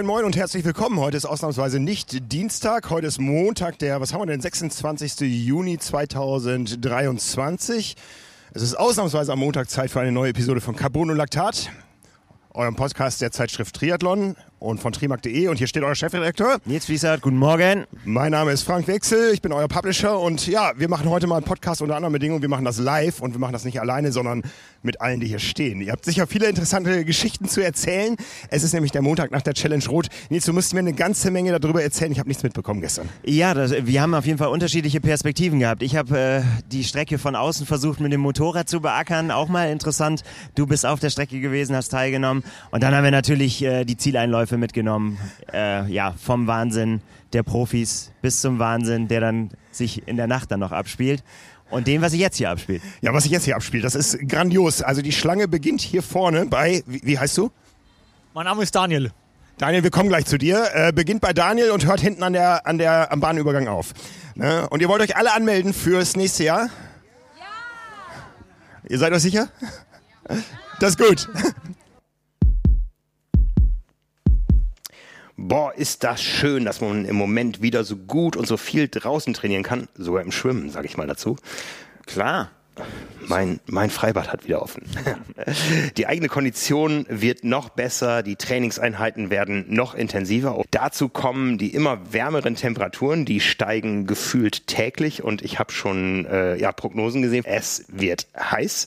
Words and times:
moin 0.00 0.06
moin 0.06 0.24
und 0.24 0.34
herzlich 0.34 0.64
willkommen. 0.64 0.98
Heute 0.98 1.18
ist 1.18 1.26
ausnahmsweise 1.26 1.78
nicht 1.78 2.32
Dienstag, 2.32 2.88
heute 2.88 3.06
ist 3.06 3.20
Montag, 3.20 3.78
der, 3.80 4.00
was 4.00 4.14
haben 4.14 4.22
wir 4.22 4.28
denn, 4.28 4.40
26. 4.40 5.20
Juni 5.20 5.76
2023. 5.76 7.96
Es 8.54 8.62
ist 8.62 8.76
ausnahmsweise 8.76 9.30
am 9.30 9.40
Montag 9.40 9.68
Zeit 9.68 9.90
für 9.90 10.00
eine 10.00 10.10
neue 10.10 10.30
Episode 10.30 10.62
von 10.62 10.74
Carbon 10.74 11.10
und 11.10 11.18
Laktat, 11.18 11.70
eurem 12.54 12.76
Podcast 12.76 13.20
der 13.20 13.30
Zeitschrift 13.30 13.76
Triathlon 13.76 14.36
und 14.60 14.78
von 14.78 14.92
trimark.de 14.92 15.48
und 15.48 15.56
hier 15.56 15.66
steht 15.66 15.82
euer 15.82 15.94
Chefredakteur. 15.94 16.58
Nils 16.66 16.88
Wiesert, 16.88 17.22
guten 17.22 17.38
Morgen. 17.38 17.86
Mein 18.04 18.30
Name 18.30 18.52
ist 18.52 18.62
Frank 18.62 18.86
Wechsel, 18.86 19.32
ich 19.32 19.42
bin 19.42 19.52
euer 19.52 19.68
Publisher 19.68 20.20
und 20.20 20.46
ja, 20.46 20.72
wir 20.76 20.88
machen 20.88 21.08
heute 21.08 21.26
mal 21.26 21.36
einen 21.36 21.46
Podcast 21.46 21.80
unter 21.82 21.96
anderen 21.96 22.12
Bedingungen. 22.12 22.42
Wir 22.42 22.48
machen 22.48 22.66
das 22.66 22.78
live 22.78 23.20
und 23.20 23.32
wir 23.32 23.40
machen 23.40 23.54
das 23.54 23.64
nicht 23.64 23.80
alleine, 23.80 24.12
sondern 24.12 24.42
mit 24.82 25.00
allen, 25.00 25.20
die 25.20 25.26
hier 25.26 25.38
stehen. 25.38 25.80
Ihr 25.80 25.92
habt 25.92 26.04
sicher 26.04 26.26
viele 26.26 26.46
interessante 26.46 27.04
Geschichten 27.04 27.48
zu 27.48 27.62
erzählen. 27.62 28.16
Es 28.50 28.62
ist 28.62 28.72
nämlich 28.74 28.92
der 28.92 29.02
Montag 29.02 29.30
nach 29.30 29.42
der 29.42 29.54
Challenge 29.54 29.84
Rot. 29.88 30.08
Nils, 30.28 30.44
du 30.44 30.52
musst 30.52 30.72
mir 30.74 30.80
eine 30.80 30.92
ganze 30.92 31.30
Menge 31.30 31.58
darüber 31.58 31.82
erzählen. 31.82 32.12
Ich 32.12 32.18
habe 32.18 32.28
nichts 32.28 32.42
mitbekommen 32.42 32.80
gestern. 32.80 33.08
Ja, 33.24 33.54
das, 33.54 33.72
wir 33.72 34.02
haben 34.02 34.14
auf 34.14 34.26
jeden 34.26 34.38
Fall 34.38 34.48
unterschiedliche 34.48 35.00
Perspektiven 35.00 35.58
gehabt. 35.58 35.82
Ich 35.82 35.96
habe 35.96 36.18
äh, 36.18 36.42
die 36.70 36.84
Strecke 36.84 37.18
von 37.18 37.34
außen 37.34 37.66
versucht 37.66 38.00
mit 38.00 38.12
dem 38.12 38.20
Motorrad 38.20 38.68
zu 38.68 38.80
beackern, 38.80 39.30
auch 39.30 39.48
mal 39.48 39.70
interessant. 39.70 40.22
Du 40.54 40.66
bist 40.66 40.84
auf 40.84 41.00
der 41.00 41.10
Strecke 41.10 41.40
gewesen, 41.40 41.74
hast 41.74 41.88
teilgenommen 41.88 42.44
und 42.70 42.82
dann 42.82 42.94
haben 42.94 43.04
wir 43.04 43.10
natürlich 43.10 43.62
äh, 43.62 43.84
die 43.84 43.96
Zieleinläufe 43.96 44.49
mitgenommen 44.58 45.18
äh, 45.52 45.90
ja, 45.90 46.12
vom 46.12 46.46
Wahnsinn 46.46 47.00
der 47.32 47.42
Profis 47.42 48.12
bis 48.22 48.40
zum 48.40 48.58
Wahnsinn, 48.58 49.08
der 49.08 49.20
dann 49.20 49.50
sich 49.70 50.06
in 50.08 50.16
der 50.16 50.26
Nacht 50.26 50.50
dann 50.50 50.60
noch 50.60 50.72
abspielt. 50.72 51.22
Und 51.70 51.86
dem, 51.86 52.02
was 52.02 52.10
sich 52.10 52.20
jetzt 52.20 52.36
hier 52.36 52.50
abspielt. 52.50 52.82
Ja, 53.00 53.14
was 53.14 53.22
sich 53.22 53.32
jetzt 53.32 53.44
hier 53.44 53.54
abspielt, 53.54 53.84
das 53.84 53.94
ist 53.94 54.28
grandios. 54.28 54.82
Also 54.82 55.02
die 55.02 55.12
Schlange 55.12 55.46
beginnt 55.46 55.80
hier 55.80 56.02
vorne 56.02 56.46
bei, 56.46 56.82
wie, 56.86 57.00
wie 57.04 57.18
heißt 57.18 57.38
du? 57.38 57.50
Mein 58.34 58.44
Name 58.44 58.62
ist 58.62 58.74
Daniel. 58.74 59.12
Daniel, 59.58 59.82
wir 59.82 59.90
kommen 59.90 60.08
gleich 60.08 60.26
zu 60.26 60.38
dir. 60.38 60.68
Äh, 60.72 60.92
beginnt 60.92 61.20
bei 61.20 61.32
Daniel 61.32 61.70
und 61.70 61.86
hört 61.86 62.00
hinten 62.00 62.22
an 62.22 62.32
der, 62.32 62.66
an 62.66 62.78
der, 62.78 63.12
am 63.12 63.20
Bahnübergang 63.20 63.68
auf. 63.68 63.92
Ne? 64.34 64.68
Und 64.70 64.80
ihr 64.80 64.88
wollt 64.88 65.02
euch 65.02 65.16
alle 65.16 65.32
anmelden 65.32 65.72
fürs 65.72 66.16
nächste 66.16 66.44
Jahr? 66.44 66.70
Ja! 67.38 67.44
Ihr 68.88 68.98
seid 68.98 69.12
euch 69.12 69.22
sicher? 69.22 69.48
Ja. 70.28 70.36
Das 70.80 70.90
ist 70.90 70.98
gut. 70.98 71.28
Boah, 75.42 75.72
ist 75.74 76.04
das 76.04 76.22
schön, 76.22 76.66
dass 76.66 76.82
man 76.82 77.06
im 77.06 77.16
Moment 77.16 77.62
wieder 77.62 77.82
so 77.82 77.96
gut 77.96 78.36
und 78.36 78.46
so 78.46 78.58
viel 78.58 78.88
draußen 78.88 79.32
trainieren 79.32 79.62
kann. 79.62 79.88
Sogar 79.94 80.22
im 80.22 80.32
Schwimmen, 80.32 80.68
sage 80.68 80.86
ich 80.86 80.98
mal 80.98 81.06
dazu. 81.06 81.36
Klar. 82.04 82.50
Mein, 83.26 83.58
mein 83.66 83.88
Freibad 83.88 84.30
hat 84.30 84.44
wieder 84.44 84.60
offen. 84.60 84.82
Die 85.96 86.06
eigene 86.06 86.28
Kondition 86.28 87.06
wird 87.08 87.42
noch 87.42 87.70
besser, 87.70 88.22
die 88.22 88.36
Trainingseinheiten 88.36 89.30
werden 89.30 89.64
noch 89.68 89.94
intensiver. 89.94 90.56
Und 90.56 90.66
dazu 90.72 91.08
kommen 91.08 91.56
die 91.56 91.74
immer 91.74 92.12
wärmeren 92.12 92.54
Temperaturen, 92.54 93.24
die 93.24 93.40
steigen 93.40 94.06
gefühlt 94.06 94.66
täglich 94.66 95.22
und 95.22 95.42
ich 95.42 95.58
habe 95.58 95.72
schon 95.72 96.26
äh, 96.26 96.56
ja, 96.56 96.70
Prognosen 96.70 97.22
gesehen. 97.22 97.44
Es 97.46 97.86
wird 97.88 98.28
heiß. 98.38 98.86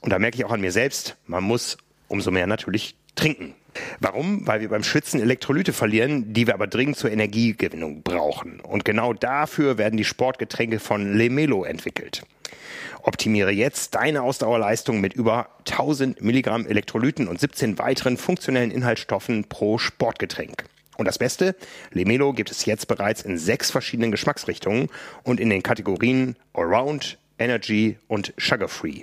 Und 0.00 0.10
da 0.10 0.18
merke 0.18 0.38
ich 0.38 0.44
auch 0.46 0.52
an 0.52 0.62
mir 0.62 0.72
selbst, 0.72 1.16
man 1.26 1.44
muss 1.44 1.76
umso 2.08 2.30
mehr 2.30 2.46
natürlich 2.46 2.96
trinken. 3.16 3.54
Warum? 4.00 4.46
Weil 4.46 4.60
wir 4.60 4.68
beim 4.68 4.84
Schwitzen 4.84 5.20
Elektrolyte 5.20 5.72
verlieren, 5.72 6.32
die 6.32 6.46
wir 6.46 6.54
aber 6.54 6.66
dringend 6.66 6.96
zur 6.96 7.10
Energiegewinnung 7.10 8.02
brauchen. 8.02 8.60
Und 8.60 8.84
genau 8.84 9.12
dafür 9.12 9.78
werden 9.78 9.96
die 9.96 10.04
Sportgetränke 10.04 10.78
von 10.78 11.14
Lemelo 11.14 11.64
entwickelt. 11.64 12.22
Optimiere 13.02 13.50
jetzt 13.50 13.94
deine 13.94 14.22
Ausdauerleistung 14.22 15.00
mit 15.00 15.12
über 15.12 15.48
1000 15.68 16.22
Milligramm 16.22 16.66
Elektrolyten 16.66 17.28
und 17.28 17.38
17 17.38 17.78
weiteren 17.78 18.16
funktionellen 18.16 18.70
Inhaltsstoffen 18.70 19.44
pro 19.44 19.78
Sportgetränk. 19.78 20.64
Und 20.96 21.06
das 21.06 21.18
Beste, 21.18 21.56
Lemelo 21.90 22.32
gibt 22.32 22.50
es 22.50 22.64
jetzt 22.64 22.86
bereits 22.86 23.22
in 23.22 23.36
sechs 23.36 23.70
verschiedenen 23.70 24.10
Geschmacksrichtungen 24.10 24.88
und 25.22 25.40
in 25.40 25.50
den 25.50 25.62
Kategorien 25.62 26.36
Allround, 26.54 27.18
Energy 27.38 27.98
und 28.06 28.32
Sugar 28.38 28.68
Free. 28.68 29.02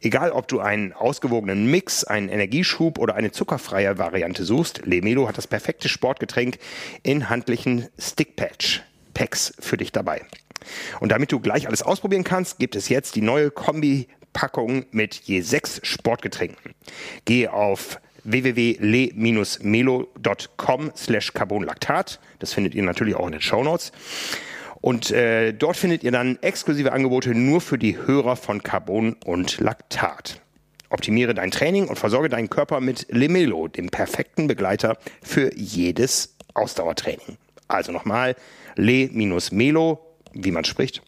Egal, 0.00 0.32
ob 0.32 0.48
du 0.48 0.60
einen 0.60 0.92
ausgewogenen 0.92 1.70
Mix, 1.70 2.04
einen 2.04 2.28
Energieschub 2.28 2.98
oder 2.98 3.14
eine 3.14 3.32
zuckerfreie 3.32 3.98
Variante 3.98 4.44
suchst, 4.44 4.82
Lemelo 4.84 5.28
hat 5.28 5.38
das 5.38 5.46
perfekte 5.46 5.88
Sportgetränk 5.88 6.58
in 7.02 7.28
handlichen 7.28 7.88
Stickpatch 7.98 8.82
Packs 9.14 9.54
für 9.58 9.76
dich 9.76 9.92
dabei. 9.92 10.22
Und 11.00 11.12
damit 11.12 11.32
du 11.32 11.40
gleich 11.40 11.66
alles 11.66 11.82
ausprobieren 11.82 12.24
kannst, 12.24 12.58
gibt 12.58 12.76
es 12.76 12.88
jetzt 12.88 13.16
die 13.16 13.22
neue 13.22 13.50
Kombi-Packung 13.50 14.84
mit 14.90 15.14
je 15.14 15.40
sechs 15.40 15.80
Sportgetränken. 15.82 16.74
Geh 17.24 17.48
auf 17.48 17.98
www.le-melo.com 18.24 20.92
slash 20.96 21.32
carbonlactat. 21.32 22.20
Das 22.38 22.52
findet 22.52 22.74
ihr 22.74 22.82
natürlich 22.82 23.14
auch 23.14 23.24
in 23.26 23.32
den 23.32 23.40
Show 23.40 23.64
Notes. 23.64 23.92
Und 24.80 25.10
äh, 25.10 25.52
dort 25.52 25.76
findet 25.76 26.04
ihr 26.04 26.12
dann 26.12 26.38
exklusive 26.40 26.92
Angebote 26.92 27.34
nur 27.34 27.60
für 27.60 27.78
die 27.78 27.96
Hörer 27.96 28.36
von 28.36 28.62
Carbon 28.62 29.16
und 29.24 29.58
Laktat. 29.58 30.40
Optimiere 30.90 31.34
dein 31.34 31.50
Training 31.50 31.88
und 31.88 31.98
versorge 31.98 32.28
deinen 32.28 32.48
Körper 32.48 32.80
mit 32.80 33.06
Lemelo, 33.10 33.68
dem 33.68 33.90
perfekten 33.90 34.46
Begleiter 34.46 34.96
für 35.22 35.54
jedes 35.54 36.36
Ausdauertraining. 36.54 37.36
Also 37.66 37.92
nochmal, 37.92 38.36
le-melo, 38.76 39.98
wie 40.32 40.50
man 40.50 40.64
spricht, 40.64 41.02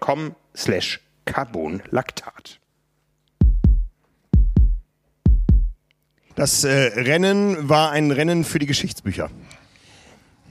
.com 0.00 0.34
slash 0.54 1.00
Carbonlaktat. 1.24 2.58
Das 6.34 6.64
äh, 6.64 6.70
Rennen 6.70 7.68
war 7.68 7.92
ein 7.92 8.10
Rennen 8.10 8.44
für 8.44 8.58
die 8.58 8.66
Geschichtsbücher. 8.66 9.30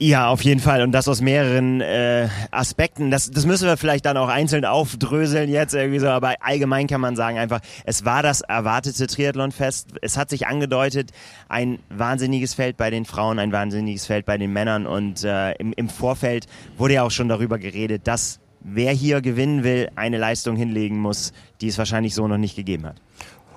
Ja, 0.02 0.26
auf 0.26 0.42
jeden 0.42 0.58
Fall. 0.58 0.82
Und 0.82 0.90
das 0.90 1.06
aus 1.06 1.20
mehreren 1.20 1.80
äh, 1.80 2.26
Aspekten. 2.50 3.12
Das, 3.12 3.30
das 3.30 3.46
müssen 3.46 3.68
wir 3.68 3.76
vielleicht 3.76 4.04
dann 4.04 4.16
auch 4.16 4.26
einzeln 4.26 4.64
aufdröseln 4.64 5.48
jetzt 5.48 5.74
irgendwie 5.74 6.00
so. 6.00 6.08
Aber 6.08 6.34
allgemein 6.40 6.88
kann 6.88 7.00
man 7.00 7.14
sagen 7.14 7.38
einfach, 7.38 7.60
es 7.84 8.04
war 8.04 8.20
das 8.20 8.40
erwartete 8.40 9.06
Triathlonfest. 9.06 9.90
Es 10.02 10.16
hat 10.16 10.28
sich 10.30 10.48
angedeutet, 10.48 11.12
ein 11.48 11.78
wahnsinniges 11.88 12.52
Feld 12.54 12.76
bei 12.76 12.90
den 12.90 13.04
Frauen, 13.04 13.38
ein 13.38 13.52
wahnsinniges 13.52 14.04
Feld 14.06 14.26
bei 14.26 14.38
den 14.38 14.52
Männern. 14.52 14.88
Und 14.88 15.22
äh, 15.22 15.52
im, 15.52 15.72
im 15.74 15.88
Vorfeld 15.88 16.46
wurde 16.76 16.94
ja 16.94 17.04
auch 17.04 17.12
schon 17.12 17.28
darüber 17.28 17.60
geredet, 17.60 18.08
dass 18.08 18.40
wer 18.58 18.90
hier 18.90 19.20
gewinnen 19.20 19.62
will, 19.62 19.88
eine 19.94 20.18
Leistung 20.18 20.56
hinlegen 20.56 20.98
muss, 20.98 21.32
die 21.60 21.68
es 21.68 21.78
wahrscheinlich 21.78 22.16
so 22.16 22.26
noch 22.26 22.38
nicht 22.38 22.56
gegeben 22.56 22.86
hat. 22.86 22.96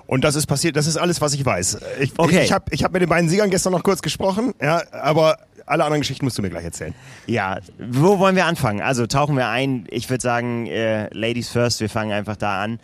Und 0.06 0.22
das 0.22 0.36
ist 0.36 0.46
passiert, 0.46 0.76
das 0.76 0.86
ist 0.86 0.96
alles, 0.96 1.20
was 1.20 1.34
ich 1.34 1.44
weiß. 1.44 1.78
Ich, 1.98 2.12
okay. 2.16 2.36
ich, 2.36 2.44
ich 2.44 2.52
habe 2.52 2.64
ich 2.70 2.84
hab 2.84 2.92
mit 2.92 3.02
den 3.02 3.08
beiden 3.08 3.28
Siegern 3.28 3.50
gestern 3.50 3.72
noch 3.72 3.82
kurz 3.82 4.00
gesprochen, 4.00 4.54
ja, 4.62 4.80
aber 4.92 5.38
alle 5.66 5.84
anderen 5.84 6.00
Geschichten 6.00 6.24
musst 6.24 6.38
du 6.38 6.42
mir 6.42 6.50
gleich 6.50 6.64
erzählen. 6.64 6.94
Ja, 7.26 7.58
wo 7.78 8.18
wollen 8.18 8.36
wir 8.36 8.46
anfangen? 8.46 8.80
Also 8.80 9.06
tauchen 9.06 9.36
wir 9.36 9.48
ein. 9.48 9.86
Ich 9.90 10.08
würde 10.08 10.22
sagen, 10.22 10.66
äh, 10.66 11.12
Ladies 11.12 11.48
first, 11.48 11.80
wir 11.80 11.90
fangen 11.90 12.12
einfach 12.12 12.36
da 12.36 12.62
an. 12.62 12.78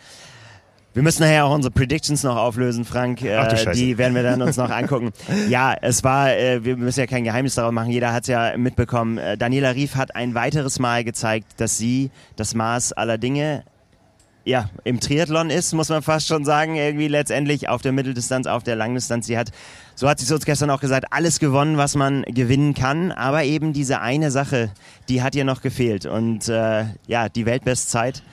Wir 0.93 1.01
müssen 1.01 1.23
nachher 1.23 1.45
auch 1.45 1.55
unsere 1.55 1.71
Predictions 1.71 2.21
noch 2.21 2.35
auflösen, 2.35 2.85
Frank. 2.85 3.23
Äh, 3.23 3.35
Ach, 3.35 3.71
die 3.71 3.97
werden 3.97 4.13
wir 4.13 4.21
dann 4.21 4.41
uns 4.43 4.57
noch 4.57 4.69
angucken. 4.69 5.11
Ja, 5.49 5.73
es 5.81 6.03
war, 6.03 6.31
äh, 6.31 6.63
wir 6.63 6.77
müssen 6.77 6.99
ja 6.99 7.07
kein 7.07 7.23
Geheimnis 7.23 7.55
daraus 7.55 7.73
machen, 7.73 7.89
jeder 7.89 8.13
hat 8.13 8.23
es 8.23 8.27
ja 8.27 8.55
mitbekommen. 8.57 9.17
Äh, 9.17 9.37
Daniela 9.37 9.71
Rief 9.71 9.95
hat 9.95 10.15
ein 10.15 10.35
weiteres 10.35 10.77
Mal 10.77 11.03
gezeigt, 11.03 11.47
dass 11.57 11.77
sie 11.77 12.11
das 12.35 12.53
Maß 12.53 12.93
aller 12.93 13.17
Dinge 13.17 13.63
ja, 14.45 14.69
im 14.83 14.99
Triathlon 14.99 15.49
ist, 15.49 15.73
muss 15.73 15.89
man 15.89 16.01
fast 16.01 16.27
schon 16.27 16.43
sagen, 16.43 16.75
irgendwie 16.75 17.07
letztendlich 17.07 17.69
auf 17.69 17.81
der 17.81 17.93
Mitteldistanz, 17.93 18.45
auf 18.45 18.63
der 18.63 18.75
Langdistanz. 18.75 19.25
Sie 19.27 19.37
hat, 19.37 19.51
so 19.95 20.09
hat 20.09 20.19
sie 20.19 20.33
uns 20.33 20.45
gestern 20.45 20.69
auch 20.69 20.81
gesagt, 20.81 21.05
alles 21.11 21.39
gewonnen, 21.39 21.77
was 21.77 21.95
man 21.95 22.23
gewinnen 22.23 22.73
kann, 22.73 23.11
aber 23.11 23.43
eben 23.43 23.73
diese 23.73 24.01
eine 24.01 24.31
Sache, 24.31 24.71
die 25.09 25.21
hat 25.21 25.35
ihr 25.35 25.45
noch 25.45 25.61
gefehlt. 25.61 26.05
Und 26.05 26.47
äh, 26.49 26.85
ja, 27.07 27.29
die 27.29 27.45
Weltbestzeit, 27.45 28.23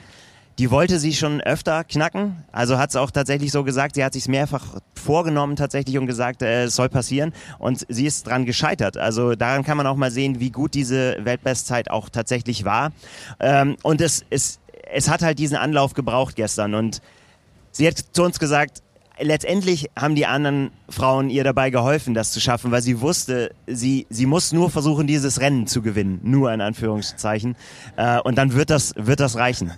die 0.59 0.71
wollte 0.71 0.99
sie 0.99 1.13
schon 1.13 1.41
öfter 1.41 1.83
knacken. 1.83 2.43
Also 2.51 2.77
hat 2.77 2.89
es 2.89 2.95
auch 2.95 3.11
tatsächlich 3.11 3.51
so 3.51 3.63
gesagt, 3.63 3.95
sie 3.95 4.03
hat 4.03 4.13
sich 4.13 4.27
mehrfach 4.27 4.77
vorgenommen 4.95 5.55
tatsächlich 5.55 5.97
und 5.97 6.07
gesagt, 6.07 6.41
äh, 6.41 6.63
es 6.63 6.75
soll 6.75 6.89
passieren. 6.89 7.33
Und 7.57 7.85
sie 7.89 8.05
ist 8.05 8.27
dran 8.27 8.45
gescheitert. 8.45 8.97
Also 8.97 9.35
daran 9.35 9.63
kann 9.63 9.77
man 9.77 9.87
auch 9.87 9.95
mal 9.95 10.11
sehen, 10.11 10.39
wie 10.39 10.51
gut 10.51 10.73
diese 10.73 11.17
Weltbestzeit 11.23 11.89
auch 11.89 12.09
tatsächlich 12.09 12.65
war. 12.65 12.91
Ähm, 13.39 13.77
und 13.83 14.01
es 14.01 14.25
ist 14.29 14.61
es 14.91 15.09
hat 15.09 15.21
halt 15.21 15.39
diesen 15.39 15.57
Anlauf 15.57 15.93
gebraucht 15.93 16.35
gestern 16.35 16.75
und 16.75 17.01
sie 17.71 17.87
hat 17.87 17.97
zu 18.11 18.23
uns 18.23 18.39
gesagt, 18.39 18.81
letztendlich 19.21 19.89
haben 19.97 20.15
die 20.15 20.25
anderen 20.25 20.71
Frauen 20.89 21.29
ihr 21.29 21.43
dabei 21.43 21.69
geholfen, 21.69 22.13
das 22.13 22.31
zu 22.31 22.39
schaffen, 22.39 22.71
weil 22.71 22.81
sie 22.81 23.01
wusste, 23.01 23.53
sie, 23.67 24.07
sie 24.09 24.25
muss 24.25 24.51
nur 24.51 24.69
versuchen, 24.69 25.07
dieses 25.07 25.39
Rennen 25.39 25.67
zu 25.67 25.81
gewinnen. 25.81 26.19
Nur 26.23 26.53
in 26.53 26.61
Anführungszeichen. 26.61 27.55
Äh, 27.95 28.19
und 28.21 28.37
dann 28.37 28.53
wird 28.53 28.69
das, 28.69 28.93
wird 28.97 29.19
das 29.19 29.37
reichen. 29.37 29.71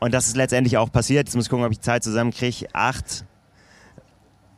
Und 0.00 0.12
das 0.12 0.26
ist 0.26 0.36
letztendlich 0.36 0.76
auch 0.76 0.92
passiert. 0.92 1.26
Jetzt 1.26 1.34
muss 1.34 1.46
ich 1.46 1.50
gucken, 1.50 1.64
ob 1.64 1.72
ich 1.72 1.78
die 1.78 1.84
Zeit 1.84 2.04
zusammenkriege. 2.04 2.66
Acht, 2.72 3.24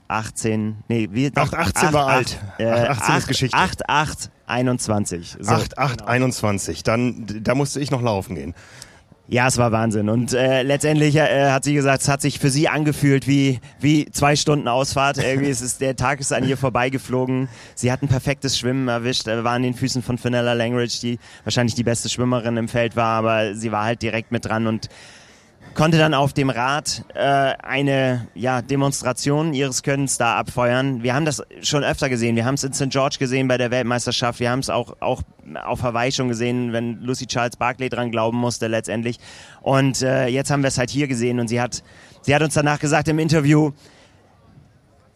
18, 0.09 0.77
nee, 0.89 1.09
wie? 1.13 1.31
8, 1.35 1.55
18 1.55 1.89
8, 1.89 1.93
war 1.93 2.09
8, 2.09 2.15
alt. 2.17 2.39
Äh, 2.59 2.71
8, 2.71 3.01
18 3.01 3.17
ist 3.17 3.29
Geschichte. 3.29 3.57
8, 3.57 3.89
8, 3.89 4.31
21. 4.47 5.37
So. 5.41 5.53
8, 5.53 5.79
8, 5.79 5.99
genau. 5.99 6.11
21. 6.11 6.83
Dann, 6.83 7.27
da 7.43 7.55
musste 7.55 7.81
ich 7.81 7.91
noch 7.91 8.03
laufen 8.03 8.35
gehen. 8.35 8.55
Ja, 9.29 9.49
es 9.49 9.59
war 9.59 9.73
Wahnsinn. 9.73 10.09
Und 10.09 10.33
äh, 10.33 10.63
letztendlich 10.63 11.17
äh, 11.17 11.51
hat 11.51 11.65
sie 11.65 11.75
gesagt, 11.75 12.03
es 12.03 12.09
hat 12.09 12.23
sich 12.23 12.39
für 12.39 12.49
sie 12.51 12.69
angefühlt 12.69 13.27
wie, 13.27 13.59
wie 13.81 14.09
zwei 14.13 14.37
Stunden 14.37 14.69
Ausfahrt. 14.69 15.19
Irgendwie 15.19 15.51
ist 15.51 15.63
es, 15.63 15.79
der 15.79 15.97
Tag 15.97 16.21
ist 16.21 16.33
an 16.33 16.49
ihr 16.49 16.57
vorbeigeflogen. 16.57 17.49
Sie 17.75 17.91
hat 17.91 18.03
ein 18.03 18.09
perfektes 18.09 18.57
Schwimmen 18.57 18.87
erwischt, 18.87 19.27
äh, 19.27 19.43
war 19.43 19.55
an 19.55 19.65
den 19.65 19.75
Füßen 19.75 20.03
von 20.03 20.17
Fenella 20.17 20.53
Langridge, 20.53 20.99
die 21.03 21.19
wahrscheinlich 21.43 21.75
die 21.75 21.83
beste 21.83 22.09
Schwimmerin 22.09 22.57
im 22.57 22.69
Feld 22.69 22.95
war, 22.95 23.19
aber 23.19 23.55
sie 23.57 23.73
war 23.73 23.85
halt 23.85 24.01
direkt 24.03 24.31
mit 24.31 24.45
dran 24.45 24.69
und 24.69 24.89
konnte 25.77 25.99
dann 25.99 26.15
auf 26.15 26.33
dem 26.33 26.51
Rad 26.51 27.05
äh, 27.15 27.21
eine 27.21 28.27
ja, 28.35 28.63
Demonstration 28.63 29.53
ihres 29.53 29.83
Könnens 29.83 30.17
da 30.17 30.37
abfeuern. 30.37 31.03
Wir 31.03 31.15
haben 31.15 31.27
das 31.27 31.43
schon 31.61 31.85
öfter 31.85 32.09
gesehen. 32.09 32.35
Wir 32.35 32.47
haben 32.47 32.55
es 32.55 32.65
in 32.65 32.73
St. 32.73 32.89
George 32.89 33.17
gesehen 33.19 33.47
bei 33.47 33.59
der 33.59 33.71
Weltmeisterschaft. 33.71 34.41
Wir 34.41 34.51
haben 34.51 34.61
es 34.61 34.71
auch, 34.71 34.97
auch 35.01 35.23
auf 35.63 35.83
Hawaii 35.83 36.11
schon 36.11 36.29
gesehen, 36.29 36.73
wenn 36.73 37.01
Lucy 37.03 37.27
Charles 37.27 37.57
Barkley 37.57 37.91
dran 37.91 38.11
glauben 38.11 38.39
musste 38.39 38.67
letztendlich. 38.67 39.19
Und 39.61 40.03
äh, 40.03 40.27
jetzt 40.29 40.51
haben 40.51 40.63
wir 40.63 40.69
es 40.69 40.79
halt 40.79 40.91
hier 40.91 41.09
gesehen 41.09 41.39
und 41.39 41.49
sie 41.49 41.61
hat, 41.61 41.85
sie 42.23 42.35
hat 42.35 42.43
uns 42.43 42.55
danach 42.55 42.81
gesagt 42.81 43.07
im 43.09 43.19
Interview, 43.19 43.73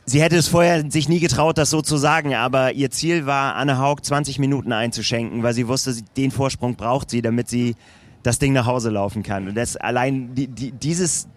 Sie 0.07 0.21
hätte 0.21 0.37
es 0.37 0.49
vorher 0.49 0.91
sich 0.91 1.09
nie 1.09 1.21
getraut, 1.21 1.57
das 1.57 1.71
so 1.71 1.83
zu 1.83 1.97
sagen, 1.97 2.35
aber 2.35 2.73
ihr 2.73 2.91
Ziel 2.91 3.27
war, 3.27 3.55
Anne 3.55 3.79
Haug 3.79 3.99
20 4.03 4.41
Minuten 4.41 4.73
einzuschenken, 4.73 5.45
weil 5.45 5.55
sie 5.55 5.69
wusste, 5.69 5.95
den 6.17 6.33
Vorsprung 6.33 6.75
braucht 6.75 7.11
sie, 7.11 7.23
damit 7.23 7.49
sie 7.49 7.77
das 8.23 8.39
Ding 8.39 8.53
nach 8.53 8.67
Hause 8.67 8.91
laufen 8.91 9.23
kann. 9.23 9.49
Und 9.49 9.55
das 9.55 9.77
allein 9.77 10.35
die, 10.35 10.47
die, 10.49 10.73
dieses, 10.73 11.29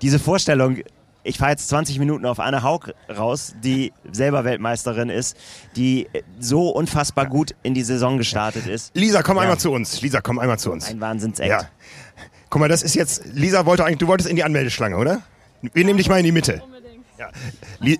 diese 0.00 0.18
Vorstellung, 0.18 0.78
ich 1.24 1.38
fahre 1.38 1.52
jetzt 1.52 1.68
20 1.68 1.98
Minuten 1.98 2.26
auf 2.26 2.40
Anne 2.40 2.62
Haug 2.62 2.92
raus, 3.08 3.54
die 3.62 3.92
selber 4.10 4.44
Weltmeisterin 4.44 5.08
ist, 5.08 5.36
die 5.76 6.08
so 6.38 6.70
unfassbar 6.70 7.26
gut 7.26 7.54
in 7.62 7.74
die 7.74 7.84
Saison 7.84 8.18
gestartet 8.18 8.66
ist. 8.66 8.94
Lisa, 8.94 9.22
komm 9.22 9.36
ja. 9.36 9.42
einmal 9.42 9.58
zu 9.58 9.70
uns. 9.70 10.00
Lisa, 10.02 10.20
komm 10.20 10.38
einmal 10.38 10.58
zu 10.58 10.72
uns. 10.72 10.88
Ein 10.88 11.00
Wahnsinnsakt. 11.00 11.48
Ja. 11.48 11.68
Guck 12.50 12.60
mal, 12.60 12.68
das 12.68 12.82
ist 12.82 12.94
jetzt, 12.94 13.24
Lisa 13.32 13.64
wollte 13.66 13.84
eigentlich, 13.84 13.98
du 13.98 14.08
wolltest 14.08 14.28
in 14.28 14.36
die 14.36 14.44
Anmeldeschlange, 14.44 14.96
oder? 14.96 15.22
Wir 15.62 15.84
nehmen 15.84 15.96
dich 15.96 16.08
mal 16.08 16.18
in 16.18 16.24
die 16.24 16.32
Mitte. 16.32 16.60
Unbedingt. 16.64 17.04
Ja. 17.18 17.30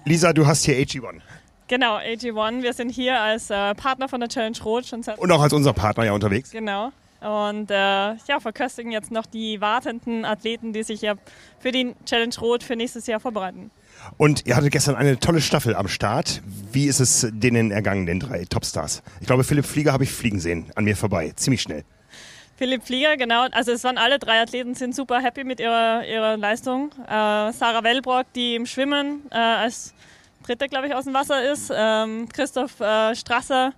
Lisa, 0.05 0.33
du 0.33 0.47
hast 0.47 0.65
hier 0.65 0.77
AG1. 0.77 1.21
Genau, 1.69 1.97
AG1. 1.97 2.63
Wir 2.63 2.73
sind 2.73 2.91
hier 2.91 3.19
als 3.19 3.49
äh, 3.49 3.75
Partner 3.75 4.09
von 4.09 4.21
der 4.21 4.29
Challenge 4.29 4.59
Rot 4.63 4.85
schon 4.85 5.03
seit. 5.03 5.19
Und 5.19 5.31
auch 5.31 5.41
als 5.41 5.53
unser 5.53 5.73
Partner 5.73 6.05
ja 6.05 6.13
unterwegs. 6.13 6.51
Genau 6.51 6.93
und 7.23 7.71
äh, 7.71 7.75
ja, 7.75 8.41
verköstigen 8.41 8.93
jetzt 8.93 9.11
noch 9.11 9.27
die 9.27 9.61
wartenden 9.61 10.25
Athleten, 10.25 10.73
die 10.73 10.83
sich 10.83 11.03
ja 11.03 11.15
für 11.59 11.73
die 11.73 11.95
Challenge 12.05 12.35
Rot 12.41 12.63
für 12.63 12.77
nächstes 12.77 13.07
Jahr 13.07 13.21
vorbereiten. 13.21 13.71
Und 14.17 14.47
ihr 14.47 14.57
hattet 14.57 14.73
gestern 14.73 14.97
eine 14.97 15.19
tolle 15.19 15.41
Staffel 15.41 15.77
am 15.77 15.89
Start. 15.89 16.43
Wie 16.73 16.87
ist 16.87 17.01
es 17.01 17.29
denen 17.33 17.71
ergangen, 17.71 18.07
den 18.07 18.21
drei 18.21 18.45
Topstars? 18.45 19.03
Ich 19.21 19.27
glaube, 19.27 19.45
Philipp 19.45 19.65
Flieger 19.65 19.93
habe 19.93 20.05
ich 20.05 20.13
fliegen 20.13 20.41
sehen, 20.41 20.71
an 20.75 20.85
mir 20.85 20.97
vorbei, 20.97 21.33
ziemlich 21.37 21.63
schnell. 21.63 21.85
Philipp 22.57 22.85
Flieger, 22.85 23.17
genau. 23.17 23.47
Also 23.53 23.73
es 23.73 23.83
waren 23.85 23.99
alle 23.99 24.19
drei 24.19 24.41
Athleten, 24.41 24.75
sind 24.75 24.95
super 24.95 25.21
happy 25.21 25.45
mit 25.45 25.59
ihrer, 25.59 26.07
ihrer 26.07 26.37
Leistung. 26.37 26.91
Äh, 27.07 27.53
Sarah 27.53 27.83
Wellbrock, 27.83 28.27
die 28.35 28.55
im 28.55 28.67
Schwimmen 28.67 29.23
äh, 29.31 29.37
als 29.37 29.95
Dritte, 30.47 30.69
glaube 30.69 30.87
ich, 30.87 30.95
aus 30.95 31.05
dem 31.05 31.15
Wasser 31.15 31.51
ist. 31.51 31.73
Ähm, 31.75 32.29
Christoph 32.29 32.81
äh, 32.81 33.15
Strasser, 33.15 33.73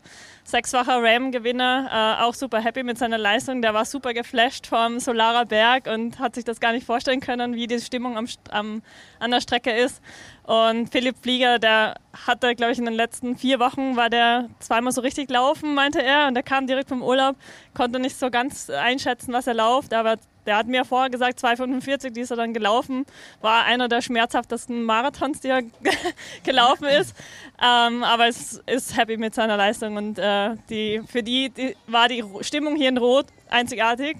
sechsfacher 0.44 1.02
Ram-Gewinner, 1.02 2.18
äh, 2.20 2.22
auch 2.22 2.34
super 2.34 2.60
happy 2.60 2.82
mit 2.82 2.98
seiner 2.98 3.18
Leistung. 3.18 3.62
Der 3.62 3.74
war 3.74 3.84
super 3.84 4.12
geflasht 4.12 4.66
vom 4.66 5.00
Solarer 5.00 5.46
Berg 5.46 5.86
und 5.86 6.18
hat 6.18 6.34
sich 6.34 6.44
das 6.44 6.60
gar 6.60 6.72
nicht 6.72 6.86
vorstellen 6.86 7.20
können, 7.20 7.54
wie 7.54 7.66
die 7.66 7.80
Stimmung 7.80 8.16
am, 8.16 8.26
am, 8.50 8.82
an 9.18 9.30
der 9.30 9.40
Strecke 9.40 9.70
ist. 9.70 10.02
Und 10.44 10.90
Philipp 10.90 11.16
Flieger, 11.22 11.58
der 11.58 11.94
hatte, 12.26 12.54
glaube 12.54 12.72
ich, 12.72 12.78
in 12.78 12.84
den 12.84 12.94
letzten 12.94 13.36
vier 13.36 13.58
Wochen 13.60 13.96
war 13.96 14.10
der 14.10 14.50
zweimal 14.58 14.92
so 14.92 15.00
richtig 15.00 15.30
laufen, 15.30 15.74
meinte 15.74 16.02
er. 16.02 16.28
Und 16.28 16.36
er 16.36 16.42
kam 16.42 16.66
direkt 16.66 16.90
vom 16.90 17.02
Urlaub, 17.02 17.36
konnte 17.72 17.98
nicht 17.98 18.18
so 18.18 18.30
ganz 18.30 18.68
einschätzen, 18.68 19.32
was 19.32 19.46
er 19.46 19.54
läuft, 19.54 19.94
aber 19.94 20.16
der 20.44 20.58
hat 20.58 20.66
mir 20.66 20.84
vorher 20.84 21.08
gesagt, 21.08 21.42
2,45, 21.42 22.10
die 22.10 22.20
ist 22.20 22.30
er 22.30 22.36
dann 22.36 22.52
gelaufen. 22.52 23.06
War 23.40 23.64
einer 23.64 23.88
der 23.88 24.02
schmerzhaftesten 24.02 24.84
Marathons, 24.84 25.40
die 25.40 25.48
er 25.48 25.62
gelaufen 26.44 26.84
ist. 26.84 27.16
Ähm, 27.62 28.04
aber 28.04 28.28
es 28.28 28.60
ist 28.66 28.96
happy 28.96 29.16
mit 29.16 29.34
seiner 29.34 29.56
Leistung 29.56 29.96
und 29.96 30.18
äh, 30.18 30.56
die, 30.68 31.00
für 31.06 31.22
die, 31.22 31.48
die 31.48 31.74
war 31.86 32.08
die 32.08 32.22
Stimmung 32.42 32.76
hier 32.76 32.90
in 32.90 32.98
Rot 32.98 33.26
einzigartig. 33.48 34.18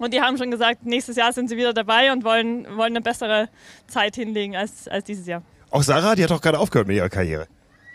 Und 0.00 0.12
die 0.12 0.20
haben 0.20 0.36
schon 0.36 0.50
gesagt, 0.50 0.84
nächstes 0.84 1.16
Jahr 1.16 1.32
sind 1.32 1.48
sie 1.48 1.56
wieder 1.56 1.72
dabei 1.72 2.12
und 2.12 2.24
wollen, 2.24 2.66
wollen 2.76 2.92
eine 2.92 3.00
bessere 3.00 3.48
Zeit 3.86 4.16
hinlegen 4.16 4.56
als, 4.56 4.88
als 4.88 5.04
dieses 5.04 5.26
Jahr. 5.26 5.42
Auch 5.74 5.82
Sarah, 5.82 6.14
die 6.14 6.22
hat 6.22 6.30
doch 6.30 6.40
gerade 6.40 6.60
aufgehört 6.60 6.86
mit 6.86 6.96
ihrer 6.96 7.08
Karriere. 7.08 7.48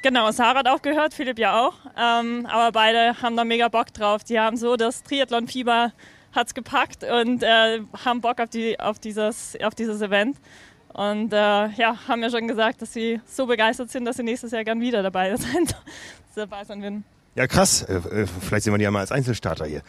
Genau, 0.03 0.29
Sarah 0.31 0.59
hat 0.59 0.67
aufgehört, 0.67 1.13
Philipp 1.13 1.39
ja 1.39 1.65
auch. 1.65 1.75
Ähm, 1.97 2.45
aber 2.45 2.73
beide 2.73 3.21
haben 3.21 3.37
da 3.37 3.45
mega 3.45 3.69
Bock 3.69 3.93
drauf. 3.93 4.21
Die 4.25 4.37
haben 4.37 4.57
so 4.57 4.75
das 4.75 5.01
Triathlon-Fieber 5.03 5.93
hat 6.33 6.47
es 6.47 6.53
gepackt 6.53 7.05
und 7.05 7.41
äh, 7.41 7.79
haben 8.03 8.19
Bock 8.19 8.41
auf, 8.41 8.49
die, 8.49 8.77
auf, 8.77 8.99
dieses, 8.99 9.57
auf 9.63 9.75
dieses 9.75 10.01
Event. 10.01 10.35
Und 10.91 11.31
äh, 11.31 11.69
ja, 11.69 11.95
haben 12.05 12.21
ja 12.21 12.29
schon 12.29 12.49
gesagt, 12.49 12.81
dass 12.81 12.91
sie 12.91 13.21
so 13.25 13.45
begeistert 13.45 13.89
sind, 13.91 14.03
dass 14.03 14.17
sie 14.17 14.23
nächstes 14.23 14.51
Jahr 14.51 14.65
gern 14.65 14.81
wieder 14.81 15.01
dabei 15.01 15.33
sein, 15.37 15.65
dabei 16.35 16.65
sein 16.65 16.81
werden. 16.81 17.05
Ja, 17.35 17.47
krass. 17.47 17.83
Äh, 17.83 17.93
äh, 17.93 18.27
vielleicht 18.27 18.65
sehen 18.65 18.73
wir 18.73 18.77
die 18.77 18.83
ja 18.83 18.91
mal 18.91 18.99
als 18.99 19.13
Einzelstarter 19.13 19.65
hier. 19.65 19.83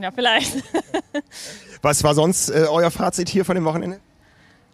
Ja, 0.00 0.12
vielleicht. 0.12 0.62
Was 1.82 2.04
war 2.04 2.14
sonst 2.14 2.50
äh, 2.50 2.66
euer 2.70 2.92
Fazit 2.92 3.28
hier 3.28 3.44
von 3.44 3.56
dem 3.56 3.64
Wochenende? 3.64 3.98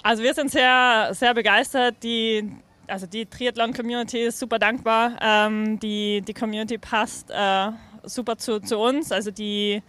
Also 0.02 0.22
wir 0.22 0.34
sind 0.34 0.50
sehr, 0.50 1.10
sehr 1.12 1.34
begeistert. 1.34 1.96
Die, 2.02 2.50
also 2.86 3.06
die 3.06 3.26
Triathlon-Community 3.26 4.18
ist 4.18 4.38
super 4.38 4.58
dankbar. 4.58 5.16
Ähm, 5.20 5.78
die, 5.80 6.22
die 6.22 6.34
Community 6.34 6.78
passt 6.78 7.30
äh, 7.30 7.70
super 8.04 8.36
zu, 8.38 8.60
zu 8.60 8.78
uns. 8.78 9.12
Also 9.12 9.30
die 9.30 9.82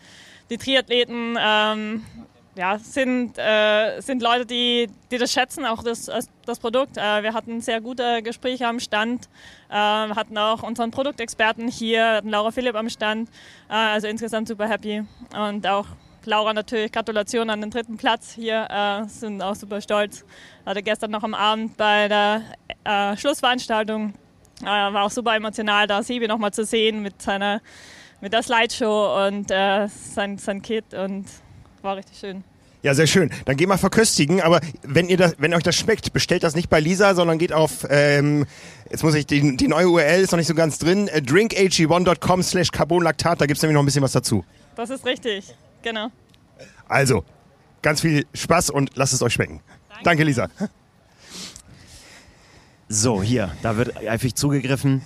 die 0.51 0.57
Triathleten 0.57 1.37
ähm, 1.39 2.05
ja, 2.55 2.77
sind, 2.77 3.37
äh, 3.37 4.01
sind 4.01 4.21
Leute, 4.21 4.45
die, 4.45 4.89
die 5.09 5.17
das 5.17 5.31
schätzen, 5.31 5.65
auch 5.65 5.81
das, 5.81 6.11
das 6.45 6.59
Produkt. 6.59 6.97
Äh, 6.97 7.23
wir 7.23 7.33
hatten 7.33 7.61
sehr 7.61 7.79
gute 7.79 8.21
Gespräche 8.21 8.67
am 8.67 8.81
Stand, 8.81 9.29
äh, 9.69 9.73
hatten 9.73 10.37
auch 10.37 10.61
unseren 10.61 10.91
Produktexperten 10.91 11.69
hier, 11.69 12.15
hatten 12.15 12.29
Laura 12.29 12.51
Philipp 12.51 12.75
am 12.75 12.89
Stand, 12.89 13.29
äh, 13.69 13.73
also 13.73 14.07
insgesamt 14.07 14.49
super 14.49 14.67
happy. 14.67 15.03
Und 15.33 15.65
auch 15.65 15.87
Laura 16.25 16.53
natürlich, 16.53 16.91
Gratulation 16.91 17.49
an 17.49 17.61
den 17.61 17.71
dritten 17.71 17.97
Platz 17.97 18.31
hier, 18.33 18.67
äh, 18.69 19.07
sind 19.07 19.41
auch 19.41 19.55
super 19.55 19.81
stolz. 19.81 20.23
Hatte 20.65 20.83
gestern 20.83 21.11
noch 21.11 21.23
am 21.23 21.33
Abend 21.33 21.77
bei 21.77 22.07
der 22.07 22.41
äh, 22.83 23.17
Schlussveranstaltung, 23.17 24.13
war 24.61 25.03
auch 25.03 25.09
super 25.09 25.35
emotional, 25.35 25.87
da 25.87 26.03
Sibi 26.03 26.27
nochmal 26.27 26.53
zu 26.53 26.63
sehen 26.63 27.01
mit 27.01 27.19
seiner 27.19 27.61
mit 28.21 28.33
der 28.33 28.43
Slideshow 28.43 29.27
und 29.27 29.51
äh, 29.51 29.87
sein, 29.87 30.37
sein 30.37 30.61
Kit 30.61 30.93
und 30.93 31.25
war 31.81 31.97
richtig 31.97 32.19
schön. 32.19 32.43
Ja, 32.83 32.95
sehr 32.95 33.05
schön. 33.05 33.31
Dann 33.45 33.57
geh 33.57 33.67
mal 33.67 33.77
verköstigen, 33.77 34.41
aber 34.41 34.59
wenn 34.81 35.07
ihr 35.07 35.17
das, 35.17 35.35
wenn 35.37 35.53
euch 35.53 35.61
das 35.61 35.75
schmeckt, 35.75 36.13
bestellt 36.13 36.41
das 36.43 36.55
nicht 36.55 36.69
bei 36.69 36.79
Lisa, 36.79 37.13
sondern 37.13 37.37
geht 37.37 37.53
auf, 37.53 37.85
ähm, 37.89 38.45
jetzt 38.89 39.03
muss 39.03 39.13
ich, 39.13 39.27
die, 39.27 39.55
die 39.55 39.67
neue 39.67 39.87
URL 39.87 40.21
ist 40.21 40.31
noch 40.31 40.37
nicht 40.37 40.47
so 40.47 40.55
ganz 40.55 40.79
drin, 40.79 41.07
äh, 41.07 41.19
drinkag1.com 41.19 42.41
slash 42.41 42.71
carbonlactat, 42.71 43.39
da 43.39 43.45
gibt's 43.45 43.61
nämlich 43.61 43.75
noch 43.75 43.83
ein 43.83 43.85
bisschen 43.85 44.01
was 44.01 44.13
dazu. 44.13 44.43
Das 44.75 44.89
ist 44.89 45.05
richtig, 45.05 45.53
genau. 45.81 46.09
Also, 46.87 47.23
ganz 47.81 48.01
viel 48.01 48.25
Spaß 48.33 48.69
und 48.69 48.91
lasst 48.95 49.13
es 49.13 49.21
euch 49.21 49.33
schmecken. 49.33 49.61
Danke, 49.89 50.03
Danke 50.03 50.23
Lisa. 50.23 50.49
So, 52.89 53.23
hier, 53.23 53.51
da 53.61 53.77
wird 53.77 53.97
eifrig 54.05 54.35
zugegriffen. 54.35 55.01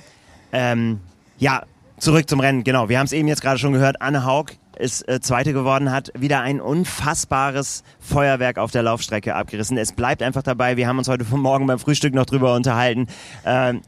Ähm, 0.51 1.01
ja, 1.38 1.63
Zurück 1.98 2.29
zum 2.29 2.41
Rennen, 2.41 2.65
genau. 2.65 2.89
Wir 2.89 3.00
haben 3.00 3.05
es 3.05 3.13
eben 3.13 3.27
jetzt 3.27 3.41
gerade 3.41 3.58
schon 3.58 3.72
gehört. 3.72 4.01
Anne 4.01 4.25
Haug 4.25 4.51
ist 4.77 5.08
äh, 5.08 5.22
Zweite 5.22 5.53
geworden, 5.53 5.91
hat 5.91 6.12
wieder 6.13 6.41
ein 6.41 6.60
unfassbares 6.60 7.84
Feuerwerk 8.00 8.58
auf 8.58 8.72
der 8.72 8.84
Laufstrecke 8.84 9.34
abgerissen. 9.34 9.77
Es 9.77 9.94
bleibt 9.94 10.22
einfach 10.22 10.44
dabei. 10.44 10.75
Wir 10.75 10.88
haben 10.88 10.98
uns 10.98 11.08
heute 11.08 11.24
vom 11.24 11.41
Morgen 11.41 11.67
beim 11.67 11.79
Frühstück 11.79 12.13
noch 12.13 12.25
drüber 12.25 12.53
unterhalten. 12.53 13.08
Ähm, 13.46 13.82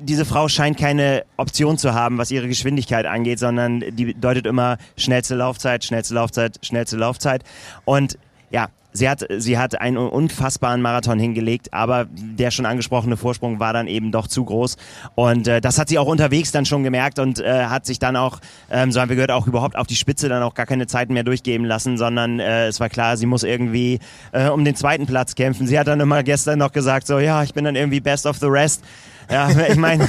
diese 0.00 0.24
Frau 0.24 0.48
scheint 0.48 0.78
keine 0.78 1.24
Option 1.36 1.78
zu 1.78 1.94
haben, 1.94 2.18
was 2.18 2.30
ihre 2.30 2.48
Geschwindigkeit 2.48 3.06
angeht, 3.06 3.38
sondern 3.38 3.80
die 3.80 4.14
deutet 4.14 4.46
immer 4.46 4.78
schnellste 4.96 5.34
Laufzeit, 5.34 5.84
schnellste 5.84 6.14
Laufzeit, 6.14 6.58
schnellste 6.62 6.96
Laufzeit. 6.96 7.44
Und 7.84 8.18
ja, 8.50 8.68
Sie 8.92 9.08
hat, 9.08 9.24
sie 9.38 9.56
hat 9.56 9.80
einen 9.80 9.96
unfassbaren 9.96 10.82
Marathon 10.82 11.18
hingelegt, 11.20 11.72
aber 11.72 12.06
der 12.10 12.50
schon 12.50 12.66
angesprochene 12.66 13.16
Vorsprung 13.16 13.60
war 13.60 13.72
dann 13.72 13.86
eben 13.86 14.10
doch 14.10 14.26
zu 14.26 14.44
groß. 14.44 14.76
Und 15.14 15.46
äh, 15.46 15.60
das 15.60 15.78
hat 15.78 15.88
sie 15.88 15.98
auch 15.98 16.08
unterwegs 16.08 16.50
dann 16.50 16.66
schon 16.66 16.82
gemerkt 16.82 17.20
und 17.20 17.38
äh, 17.38 17.66
hat 17.66 17.86
sich 17.86 18.00
dann 18.00 18.16
auch, 18.16 18.40
ähm, 18.68 18.90
so 18.90 19.00
haben 19.00 19.08
wir 19.08 19.14
gehört, 19.14 19.30
auch 19.30 19.46
überhaupt 19.46 19.76
auf 19.76 19.86
die 19.86 19.94
Spitze 19.94 20.28
dann 20.28 20.42
auch 20.42 20.54
gar 20.54 20.66
keine 20.66 20.88
Zeiten 20.88 21.12
mehr 21.14 21.22
durchgeben 21.22 21.66
lassen, 21.66 21.98
sondern 21.98 22.40
äh, 22.40 22.66
es 22.66 22.80
war 22.80 22.88
klar, 22.88 23.16
sie 23.16 23.26
muss 23.26 23.44
irgendwie 23.44 24.00
äh, 24.32 24.48
um 24.48 24.64
den 24.64 24.74
zweiten 24.74 25.06
Platz 25.06 25.36
kämpfen. 25.36 25.68
Sie 25.68 25.78
hat 25.78 25.86
dann 25.86 26.00
immer 26.00 26.24
gestern 26.24 26.58
noch 26.58 26.72
gesagt, 26.72 27.06
so 27.06 27.20
ja, 27.20 27.44
ich 27.44 27.54
bin 27.54 27.64
dann 27.64 27.76
irgendwie 27.76 28.00
best 28.00 28.26
of 28.26 28.38
the 28.38 28.46
rest. 28.46 28.82
Ja, 29.30 29.48
ich 29.68 29.76
meine, 29.76 30.08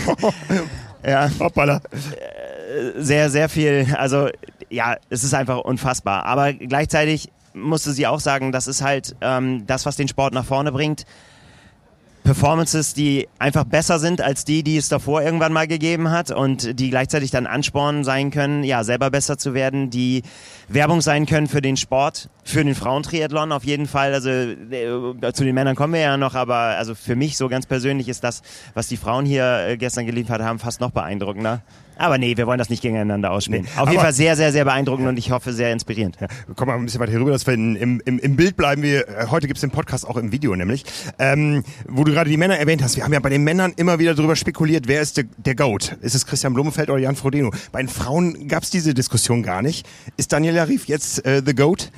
ja. 1.06 1.30
Hoppala. 1.40 1.82
Äh, 1.92 3.02
sehr, 3.02 3.30
sehr 3.30 3.50
viel, 3.50 3.88
also 3.98 4.30
ja, 4.70 4.96
es 5.10 5.24
ist 5.24 5.34
einfach 5.34 5.60
unfassbar. 5.60 6.26
Aber 6.26 6.54
gleichzeitig 6.54 7.30
musste 7.54 7.92
sie 7.92 8.08
auch 8.08 8.20
sagen, 8.20 8.52
das 8.52 8.68
ist 8.68 8.82
halt 8.82 9.16
ähm, 9.22 9.66
das, 9.68 9.86
was 9.86 9.96
den 9.96 10.08
Sport 10.08 10.34
nach 10.34 10.46
vorne 10.46 10.72
bringt. 10.72 11.06
Performances, 12.24 12.94
die 12.94 13.28
einfach 13.40 13.64
besser 13.64 14.00
sind 14.00 14.22
als 14.22 14.46
die, 14.46 14.64
die 14.64 14.78
es 14.78 14.90
davor 14.90 15.22
irgendwann 15.22 15.54
mal 15.54 15.68
gegeben 15.68 16.12
hat 16.12 16.32
und 16.32 16.80
die 16.80 16.90
gleichzeitig 16.90 17.32
dann 17.32 17.48
Ansporn 17.48 18.04
sein 18.04 18.32
können, 18.32 18.64
ja, 18.64 18.84
selber 18.84 19.10
besser 19.10 19.38
zu 19.38 19.54
werden, 19.54 19.90
die 19.90 20.24
Werbung 20.68 21.02
sein 21.02 21.26
können 21.26 21.48
für 21.48 21.62
den 21.62 21.78
Sport, 21.78 22.30
für 22.44 22.64
den 22.64 22.76
Frauentriathlon 22.76 23.52
auf 23.52 23.64
jeden 23.64 23.88
Fall. 23.88 24.14
Also 24.14 24.30
äh, 24.30 25.34
zu 25.34 25.44
den 25.44 25.56
Männern 25.56 25.76
kommen 25.76 25.94
wir 25.94 26.02
ja 26.02 26.18
noch, 26.18 26.36
aber 26.36 26.56
also 26.56 26.96
für 26.96 27.16
mich 27.16 27.38
so 27.38 27.50
ganz 27.50 27.66
persönlich 27.66 28.08
ist 28.08 28.24
das, 28.24 28.42
was 28.74 28.88
die 28.88 28.98
Frauen 28.98 29.26
hier 29.26 29.66
äh, 29.68 29.78
gestern 29.78 30.06
geliefert 30.06 30.42
haben, 30.42 30.60
fast 30.60 30.80
noch 30.80 30.92
beeindruckender. 30.92 31.62
Aber 31.98 32.18
nee, 32.18 32.36
wir 32.38 32.48
wollen 32.48 32.58
das 32.58 32.70
nicht 32.70 32.82
gegeneinander 32.82 33.32
ausspielen. 33.32 33.64
Nee, 33.64 33.82
Auf 33.82 33.90
jeden 33.90 34.02
Fall 34.02 34.14
sehr, 34.14 34.36
sehr, 34.36 34.52
sehr 34.52 34.66
beeindruckend 34.66 35.08
und 35.08 35.18
ich 35.18 35.32
hoffe 35.32 35.54
sehr 35.54 35.72
inspirierend. 35.72 36.18
Ja, 36.20 36.28
komm 36.56 36.68
mal 36.68 36.76
ein 36.76 36.86
bisschen 36.86 37.00
weiter 37.00 37.14
rüber, 37.14 37.32
dass 37.32 37.46
wir 37.46 37.54
in, 37.54 37.76
im, 37.76 38.02
im, 38.06 38.20
im 38.20 38.36
Bild 38.36 38.58
bleiben. 38.58 38.82
Wir, 38.82 39.08
äh, 39.08 39.28
heute 39.30 39.48
gibt's 39.48 39.62
den 39.62 39.72
Podcast 39.72 40.08
auch 40.08 40.18
im 40.18 40.32
Video 40.32 40.56
nämlich. 40.56 40.84
Ähm, 41.20 41.64
wo 41.88 42.04
du 42.04 42.12
gerade 42.12 42.30
die 42.30 42.38
Männer 42.38 42.58
erwähnt 42.58 42.84
hast. 42.84 42.96
Wir 42.96 43.04
haben 43.04 43.14
ja 43.14 43.20
bei 43.20 43.30
den 43.30 43.44
Männern 43.44 43.74
immer 43.76 44.00
wieder 44.00 44.16
darüber 44.16 44.36
spekuliert, 44.36 44.88
wer 44.88 45.02
ist 45.02 45.18
der, 45.18 45.26
der 45.38 45.56
GOAT? 45.56 45.98
Ist 46.02 46.16
es 46.16 46.26
Christian 46.26 46.54
Blumenfeld 46.54 46.90
oder 46.90 47.00
Jan 47.00 47.16
Frodeno? 47.16 47.52
Bei 47.72 47.82
den 47.82 47.90
Frauen 47.90 48.48
gab's 48.48 48.70
diese 48.70 48.94
Diskussion 48.94 49.44
gar 49.44 49.62
nicht. 49.62 49.88
Ist 50.18 50.34
Daniel 50.34 50.56
Larif 50.56 50.86
jetzt 50.86 51.26
äh, 51.26 51.42
the 51.46 51.54
GOAT? 51.54 51.92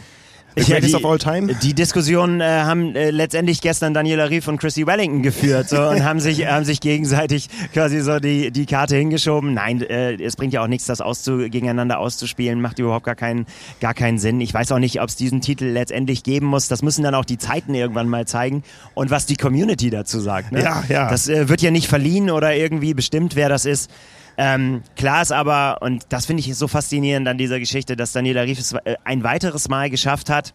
The 0.56 0.72
ja, 0.72 0.80
die, 0.80 0.94
of 0.94 1.06
all 1.06 1.18
time? 1.18 1.54
Die 1.62 1.74
Diskussion 1.74 2.40
äh, 2.40 2.44
haben 2.44 2.96
äh, 2.96 3.10
letztendlich 3.10 3.62
gestern 3.62 3.94
Daniela 3.94 4.30
Rief 4.30 4.48
und 4.48 4.58
Chrissy 4.58 4.86
Wellington 4.86 5.24
geführt 5.24 5.70
so, 5.70 5.82
und 5.82 6.04
haben 6.04 6.20
sich, 6.20 6.46
haben 6.46 6.66
sich 6.66 6.80
gegenseitig 6.80 7.50
quasi 7.74 8.02
so 8.02 8.20
die, 8.20 8.52
die 8.52 8.66
Karte 8.66 8.96
hingeschoben. 8.96 9.54
Nein, 9.54 9.82
äh, 9.82 10.14
es 10.22 10.36
bringt 10.36 10.54
ja 10.54 10.64
auch 10.64 10.68
nichts, 10.68 10.86
das 10.86 11.02
auszu, 11.02 11.38
gegeneinander 11.38 12.00
auszuspielen, 12.00 12.62
macht 12.62 12.80
überhaupt 12.80 13.06
gar 13.06 13.16
keinen, 13.16 13.46
gar 13.82 13.94
keinen 13.94 14.20
Sinn. 14.20 14.42
Ich 14.42 14.54
weiß 14.54 14.72
auch 14.72 14.80
nicht, 14.80 15.02
ob 15.02 15.10
es 15.10 15.16
diesen 15.16 15.42
Titel 15.42 15.66
letztendlich 15.66 16.24
geben 16.24 16.46
muss. 16.46 16.68
Das 16.68 16.84
müssen 16.84 17.04
dann 17.04 17.16
auch 17.16 17.26
die 17.26 17.38
Zeiten 17.38 17.74
irgendwann 17.74 18.08
mal 18.08 18.28
zeigen 18.28 18.64
und 18.94 19.10
was 19.10 19.26
die 19.26 19.38
Community 19.38 19.90
dazu 19.90 20.20
sagt. 20.20 20.52
Ne? 20.52 20.62
Ja, 20.62 20.84
ja. 20.88 21.10
Das 21.10 21.28
äh, 21.28 21.50
wird 21.50 21.62
ja 21.62 21.72
nicht 21.72 21.88
verliehen 21.88 22.30
oder 22.30 22.56
irgendwie 22.56 22.94
bestimmt, 22.94 23.36
wer 23.36 23.50
das 23.50 23.66
ist. 23.66 23.90
Ähm, 24.38 24.82
klar 24.96 25.22
ist 25.22 25.32
aber, 25.32 25.78
und 25.82 26.06
das 26.10 26.26
finde 26.26 26.42
ich 26.42 26.56
so 26.56 26.68
faszinierend 26.68 27.28
an 27.28 27.38
dieser 27.38 27.60
Geschichte, 27.60 27.96
dass 27.96 28.14
Daniela 28.14 28.42
Rief 28.42 28.60
es 28.60 28.74
äh, 28.74 28.96
ein 29.04 29.24
weiteres 29.24 29.70
Mal 29.70 29.90
geschafft 29.90 30.30
hat, 30.30 30.54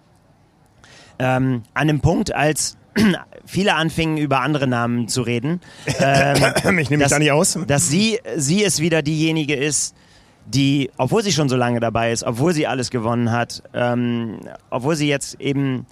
ähm, 1.18 1.62
an 1.75 1.88
einem 1.88 2.00
Punkt, 2.00 2.35
als 2.35 2.76
viele 3.47 3.75
anfingen, 3.75 4.18
über 4.18 4.40
andere 4.40 4.66
Namen 4.66 5.08
zu 5.08 5.23
reden. 5.23 5.61
Ähm, 6.00 6.37
ich 6.78 6.90
nehme 6.90 7.02
mich 7.02 7.08
da 7.08 7.18
nicht 7.18 7.32
aus. 7.32 7.58
Dass 7.66 7.88
sie, 7.88 8.18
sie 8.37 8.64
es 8.64 8.80
wieder 8.80 9.02
diejenige 9.02 9.54
ist, 9.54 9.94
die, 10.47 10.90
obwohl 10.97 11.23
sie 11.23 11.32
schon 11.32 11.49
so 11.49 11.56
lange 11.56 11.80
dabei 11.80 12.11
ist, 12.11 12.25
obwohl 12.25 12.54
sie 12.54 12.66
alles 12.66 12.90
gewonnen 12.90 13.30
hat, 13.30 13.62
ähm, 13.75 14.40
obwohl 14.70 14.97
sie 14.97 15.08
jetzt 15.08 15.40
eben, 15.40 15.87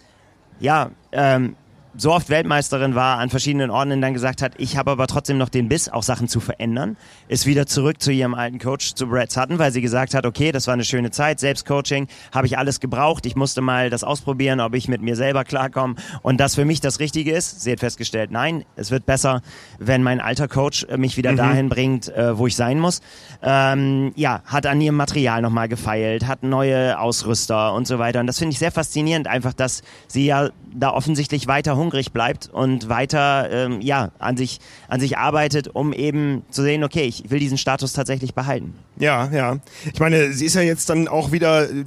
ja, 0.60 0.90
ähm, 1.12 1.56
so 1.98 2.12
oft 2.12 2.28
Weltmeisterin 2.28 2.94
war, 2.94 3.18
an 3.18 3.30
verschiedenen 3.30 3.70
Orten 3.70 4.00
dann 4.00 4.12
gesagt 4.12 4.42
hat, 4.42 4.52
ich 4.58 4.76
habe 4.76 4.90
aber 4.90 5.06
trotzdem 5.06 5.38
noch 5.38 5.48
den 5.48 5.68
Biss, 5.68 5.88
auch 5.88 6.02
Sachen 6.02 6.28
zu 6.28 6.40
verändern, 6.40 6.96
ist 7.28 7.46
wieder 7.46 7.66
zurück 7.66 8.00
zu 8.00 8.12
ihrem 8.12 8.34
alten 8.34 8.58
Coach, 8.58 8.94
zu 8.94 9.06
Brad 9.06 9.30
Sutton, 9.30 9.58
weil 9.58 9.72
sie 9.72 9.80
gesagt 9.80 10.14
hat, 10.14 10.26
okay, 10.26 10.52
das 10.52 10.66
war 10.66 10.74
eine 10.74 10.84
schöne 10.84 11.10
Zeit, 11.10 11.40
Selbstcoaching, 11.40 12.08
habe 12.32 12.46
ich 12.46 12.58
alles 12.58 12.80
gebraucht, 12.80 13.26
ich 13.26 13.36
musste 13.36 13.60
mal 13.60 13.90
das 13.90 14.04
ausprobieren, 14.04 14.60
ob 14.60 14.74
ich 14.74 14.88
mit 14.88 15.02
mir 15.02 15.16
selber 15.16 15.44
klarkomme 15.44 15.94
und 16.22 16.38
das 16.38 16.54
für 16.54 16.64
mich 16.64 16.80
das 16.80 17.00
Richtige 17.00 17.32
ist. 17.32 17.62
Sie 17.62 17.72
hat 17.72 17.80
festgestellt, 17.80 18.30
nein, 18.30 18.64
es 18.76 18.90
wird 18.90 19.06
besser, 19.06 19.40
wenn 19.78 20.02
mein 20.02 20.20
alter 20.20 20.48
Coach 20.48 20.86
mich 20.96 21.16
wieder 21.16 21.32
mhm. 21.32 21.36
dahin 21.36 21.68
bringt, 21.68 22.08
äh, 22.08 22.36
wo 22.36 22.46
ich 22.46 22.56
sein 22.56 22.78
muss. 22.78 23.00
Ähm, 23.42 24.12
ja, 24.16 24.42
hat 24.44 24.66
an 24.66 24.80
ihrem 24.80 24.96
Material 24.96 25.40
nochmal 25.42 25.68
gefeilt, 25.68 26.26
hat 26.26 26.42
neue 26.42 26.98
Ausrüster 26.98 27.72
und 27.74 27.86
so 27.86 27.98
weiter 27.98 28.20
und 28.20 28.26
das 28.26 28.38
finde 28.38 28.52
ich 28.52 28.58
sehr 28.58 28.72
faszinierend, 28.72 29.26
einfach, 29.28 29.54
dass 29.54 29.82
sie 30.08 30.26
ja 30.26 30.50
da 30.74 30.92
offensichtlich 30.92 31.46
weiter 31.46 31.76
hungrig 31.86 32.12
bleibt 32.12 32.48
und 32.52 32.88
weiter 32.88 33.48
ähm, 33.50 33.80
ja 33.80 34.10
an 34.18 34.36
sich 34.36 34.58
an 34.88 35.00
sich 35.00 35.18
arbeitet, 35.18 35.68
um 35.68 35.92
eben 35.92 36.42
zu 36.50 36.62
sehen, 36.62 36.82
okay, 36.82 37.04
ich 37.04 37.30
will 37.30 37.38
diesen 37.38 37.58
Status 37.58 37.92
tatsächlich 37.92 38.34
behalten. 38.34 38.74
Ja, 38.98 39.30
ja. 39.32 39.58
Ich 39.92 40.00
meine, 40.00 40.32
sie 40.32 40.46
ist 40.46 40.54
ja 40.54 40.62
jetzt 40.62 40.90
dann 40.90 41.06
auch 41.06 41.30
wieder 41.30 41.70
äh, 41.70 41.84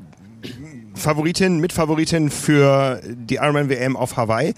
Favoritin, 0.95 1.59
Mitfavoritin 1.59 2.29
für 2.29 3.01
die 3.05 3.35
Ironman 3.35 3.69
WM 3.69 3.97
auf 3.97 4.15
Hawaii. 4.15 4.53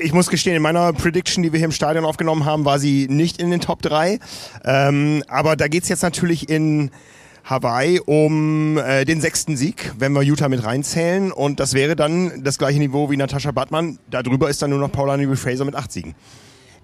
Ich 0.00 0.12
muss 0.12 0.28
gestehen, 0.28 0.54
in 0.54 0.62
meiner 0.62 0.92
Prediction, 0.92 1.42
die 1.42 1.52
wir 1.52 1.58
hier 1.58 1.66
im 1.66 1.72
Stadion 1.72 2.04
aufgenommen 2.04 2.44
haben, 2.44 2.64
war 2.64 2.78
sie 2.78 3.08
nicht 3.08 3.42
in 3.42 3.50
den 3.50 3.60
Top 3.60 3.82
3. 3.82 4.20
Ähm, 4.64 5.24
aber 5.26 5.56
da 5.56 5.66
geht's 5.66 5.88
jetzt 5.88 6.02
natürlich 6.02 6.48
in 6.48 6.92
Hawaii 7.50 8.00
um 8.06 8.78
äh, 8.78 9.04
den 9.04 9.20
sechsten 9.20 9.56
Sieg, 9.56 9.92
wenn 9.98 10.12
wir 10.12 10.22
Utah 10.22 10.48
mit 10.48 10.64
reinzählen. 10.64 11.32
Und 11.32 11.58
das 11.58 11.74
wäre 11.74 11.96
dann 11.96 12.44
das 12.44 12.58
gleiche 12.58 12.78
Niveau 12.78 13.10
wie 13.10 13.16
Natascha 13.16 13.50
Badmann. 13.50 13.98
Darüber 14.08 14.48
ist 14.48 14.62
dann 14.62 14.70
nur 14.70 14.78
noch 14.78 14.92
Paula 14.92 15.16
Newby 15.16 15.36
Fraser 15.36 15.64
mit 15.64 15.74
acht 15.74 15.90
Siegen. 15.90 16.14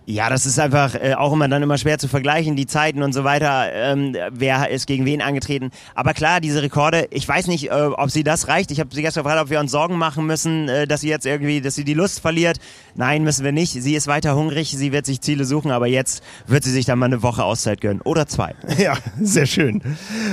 Ja, 0.09 0.31
das 0.31 0.47
ist 0.47 0.61
einfach 0.61 0.95
äh, 0.95 1.15
auch 1.15 1.33
immer 1.33 1.49
dann 1.49 1.65
immer 1.65 1.79
schwer 1.79 1.99
zu 1.99 2.07
vergleichen, 2.07 2.55
die 2.55 2.67
Zeiten 2.67 3.03
und 3.03 3.13
so 3.13 3.25
weiter, 3.25 3.73
ähm, 3.73 4.17
wer 4.31 4.71
ist 4.71 4.87
gegen 4.87 5.05
wen 5.05 5.21
angetreten. 5.21 5.73
Aber 5.97 6.15
klar, 6.15 6.41
diese 6.41 6.63
Rekorde, 6.63 7.09
ich 7.11 7.27
weiß 7.27 7.49
nicht, 7.49 7.71
äh, 7.71 7.73
ob 7.73 8.13
sie 8.13 8.23
das 8.23 8.47
reicht. 8.47 8.71
Ich 8.71 8.79
habe 8.79 8.95
sie 8.95 9.03
gestern 9.03 9.25
gefragt, 9.25 9.43
ob 9.43 9.51
wir 9.51 9.59
uns 9.59 9.73
Sorgen 9.73 9.99
machen 9.99 10.25
müssen, 10.25 10.69
äh, 10.69 10.87
dass 10.87 11.01
sie 11.01 11.09
jetzt 11.09 11.27
irgendwie, 11.27 11.61
dass 11.61 11.75
sie 11.75 11.83
die 11.83 11.95
Lust 11.95 12.21
verliert. 12.21 12.59
Nein, 12.95 13.25
müssen 13.25 13.45
wir 13.45 13.51
nicht. 13.51 13.73
Sie 13.73 13.97
ist 13.97 14.07
weiter 14.07 14.37
hungrig, 14.37 14.71
sie 14.71 14.93
wird 14.93 15.07
sich 15.07 15.21
Ziele 15.23 15.45
suchen, 15.45 15.73
aber 15.73 15.89
jetzt 15.89 16.23
wird 16.47 16.63
sie 16.63 16.71
sich 16.71 16.85
dann 16.85 17.01
mal 17.01 17.07
eine 17.07 17.25
Woche 17.25 17.43
Auszeit 17.43 17.81
gönnen. 17.81 18.01
Oder 18.03 18.27
zwei. 18.29 18.55
Ja, 18.79 18.97
sehr 19.21 19.47
schön. 19.47 19.83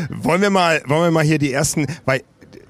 Wollen 0.09 0.41
wir 0.41 0.51
mal, 0.51 0.83
wollen 0.85 1.03
wir 1.03 1.11
mal 1.11 1.23
hier 1.23 1.39
die 1.39 1.51
ersten, 1.51 1.87
weil 2.05 2.21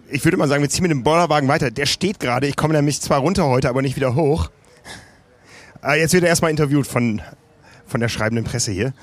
ich 0.09 0.23
würde 0.23 0.37
mal 0.37 0.47
sagen, 0.47 0.61
wir 0.61 0.69
ziehen 0.69 0.83
mit 0.83 0.91
dem 0.91 1.03
Bollerwagen 1.03 1.49
weiter. 1.49 1.69
Der 1.71 1.87
steht 1.87 2.21
gerade, 2.21 2.47
ich 2.47 2.55
komme 2.55 2.73
nämlich 2.75 3.01
zwar 3.01 3.19
runter 3.19 3.47
heute, 3.47 3.67
aber 3.67 3.81
nicht 3.81 3.97
wieder 3.97 4.15
hoch. 4.15 4.49
Äh, 5.83 5.99
jetzt 5.99 6.13
wird 6.13 6.23
er 6.23 6.29
erstmal 6.29 6.51
interviewt 6.51 6.87
von, 6.87 7.21
von 7.85 7.99
der 7.99 8.09
schreibenden 8.09 8.45
Presse 8.45 8.71
hier. 8.71 8.93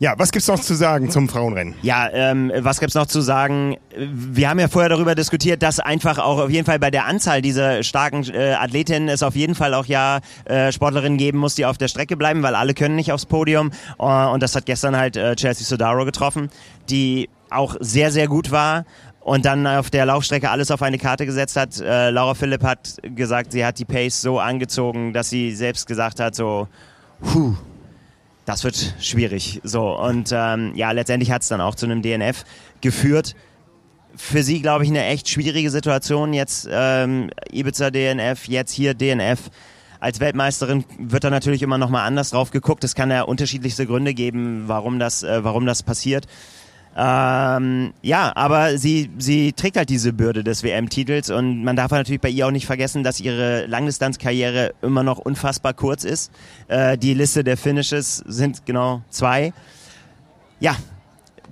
Ja, 0.00 0.14
was 0.18 0.32
gibt's 0.32 0.48
noch 0.48 0.58
zu 0.58 0.74
sagen 0.74 1.08
zum 1.08 1.28
Frauenrennen? 1.28 1.74
Ja, 1.82 2.10
ähm, 2.12 2.52
was 2.58 2.80
gibt's 2.80 2.96
noch 2.96 3.06
zu 3.06 3.20
sagen? 3.20 3.76
Wir 3.96 4.50
haben 4.50 4.58
ja 4.58 4.66
vorher 4.66 4.88
darüber 4.88 5.14
diskutiert, 5.14 5.62
dass 5.62 5.78
einfach 5.78 6.18
auch 6.18 6.38
auf 6.40 6.50
jeden 6.50 6.66
Fall 6.66 6.80
bei 6.80 6.90
der 6.90 7.06
Anzahl 7.06 7.40
dieser 7.40 7.84
starken 7.84 8.24
äh, 8.24 8.54
Athletinnen 8.54 9.08
es 9.08 9.22
auf 9.22 9.36
jeden 9.36 9.54
Fall 9.54 9.72
auch 9.72 9.86
ja 9.86 10.20
äh, 10.46 10.72
Sportlerinnen 10.72 11.16
geben 11.16 11.38
muss, 11.38 11.54
die 11.54 11.64
auf 11.64 11.78
der 11.78 11.88
Strecke 11.88 12.16
bleiben, 12.16 12.42
weil 12.42 12.56
alle 12.56 12.74
können 12.74 12.96
nicht 12.96 13.12
aufs 13.12 13.24
Podium. 13.24 13.70
Uh, 13.98 14.30
und 14.32 14.42
das 14.42 14.56
hat 14.56 14.66
gestern 14.66 14.96
halt 14.96 15.16
äh, 15.16 15.36
Chelsea 15.36 15.64
Sodaro 15.64 16.04
getroffen, 16.04 16.50
die 16.90 17.30
auch 17.50 17.76
sehr, 17.78 18.10
sehr 18.10 18.26
gut 18.26 18.50
war 18.50 18.84
und 19.24 19.46
dann 19.46 19.66
auf 19.66 19.88
der 19.88 20.04
Laufstrecke 20.04 20.50
alles 20.50 20.70
auf 20.70 20.82
eine 20.82 20.98
Karte 20.98 21.24
gesetzt 21.24 21.56
hat. 21.56 21.80
Äh, 21.80 22.10
Laura 22.10 22.34
Philipp 22.34 22.62
hat 22.62 22.98
gesagt, 23.02 23.52
sie 23.52 23.64
hat 23.64 23.78
die 23.78 23.86
Pace 23.86 24.20
so 24.20 24.38
angezogen, 24.38 25.14
dass 25.14 25.30
sie 25.30 25.52
selbst 25.54 25.86
gesagt 25.86 26.20
hat, 26.20 26.34
so, 26.34 26.68
puh, 27.22 27.54
das 28.44 28.64
wird 28.64 28.94
schwierig. 29.00 29.62
So 29.64 29.98
und 29.98 30.30
ähm, 30.30 30.72
ja, 30.76 30.90
letztendlich 30.90 31.30
hat 31.30 31.40
es 31.40 31.48
dann 31.48 31.62
auch 31.62 31.74
zu 31.74 31.86
einem 31.86 32.02
DNF 32.02 32.44
geführt. 32.82 33.34
Für 34.14 34.42
sie, 34.42 34.60
glaube 34.60 34.84
ich, 34.84 34.90
eine 34.90 35.06
echt 35.06 35.30
schwierige 35.30 35.70
Situation. 35.70 36.34
Jetzt 36.34 36.68
ähm, 36.70 37.30
Ibiza 37.50 37.90
DNF, 37.90 38.46
jetzt 38.46 38.72
hier 38.72 38.92
DNF. 38.92 39.50
Als 40.00 40.20
Weltmeisterin 40.20 40.84
wird 40.98 41.24
da 41.24 41.30
natürlich 41.30 41.62
immer 41.62 41.78
noch 41.78 41.88
mal 41.88 42.04
anders 42.04 42.28
drauf 42.28 42.50
geguckt. 42.50 42.84
Es 42.84 42.94
kann 42.94 43.10
ja 43.10 43.22
unterschiedlichste 43.22 43.86
Gründe 43.86 44.12
geben, 44.12 44.64
warum 44.66 44.98
das, 44.98 45.22
äh, 45.22 45.42
warum 45.42 45.64
das 45.64 45.82
passiert. 45.82 46.26
Ähm, 46.96 47.92
ja, 48.02 48.32
aber 48.36 48.78
sie, 48.78 49.10
sie 49.18 49.52
trägt 49.52 49.76
halt 49.76 49.88
diese 49.88 50.12
Bürde 50.12 50.44
des 50.44 50.62
WM-Titels 50.62 51.30
und 51.30 51.64
man 51.64 51.74
darf 51.74 51.90
natürlich 51.90 52.20
bei 52.20 52.28
ihr 52.28 52.46
auch 52.46 52.52
nicht 52.52 52.66
vergessen, 52.66 53.02
dass 53.02 53.18
ihre 53.18 53.66
Langdistanzkarriere 53.66 54.74
immer 54.80 55.02
noch 55.02 55.18
unfassbar 55.18 55.74
kurz 55.74 56.04
ist. 56.04 56.30
Äh, 56.68 56.96
die 56.96 57.14
Liste 57.14 57.42
der 57.42 57.56
Finishes 57.56 58.18
sind 58.26 58.64
genau 58.64 59.02
zwei. 59.10 59.52
Ja, 60.60 60.76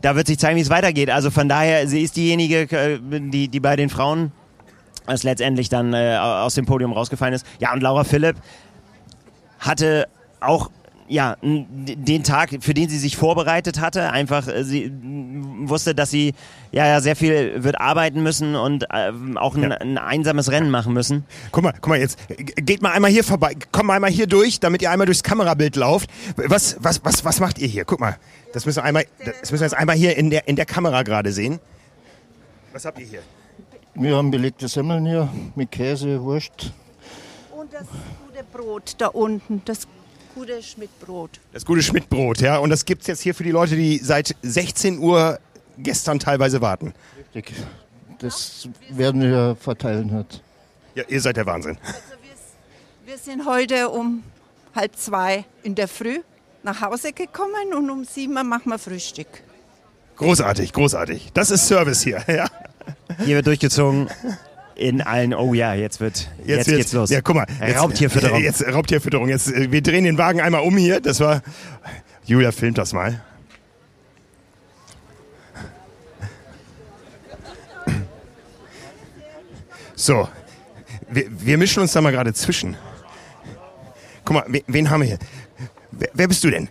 da 0.00 0.14
wird 0.14 0.28
sich 0.28 0.38
zeigen, 0.38 0.56
wie 0.56 0.62
es 0.62 0.70
weitergeht. 0.70 1.10
Also 1.10 1.30
von 1.30 1.48
daher, 1.48 1.88
sie 1.88 2.02
ist 2.02 2.16
diejenige, 2.16 2.62
äh, 2.70 3.00
die, 3.00 3.48
die 3.48 3.60
bei 3.60 3.74
den 3.74 3.88
Frauen 3.88 4.30
als 5.06 5.24
letztendlich 5.24 5.68
dann 5.68 5.92
äh, 5.92 6.18
aus 6.20 6.54
dem 6.54 6.66
Podium 6.66 6.92
rausgefallen 6.92 7.34
ist. 7.34 7.44
Ja, 7.58 7.72
und 7.72 7.82
Laura 7.82 8.04
Philipp 8.04 8.36
hatte 9.58 10.06
auch 10.40 10.70
ja, 11.08 11.36
den 11.42 12.24
Tag, 12.24 12.50
für 12.60 12.74
den 12.74 12.88
sie 12.88 12.98
sich 12.98 13.16
vorbereitet 13.16 13.80
hatte, 13.80 14.10
einfach 14.10 14.48
äh, 14.48 14.64
sie 14.64 14.92
wusste, 15.68 15.94
dass 15.94 16.10
sie 16.10 16.34
ja, 16.70 16.86
ja 16.86 17.00
sehr 17.00 17.16
viel 17.16 17.62
wird 17.62 17.80
arbeiten 17.80 18.22
müssen 18.22 18.56
und 18.56 18.84
äh, 18.84 19.12
auch 19.36 19.54
ein, 19.56 19.62
ja. 19.62 19.70
ein, 19.76 19.98
einsames 19.98 20.50
Rennen 20.50 20.70
machen 20.70 20.92
müssen. 20.92 21.24
Guck 21.50 21.64
mal, 21.64 21.72
guck 21.72 21.88
mal 21.88 21.98
jetzt, 21.98 22.18
geht 22.56 22.82
mal 22.82 22.92
einmal 22.92 23.10
hier 23.10 23.24
vorbei, 23.24 23.54
komm 23.72 23.86
mal 23.86 23.94
einmal 23.94 24.10
hier 24.10 24.26
durch, 24.26 24.60
damit 24.60 24.82
ihr 24.82 24.90
einmal 24.90 25.06
durchs 25.06 25.22
Kamerabild 25.22 25.76
lauft. 25.76 26.10
Was, 26.36 26.76
was, 26.80 27.04
was, 27.04 27.24
was 27.24 27.40
macht 27.40 27.58
ihr 27.58 27.68
hier? 27.68 27.84
Guck 27.84 28.00
mal, 28.00 28.16
das 28.52 28.66
müssen 28.66 28.78
wir 28.78 28.84
einmal, 28.84 29.04
das 29.18 29.50
müssen 29.50 29.60
wir 29.60 29.66
jetzt 29.66 29.76
einmal 29.76 29.96
hier 29.96 30.16
in 30.16 30.30
der, 30.30 30.48
in 30.48 30.56
der 30.56 30.66
Kamera 30.66 31.02
gerade 31.02 31.32
sehen. 31.32 31.60
Was 32.72 32.84
habt 32.84 32.98
ihr 32.98 33.06
hier? 33.06 33.22
Wir 33.94 34.16
haben 34.16 34.30
belegte 34.30 34.68
Semmeln 34.68 35.04
hier 35.04 35.28
mit 35.54 35.70
Käse, 35.70 36.22
Wurst. 36.22 36.72
Und 37.54 37.72
das 37.72 37.86
gute 38.26 38.44
Brot 38.50 38.94
da 38.96 39.08
unten, 39.08 39.60
das 39.66 39.86
gute 40.34 40.62
Schmidtbrot. 40.62 41.40
Das 41.52 41.64
gute 41.64 41.82
Schmidtbrot, 41.82 42.40
ja. 42.40 42.58
Und 42.58 42.70
das 42.70 42.84
gibt 42.84 43.02
es 43.02 43.08
jetzt 43.08 43.20
hier 43.20 43.34
für 43.34 43.44
die 43.44 43.50
Leute, 43.50 43.76
die 43.76 43.98
seit 43.98 44.34
16 44.42 44.98
Uhr 44.98 45.38
gestern 45.78 46.18
teilweise 46.18 46.60
warten. 46.60 46.92
Richtig. 47.34 47.56
Das 48.18 48.68
werden 48.90 49.22
wir 49.22 49.56
verteilen 49.58 50.12
heute. 50.12 50.40
Ja, 50.94 51.04
ihr 51.08 51.20
seid 51.20 51.36
der 51.36 51.46
Wahnsinn. 51.46 51.76
Also 51.82 51.98
wir, 52.22 53.12
wir 53.12 53.18
sind 53.18 53.46
heute 53.46 53.88
um 53.88 54.22
halb 54.74 54.96
zwei 54.96 55.44
in 55.62 55.74
der 55.74 55.88
Früh 55.88 56.20
nach 56.62 56.80
Hause 56.80 57.12
gekommen 57.12 57.74
und 57.76 57.90
um 57.90 58.04
sieben 58.04 58.36
Uhr 58.36 58.44
machen 58.44 58.70
wir 58.70 58.78
Frühstück. 58.78 59.26
Großartig, 60.16 60.72
großartig. 60.72 61.32
Das 61.34 61.50
ist 61.50 61.66
Service 61.66 62.02
hier. 62.02 62.22
Ja. 62.28 62.46
Hier 63.24 63.36
wird 63.36 63.46
durchgezogen 63.46 64.08
in 64.74 65.00
allen, 65.00 65.34
oh 65.34 65.54
ja, 65.54 65.74
jetzt 65.74 66.00
wird, 66.00 66.28
jetzt, 66.44 66.66
jetzt 66.66 66.76
geht's 66.76 66.92
los. 66.92 67.10
Ja, 67.10 67.20
guck 67.20 67.36
mal. 67.36 67.46
Jetzt, 67.60 67.78
Raubtierfütterung. 67.78 68.40
Jetzt 68.42 68.66
Raubtierfütterung. 68.66 69.28
Jetzt, 69.28 69.52
äh, 69.52 69.70
wir 69.70 69.82
drehen 69.82 70.04
den 70.04 70.18
Wagen 70.18 70.40
einmal 70.40 70.62
um 70.62 70.76
hier. 70.76 71.00
Das 71.00 71.20
war, 71.20 71.42
Julia 72.24 72.52
filmt 72.52 72.78
das 72.78 72.92
mal. 72.92 73.20
So, 79.94 80.28
wir, 81.08 81.26
wir 81.28 81.58
mischen 81.58 81.80
uns 81.80 81.92
da 81.92 82.00
mal 82.00 82.10
gerade 82.10 82.34
zwischen. 82.34 82.76
Guck 84.24 84.34
mal, 84.34 84.62
wen 84.66 84.90
haben 84.90 85.00
wir 85.00 85.08
hier? 85.08 85.18
Wer, 85.92 86.08
wer 86.14 86.28
bist 86.28 86.42
du 86.42 86.50
denn? 86.50 86.68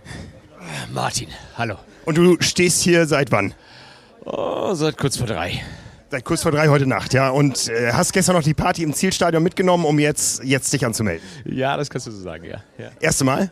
Martin, 0.91 1.29
hallo. 1.57 1.75
Und 2.05 2.17
du 2.17 2.37
stehst 2.41 2.81
hier 2.81 3.05
seit 3.05 3.31
wann? 3.31 3.53
Oh, 4.25 4.73
seit 4.73 4.97
kurz 4.97 5.17
vor 5.17 5.27
drei. 5.27 5.61
Seit 6.11 6.25
kurz 6.25 6.43
vor 6.43 6.51
drei 6.51 6.67
heute 6.67 6.85
Nacht, 6.87 7.13
ja. 7.13 7.29
Und 7.29 7.69
äh, 7.69 7.93
hast 7.93 8.11
gestern 8.11 8.35
noch 8.35 8.43
die 8.43 8.53
Party 8.53 8.83
im 8.83 8.93
Zielstadion 8.93 9.41
mitgenommen, 9.41 9.85
um 9.85 9.97
jetzt, 9.97 10.43
jetzt 10.43 10.73
dich 10.73 10.85
anzumelden? 10.85 11.25
Ja, 11.45 11.77
das 11.77 11.89
kannst 11.89 12.05
du 12.05 12.11
so 12.11 12.21
sagen, 12.21 12.43
ja. 12.43 12.61
ja. 12.77 12.89
Erste 12.99 13.23
Mal? 13.23 13.49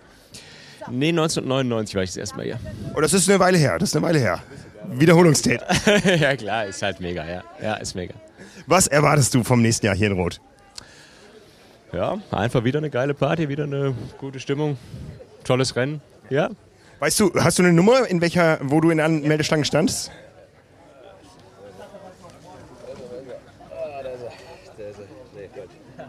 Nee, 0.89 1.09
1999 1.09 1.95
war 1.95 2.03
ich 2.03 2.09
das 2.09 2.17
erste 2.17 2.35
Mal 2.35 2.43
hier. 2.43 2.59
Oh, 2.97 2.99
das 2.99 3.13
ist 3.13 3.29
eine 3.29 3.39
Weile 3.39 3.57
her, 3.57 3.79
das 3.79 3.89
ist 3.89 3.95
eine 3.95 4.05
Weile 4.05 4.19
her. 4.19 4.43
Wiederholungstät. 4.91 5.61
ja, 6.19 6.35
klar, 6.35 6.65
ist 6.65 6.81
halt 6.81 6.99
mega, 6.99 7.25
ja. 7.25 7.43
Ja, 7.63 7.75
ist 7.75 7.95
mega. 7.95 8.13
Was 8.67 8.87
erwartest 8.87 9.33
du 9.35 9.43
vom 9.45 9.61
nächsten 9.61 9.85
Jahr 9.85 9.95
hier 9.95 10.07
in 10.07 10.13
Rot? 10.17 10.41
Ja, 11.93 12.17
einfach 12.29 12.65
wieder 12.65 12.79
eine 12.79 12.89
geile 12.89 13.13
Party, 13.13 13.47
wieder 13.47 13.63
eine 13.63 13.95
gute 14.17 14.41
Stimmung, 14.41 14.77
tolles 15.45 15.77
Rennen, 15.77 16.01
ja. 16.29 16.49
Weißt 16.99 17.21
du, 17.21 17.31
hast 17.35 17.57
du 17.57 17.63
eine 17.63 17.71
Nummer, 17.71 18.05
in 18.05 18.19
welcher, 18.19 18.59
wo 18.61 18.81
du 18.81 18.89
in 18.89 18.99
Anmeldestangen 18.99 19.63
standst? 19.63 20.11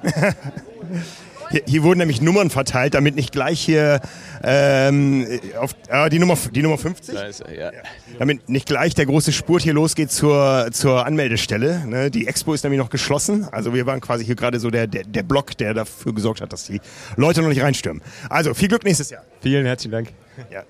Hier, 1.50 1.62
hier, 1.66 1.82
wurden 1.82 1.98
nämlich 1.98 2.20
Nummern 2.20 2.48
verteilt, 2.48 2.94
damit 2.94 3.16
nicht 3.16 3.32
gleich 3.32 3.60
hier 3.60 4.00
ähm, 4.44 5.26
auf 5.58 5.74
äh, 5.88 6.08
die 6.08 6.20
Nummer 6.20 6.36
die 6.52 6.62
Nummer 6.62 6.78
50, 6.78 7.14
ist, 7.14 7.42
ja. 7.52 7.72
damit 8.20 8.48
nicht 8.48 8.66
gleich 8.66 8.94
der 8.94 9.06
große 9.06 9.32
Spurt 9.32 9.62
hier 9.62 9.72
losgeht 9.72 10.12
zur 10.12 10.68
zur 10.70 11.04
Anmeldestelle. 11.04 11.84
Ne? 11.86 12.08
Die 12.12 12.28
Expo 12.28 12.54
ist 12.54 12.62
nämlich 12.62 12.78
noch 12.78 12.88
geschlossen, 12.88 13.48
also 13.50 13.74
wir 13.74 13.84
waren 13.84 14.00
quasi 14.00 14.24
hier 14.24 14.36
gerade 14.36 14.60
so 14.60 14.70
der, 14.70 14.86
der 14.86 15.02
der 15.02 15.24
Block, 15.24 15.58
der 15.58 15.74
dafür 15.74 16.14
gesorgt 16.14 16.40
hat, 16.40 16.52
dass 16.52 16.66
die 16.66 16.80
Leute 17.16 17.42
noch 17.42 17.48
nicht 17.48 17.62
reinstürmen. 17.62 18.00
Also 18.28 18.54
viel 18.54 18.68
Glück 18.68 18.84
nächstes 18.84 19.10
Jahr. 19.10 19.24
Vielen 19.40 19.66
herzlichen 19.66 19.90
Dank. 19.92 20.08
Ja. 20.52 20.62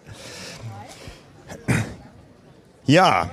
Ja. 2.87 3.31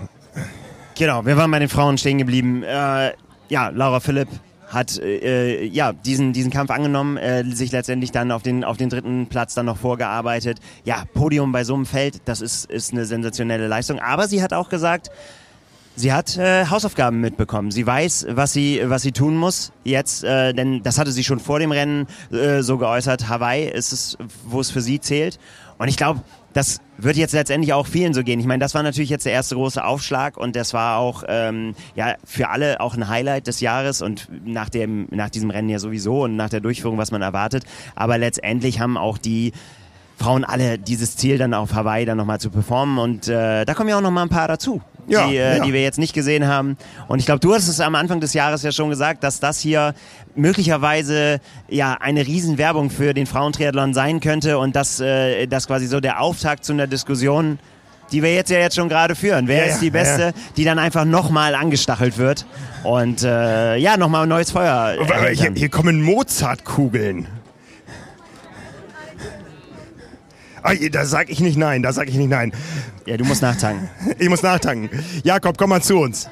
Genau, 0.98 1.26
wir 1.26 1.38
waren 1.38 1.50
bei 1.50 1.60
den 1.60 1.70
Frauen 1.70 1.98
stehen 1.98 2.18
geblieben. 2.18 2.64
Äh, 2.64 3.14
ja, 3.50 3.70
Laura 3.70 4.02
Philipp 4.02 4.28
hat 4.68 5.00
äh, 5.00 5.64
ja 5.66 5.94
diesen 5.94 6.34
diesen 6.34 6.52
Kampf 6.52 6.72
angenommen, 6.72 7.18
äh, 7.18 7.44
sich 7.46 7.72
letztendlich 7.72 8.12
dann 8.12 8.32
auf 8.32 8.44
den 8.44 8.64
auf 8.64 8.78
den 8.78 8.90
dritten 8.90 9.28
Platz 9.28 9.54
dann 9.56 9.66
noch 9.66 9.78
vorgearbeitet. 9.78 10.60
Ja, 10.84 11.04
Podium 11.14 11.52
bei 11.52 11.64
so 11.64 11.74
einem 11.74 11.86
Feld, 11.86 12.22
das 12.26 12.42
ist 12.42 12.70
ist 12.70 12.92
eine 12.92 13.06
sensationelle 13.06 13.68
Leistung. 13.68 14.00
Aber 14.00 14.28
sie 14.28 14.44
hat 14.44 14.54
auch 14.54 14.70
gesagt, 14.70 15.10
sie 15.96 16.12
hat 16.12 16.38
äh, 16.38 16.66
Hausaufgaben 16.66 17.22
mitbekommen. 17.22 17.72
Sie 17.72 17.88
weiß, 17.88 18.28
was 18.30 18.54
sie 18.54 18.82
was 18.84 19.02
sie 19.02 19.14
tun 19.14 19.38
muss 19.38 19.72
jetzt, 19.84 20.24
äh, 20.24 20.54
denn 20.54 20.84
das 20.84 20.98
hatte 20.98 21.12
sie 21.12 21.24
schon 21.24 21.40
vor 21.40 21.60
dem 21.60 21.72
Rennen 21.72 22.08
äh, 22.32 22.62
so 22.62 22.78
geäußert. 22.78 23.30
Hawaii 23.30 23.70
ist 23.70 23.94
es, 23.94 24.18
wo 24.46 24.60
es 24.60 24.70
für 24.70 24.82
sie 24.82 25.00
zählt. 25.00 25.40
Und 25.78 25.88
ich 25.90 25.98
glaube, 25.98 26.22
das 26.58 26.82
wird 26.98 27.18
jetzt 27.18 27.34
letztendlich 27.34 27.74
auch 27.74 27.86
vielen 27.86 28.16
so 28.16 28.24
gehen. 28.24 28.40
Ich 28.40 28.48
meine, 28.48 28.60
das 28.60 28.74
war 28.74 28.82
natürlich 28.82 29.12
jetzt 29.12 29.28
der 29.28 29.32
erste 29.34 29.54
große 29.54 29.86
Aufschlag 29.86 30.38
und 30.38 30.56
das 30.56 30.74
war 30.74 30.98
auch 30.98 31.24
ähm, 31.28 31.76
ja 31.94 32.16
für 32.24 32.50
alle 32.50 32.82
auch 32.82 32.96
ein 32.96 33.08
Highlight 33.08 33.46
des 33.46 33.62
Jahres 33.62 34.02
und 34.02 34.28
nach 34.44 34.70
dem 34.70 35.08
nach 35.12 35.30
diesem 35.30 35.52
Rennen 35.52 35.70
ja 35.70 35.78
sowieso 35.78 36.24
und 36.24 36.36
nach 36.36 36.50
der 36.50 36.60
Durchführung, 36.60 36.98
was 36.98 37.12
man 37.12 37.22
erwartet. 37.22 37.64
Aber 37.94 38.18
letztendlich 38.18 38.80
haben 38.80 38.98
auch 38.98 39.20
die 39.20 39.52
Frauen 40.18 40.44
alle 40.44 40.78
dieses 40.78 41.16
Ziel 41.16 41.38
dann 41.38 41.54
auf 41.54 41.74
Hawaii 41.74 42.06
dann 42.06 42.18
nochmal 42.18 42.40
zu 42.40 42.50
performen 42.50 42.98
und 42.98 43.28
äh, 43.28 43.66
da 43.66 43.74
kommen 43.74 43.90
ja 43.90 43.98
auch 43.98 44.02
nochmal 44.02 44.24
ein 44.24 44.30
paar 44.30 44.48
dazu 44.48 44.82
ja, 45.08 45.28
die, 45.28 45.38
äh, 45.38 45.58
ja. 45.58 45.64
die 45.64 45.74
wir 45.74 45.82
jetzt 45.82 46.00
nicht 46.00 46.14
gesehen 46.14 46.48
haben. 46.48 46.78
Und 47.08 47.20
ich 47.20 47.26
glaube, 47.26 47.40
du 47.40 47.54
hast 47.54 47.68
es 47.68 47.80
am 47.80 47.96
Anfang 47.96 48.20
des 48.20 48.34
Jahres 48.34 48.64
ja 48.64 48.72
schon 48.72 48.90
gesagt, 48.90 49.24
dass 49.24 49.40
das 49.40 49.60
hier 49.60 49.94
möglicherweise 50.36 51.40
ja 51.70 51.98
eine 52.00 52.26
Riesenwerbung 52.28 52.90
für 52.90 53.14
den 53.14 53.26
Frauentriathlon 53.26 53.94
sein 53.94 54.20
könnte 54.20 54.60
und 54.60 54.76
dass 54.76 55.00
äh, 55.00 55.48
das 55.48 55.68
quasi 55.68 55.88
so 55.88 56.00
der 56.00 56.22
Auftakt 56.22 56.66
zu 56.66 56.74
einer 56.74 56.88
Diskussion 56.88 57.60
die 58.14 58.24
wir 58.24 58.34
jetzt 58.34 58.50
ja 58.50 58.60
jetzt 58.60 58.78
schon 58.78 58.88
gerade 58.88 59.16
führen. 59.16 59.50
Wer 59.50 59.66
ja, 59.66 59.74
ist 59.74 59.82
die 59.82 59.90
Beste, 59.90 60.22
ja. 60.22 60.32
die 60.56 60.64
dann 60.64 60.80
einfach 60.80 61.04
nochmal 61.04 61.56
angestachelt 61.56 62.18
wird 62.18 62.46
und 62.84 63.22
äh, 63.22 63.76
ja, 63.76 63.98
nochmal 63.98 64.24
ein 64.24 64.30
neues 64.30 64.50
Feuer. 64.50 64.96
Hier, 65.34 65.52
hier, 65.54 65.68
kommen 65.68 66.02
Mozartkugeln. 66.02 67.28
Ah, 70.68 70.74
da 70.92 71.06
sag 71.06 71.30
ich 71.30 71.40
nicht 71.40 71.58
nein, 71.58 71.82
da 71.82 71.94
sag 71.94 72.10
ich 72.10 72.16
nicht 72.16 72.30
nein. 72.30 72.52
Ja, 73.06 73.16
du 73.16 73.24
musst 73.24 73.42
nachtanken. 73.42 73.90
Ich 74.20 74.28
muss 74.28 74.44
nachtanken. 74.44 74.90
Jakob, 75.24 75.58
komm 75.58 75.70
mal 75.70 75.82
zu 75.82 75.98
uns. 75.98 76.30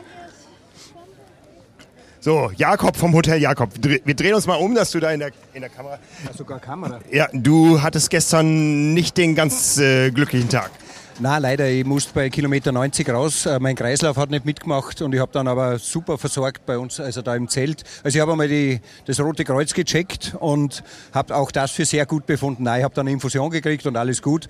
So, 2.19 2.51
Jakob 2.57 2.97
vom 2.97 3.13
Hotel 3.13 3.39
Jakob. 3.39 3.69
Wir 3.81 4.15
drehen 4.15 4.33
uns 4.33 4.45
mal 4.45 4.55
um, 4.55 4.75
dass 4.75 4.91
du 4.91 4.99
da 4.99 5.11
in 5.11 5.21
der, 5.21 5.31
in 5.53 5.61
der 5.61 5.69
Kamera. 5.69 5.99
Hast 6.27 6.39
sogar 6.39 6.59
Kamera? 6.59 6.99
Ja, 7.11 7.29
du 7.31 7.81
hattest 7.81 8.09
gestern 8.09 8.93
nicht 8.93 9.15
den 9.15 9.35
ganz 9.35 9.77
äh, 9.77 10.11
glücklichen 10.11 10.49
Tag. 10.49 10.71
Na 11.17 11.37
leider, 11.37 11.69
ich 11.69 11.85
musste 11.85 12.13
bei 12.13 12.29
Kilometer 12.29 12.73
90 12.73 13.09
raus. 13.09 13.45
Äh, 13.45 13.59
mein 13.59 13.77
Kreislauf 13.77 14.17
hat 14.17 14.31
nicht 14.31 14.43
mitgemacht 14.43 15.01
und 15.01 15.13
ich 15.13 15.21
habe 15.21 15.31
dann 15.31 15.47
aber 15.47 15.79
super 15.79 16.17
versorgt 16.17 16.65
bei 16.65 16.77
uns, 16.77 16.99
also 16.99 17.21
da 17.21 17.35
im 17.35 17.47
Zelt. 17.47 17.83
Also 18.03 18.17
ich 18.17 18.21
habe 18.21 18.33
einmal 18.33 18.49
die, 18.49 18.81
das 19.05 19.21
Rote 19.21 19.45
Kreuz 19.45 19.73
gecheckt 19.73 20.35
und 20.37 20.83
habe 21.13 21.33
auch 21.37 21.51
das 21.51 21.71
für 21.71 21.85
sehr 21.85 22.05
gut 22.05 22.25
befunden. 22.25 22.63
Nein, 22.63 22.79
ich 22.79 22.83
habe 22.83 22.93
dann 22.93 23.07
eine 23.07 23.13
Infusion 23.13 23.49
gekriegt 23.49 23.85
und 23.85 23.95
alles 23.95 24.21
gut. 24.21 24.47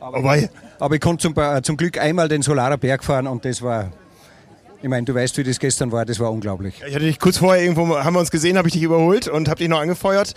Aber, 0.00 0.18
aber, 0.18 0.38
ich, 0.38 0.48
aber 0.80 0.94
ich 0.96 1.00
konnte 1.00 1.22
zum, 1.22 1.62
zum 1.62 1.76
Glück 1.76 1.98
einmal 1.98 2.28
den 2.28 2.42
Solarer 2.42 2.78
Berg 2.78 3.04
fahren 3.04 3.28
und 3.28 3.44
das 3.44 3.62
war 3.62 3.92
ich 4.80 4.88
meine, 4.88 5.04
du 5.04 5.12
weißt, 5.12 5.36
wie 5.38 5.42
das 5.42 5.58
gestern 5.58 5.90
war, 5.90 6.04
das 6.04 6.20
war 6.20 6.30
unglaublich. 6.30 6.76
Ich 6.86 6.94
hatte 6.94 7.04
dich 7.04 7.18
kurz 7.18 7.38
vorher 7.38 7.62
irgendwo, 7.62 7.98
haben 7.98 8.14
wir 8.14 8.20
uns 8.20 8.30
gesehen, 8.30 8.56
habe 8.56 8.68
ich 8.68 8.74
dich 8.74 8.82
überholt 8.82 9.26
und 9.26 9.48
habe 9.48 9.58
dich 9.58 9.68
noch 9.68 9.80
angefeuert. 9.80 10.34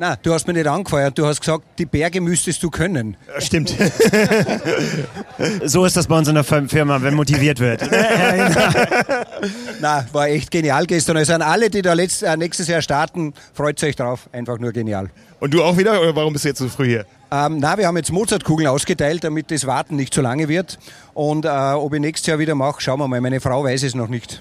Nein, 0.00 0.16
du 0.22 0.32
hast 0.32 0.46
mich 0.46 0.54
nicht 0.54 0.68
angefeuert. 0.68 1.18
Du 1.18 1.26
hast 1.26 1.40
gesagt, 1.40 1.64
die 1.76 1.84
Berge 1.84 2.20
müsstest 2.20 2.62
du 2.62 2.70
können. 2.70 3.16
Stimmt. 3.38 3.70
so 5.64 5.84
ist 5.84 5.96
das 5.96 6.06
bei 6.06 6.16
uns 6.16 6.28
in 6.28 6.36
der 6.36 6.44
Firma, 6.44 7.02
wenn 7.02 7.14
motiviert 7.14 7.58
wird. 7.58 7.82
Na, 9.80 10.06
war 10.12 10.28
echt 10.28 10.52
genial 10.52 10.86
gestern. 10.86 11.16
Also 11.16 11.32
an 11.32 11.42
alle, 11.42 11.68
die 11.68 11.82
da 11.82 11.94
letzt, 11.94 12.22
äh, 12.22 12.36
nächstes 12.36 12.68
Jahr 12.68 12.80
starten, 12.80 13.34
freut 13.52 13.82
euch 13.82 13.96
drauf. 13.96 14.28
Einfach 14.30 14.60
nur 14.60 14.70
genial. 14.70 15.10
Und 15.40 15.52
du 15.52 15.64
auch 15.64 15.76
wieder? 15.76 16.00
Oder 16.00 16.14
warum 16.14 16.32
bist 16.32 16.44
du 16.44 16.50
jetzt 16.50 16.58
so 16.58 16.68
früh 16.68 16.86
hier? 16.86 17.04
Ähm, 17.32 17.58
na, 17.58 17.76
wir 17.76 17.88
haben 17.88 17.96
jetzt 17.96 18.12
Mozartkugeln 18.12 18.68
ausgeteilt, 18.68 19.24
damit 19.24 19.50
das 19.50 19.66
Warten 19.66 19.96
nicht 19.96 20.14
zu 20.14 20.20
lange 20.20 20.46
wird. 20.46 20.78
Und 21.12 21.44
äh, 21.44 21.48
ob 21.48 21.92
ich 21.92 22.00
nächstes 22.00 22.28
Jahr 22.28 22.38
wieder 22.38 22.54
mache, 22.54 22.80
schauen 22.80 23.00
wir 23.00 23.08
mal. 23.08 23.20
Meine 23.20 23.40
Frau 23.40 23.64
weiß 23.64 23.82
es 23.82 23.96
noch 23.96 24.08
nicht. 24.08 24.40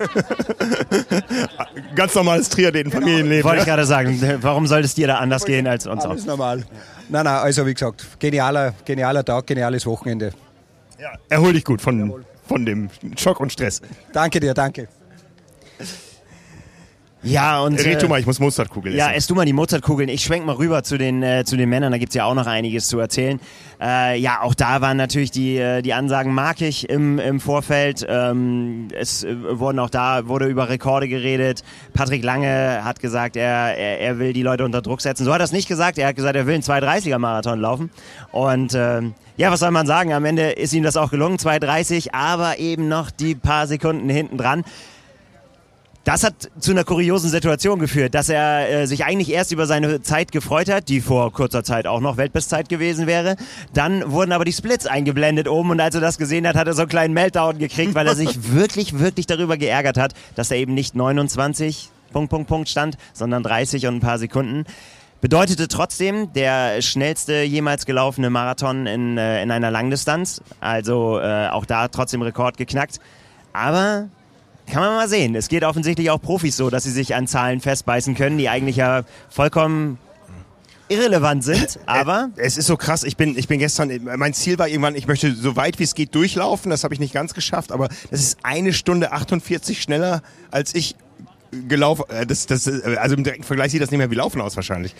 Ganz 1.94 2.14
normales 2.14 2.48
Triathleten-Familienleben. 2.48 3.30
Genau. 3.42 3.44
Wollte 3.44 3.60
ich 3.60 3.66
gerade 3.66 3.84
sagen, 3.84 4.38
warum 4.40 4.66
soll 4.66 4.80
es 4.80 4.94
dir 4.94 5.06
da 5.06 5.16
anders 5.16 5.44
gehen 5.44 5.66
als 5.66 5.86
uns 5.86 6.04
Alles 6.04 6.22
auch? 6.22 6.26
normal. 6.26 6.64
Nein, 7.08 7.24
nein, 7.24 7.36
also 7.36 7.66
wie 7.66 7.74
gesagt, 7.74 8.06
genialer, 8.18 8.74
genialer 8.84 9.24
Tag, 9.24 9.46
geniales 9.46 9.84
Wochenende. 9.86 10.32
Ja, 10.98 11.12
erhol 11.28 11.52
dich 11.52 11.64
gut 11.64 11.80
von, 11.80 12.24
von 12.46 12.64
dem 12.64 12.88
Schock 13.16 13.40
und 13.40 13.52
Stress. 13.52 13.80
Danke 14.12 14.40
dir, 14.40 14.54
danke. 14.54 14.88
Ja, 17.22 17.60
und. 17.60 17.78
Red 17.84 18.00
du 18.00 18.06
äh, 18.06 18.08
mal, 18.08 18.20
ich 18.20 18.26
muss 18.26 18.40
Mozartkugeln 18.40 18.94
essen. 18.94 19.06
Ja, 19.06 19.14
ess 19.14 19.26
du 19.26 19.34
mal 19.34 19.44
die 19.44 19.52
Mozartkugeln. 19.52 20.08
Ich 20.08 20.22
schwenk 20.22 20.46
mal 20.46 20.54
rüber 20.54 20.82
zu 20.82 20.96
den, 20.96 21.22
äh, 21.22 21.44
zu 21.44 21.56
den 21.56 21.68
Männern, 21.68 21.92
da 21.92 21.98
gibt's 21.98 22.14
ja 22.14 22.24
auch 22.24 22.34
noch 22.34 22.46
einiges 22.46 22.88
zu 22.88 22.98
erzählen. 22.98 23.40
Äh, 23.80 24.18
ja, 24.18 24.40
auch 24.42 24.54
da 24.54 24.80
waren 24.80 24.96
natürlich 24.96 25.30
die, 25.30 25.56
äh, 25.56 25.82
die 25.82 25.92
Ansagen 25.92 26.32
mag 26.32 26.60
ich 26.60 26.88
im, 26.88 27.18
im 27.18 27.40
Vorfeld. 27.40 28.06
Ähm, 28.08 28.88
es 28.98 29.24
äh, 29.24 29.58
wurden 29.58 29.78
auch 29.78 29.90
da, 29.90 30.28
wurde 30.28 30.46
über 30.46 30.68
Rekorde 30.68 31.08
geredet. 31.08 31.62
Patrick 31.92 32.24
Lange 32.24 32.84
hat 32.84 33.00
gesagt, 33.00 33.36
er, 33.36 33.76
er, 33.76 34.00
er 34.00 34.18
will 34.18 34.32
die 34.32 34.42
Leute 34.42 34.64
unter 34.64 34.80
Druck 34.80 35.00
setzen. 35.00 35.24
So 35.24 35.32
hat 35.32 35.40
er 35.40 35.44
es 35.44 35.52
nicht 35.52 35.68
gesagt. 35.68 35.98
Er 35.98 36.08
hat 36.08 36.16
gesagt, 36.16 36.36
er 36.36 36.46
will 36.46 36.54
einen 36.54 36.62
230er 36.62 37.18
Marathon 37.18 37.60
laufen. 37.60 37.90
Und, 38.32 38.74
ähm, 38.74 39.14
ja, 39.36 39.50
was 39.50 39.60
soll 39.60 39.70
man 39.70 39.86
sagen? 39.86 40.12
Am 40.12 40.26
Ende 40.26 40.50
ist 40.50 40.74
ihm 40.74 40.82
das 40.82 40.98
auch 40.98 41.10
gelungen, 41.10 41.38
230, 41.38 42.14
aber 42.14 42.58
eben 42.58 42.88
noch 42.88 43.10
die 43.10 43.34
paar 43.34 43.66
Sekunden 43.66 44.10
hinten 44.10 44.36
dran. 44.36 44.64
Das 46.04 46.24
hat 46.24 46.50
zu 46.58 46.70
einer 46.70 46.84
kuriosen 46.84 47.28
Situation 47.28 47.78
geführt, 47.78 48.14
dass 48.14 48.30
er 48.30 48.70
äh, 48.70 48.86
sich 48.86 49.04
eigentlich 49.04 49.30
erst 49.30 49.52
über 49.52 49.66
seine 49.66 50.00
Zeit 50.00 50.32
gefreut 50.32 50.70
hat, 50.70 50.88
die 50.88 51.02
vor 51.02 51.30
kurzer 51.30 51.62
Zeit 51.62 51.86
auch 51.86 52.00
noch 52.00 52.16
Weltbestzeit 52.16 52.70
gewesen 52.70 53.06
wäre. 53.06 53.36
Dann 53.74 54.10
wurden 54.10 54.32
aber 54.32 54.46
die 54.46 54.52
Splits 54.52 54.86
eingeblendet 54.86 55.46
oben 55.46 55.70
und 55.70 55.80
als 55.80 55.94
er 55.94 56.00
das 56.00 56.16
gesehen 56.16 56.48
hat, 56.48 56.56
hat 56.56 56.66
er 56.66 56.72
so 56.72 56.82
einen 56.82 56.88
kleinen 56.88 57.12
Meltdown 57.12 57.58
gekriegt, 57.58 57.94
weil 57.94 58.06
er 58.06 58.14
sich 58.14 58.52
wirklich, 58.54 58.98
wirklich 58.98 59.26
darüber 59.26 59.58
geärgert 59.58 59.98
hat, 59.98 60.14
dass 60.36 60.50
er 60.50 60.56
eben 60.56 60.72
nicht 60.72 60.94
29 60.94 61.90
Punkt, 62.14 62.30
Punkt, 62.30 62.48
Punkt 62.48 62.68
stand, 62.70 62.96
sondern 63.12 63.42
30 63.42 63.86
und 63.86 63.96
ein 63.96 64.00
paar 64.00 64.18
Sekunden. 64.18 64.64
Bedeutete 65.20 65.68
trotzdem 65.68 66.32
der 66.32 66.80
schnellste 66.80 67.42
jemals 67.42 67.84
gelaufene 67.84 68.30
Marathon 68.30 68.86
in, 68.86 69.18
äh, 69.18 69.42
in 69.42 69.50
einer 69.50 69.70
Langdistanz. 69.70 70.40
Also 70.60 71.20
äh, 71.20 71.48
auch 71.48 71.66
da 71.66 71.88
trotzdem 71.88 72.22
Rekord 72.22 72.56
geknackt. 72.56 73.00
Aber 73.52 74.08
kann 74.70 74.82
man 74.82 74.94
mal 74.94 75.08
sehen. 75.08 75.34
Es 75.34 75.48
geht 75.48 75.64
offensichtlich 75.64 76.10
auch 76.10 76.20
Profis 76.20 76.56
so, 76.56 76.70
dass 76.70 76.84
sie 76.84 76.90
sich 76.90 77.14
an 77.14 77.26
Zahlen 77.26 77.60
festbeißen 77.60 78.14
können, 78.14 78.38
die 78.38 78.48
eigentlich 78.48 78.76
ja 78.76 79.02
vollkommen 79.28 79.98
irrelevant 80.88 81.44
sind, 81.44 81.78
aber. 81.86 82.30
Es 82.36 82.56
ist 82.56 82.66
so 82.66 82.76
krass, 82.76 83.04
ich 83.04 83.16
bin, 83.16 83.38
ich 83.38 83.46
bin 83.46 83.60
gestern, 83.60 83.90
mein 84.16 84.34
Ziel 84.34 84.58
war 84.58 84.66
irgendwann, 84.68 84.96
ich 84.96 85.06
möchte 85.06 85.32
so 85.34 85.54
weit 85.54 85.78
wie 85.78 85.84
es 85.84 85.94
geht 85.94 86.14
durchlaufen, 86.14 86.70
das 86.70 86.82
habe 86.82 86.92
ich 86.94 87.00
nicht 87.00 87.14
ganz 87.14 87.32
geschafft, 87.32 87.70
aber 87.70 87.88
das 88.10 88.20
ist 88.20 88.38
eine 88.42 88.72
Stunde 88.72 89.12
48 89.12 89.80
schneller 89.80 90.22
als 90.50 90.74
ich 90.74 90.96
gelaufen, 91.68 92.04
äh, 92.08 92.26
das, 92.26 92.46
das, 92.46 92.68
also 92.68 93.14
im 93.14 93.24
direkten 93.24 93.44
Vergleich 93.44 93.72
sieht 93.72 93.82
das 93.82 93.90
nicht 93.90 93.98
mehr 93.98 94.10
wie 94.10 94.16
Laufen 94.16 94.40
aus 94.40 94.56
wahrscheinlich. 94.56 94.94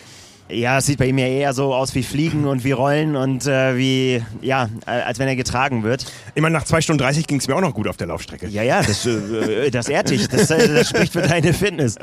Ja, 0.51 0.79
es 0.79 0.85
sieht 0.85 0.99
bei 0.99 1.07
ihm 1.07 1.17
ja 1.17 1.27
eher 1.27 1.53
so 1.53 1.73
aus 1.73 1.95
wie 1.95 2.03
Fliegen 2.03 2.45
und 2.45 2.63
wie 2.63 2.71
Rollen 2.71 3.15
und 3.15 3.47
äh, 3.47 3.77
wie, 3.77 4.23
ja, 4.41 4.69
als 4.85 5.19
wenn 5.19 5.27
er 5.27 5.35
getragen 5.35 5.83
wird. 5.83 6.05
Ich 6.35 6.41
meine, 6.41 6.53
nach 6.57 6.65
2 6.65 6.81
Stunden 6.81 7.01
30 7.01 7.27
ging 7.27 7.39
es 7.39 7.47
mir 7.47 7.55
auch 7.55 7.61
noch 7.61 7.73
gut 7.73 7.87
auf 7.87 7.97
der 7.97 8.07
Laufstrecke. 8.07 8.47
Ja, 8.47 8.63
ja, 8.63 8.81
das, 8.81 9.05
äh, 9.05 9.71
das 9.71 9.87
ehrt 9.87 10.09
dich. 10.09 10.27
Das, 10.27 10.49
äh, 10.51 10.67
das 10.73 10.89
spricht 10.89 11.13
für 11.13 11.21
deine 11.21 11.53
Fitness. 11.53 11.95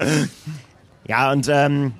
Ja, 1.06 1.30
und 1.32 1.48
ähm, 1.50 1.92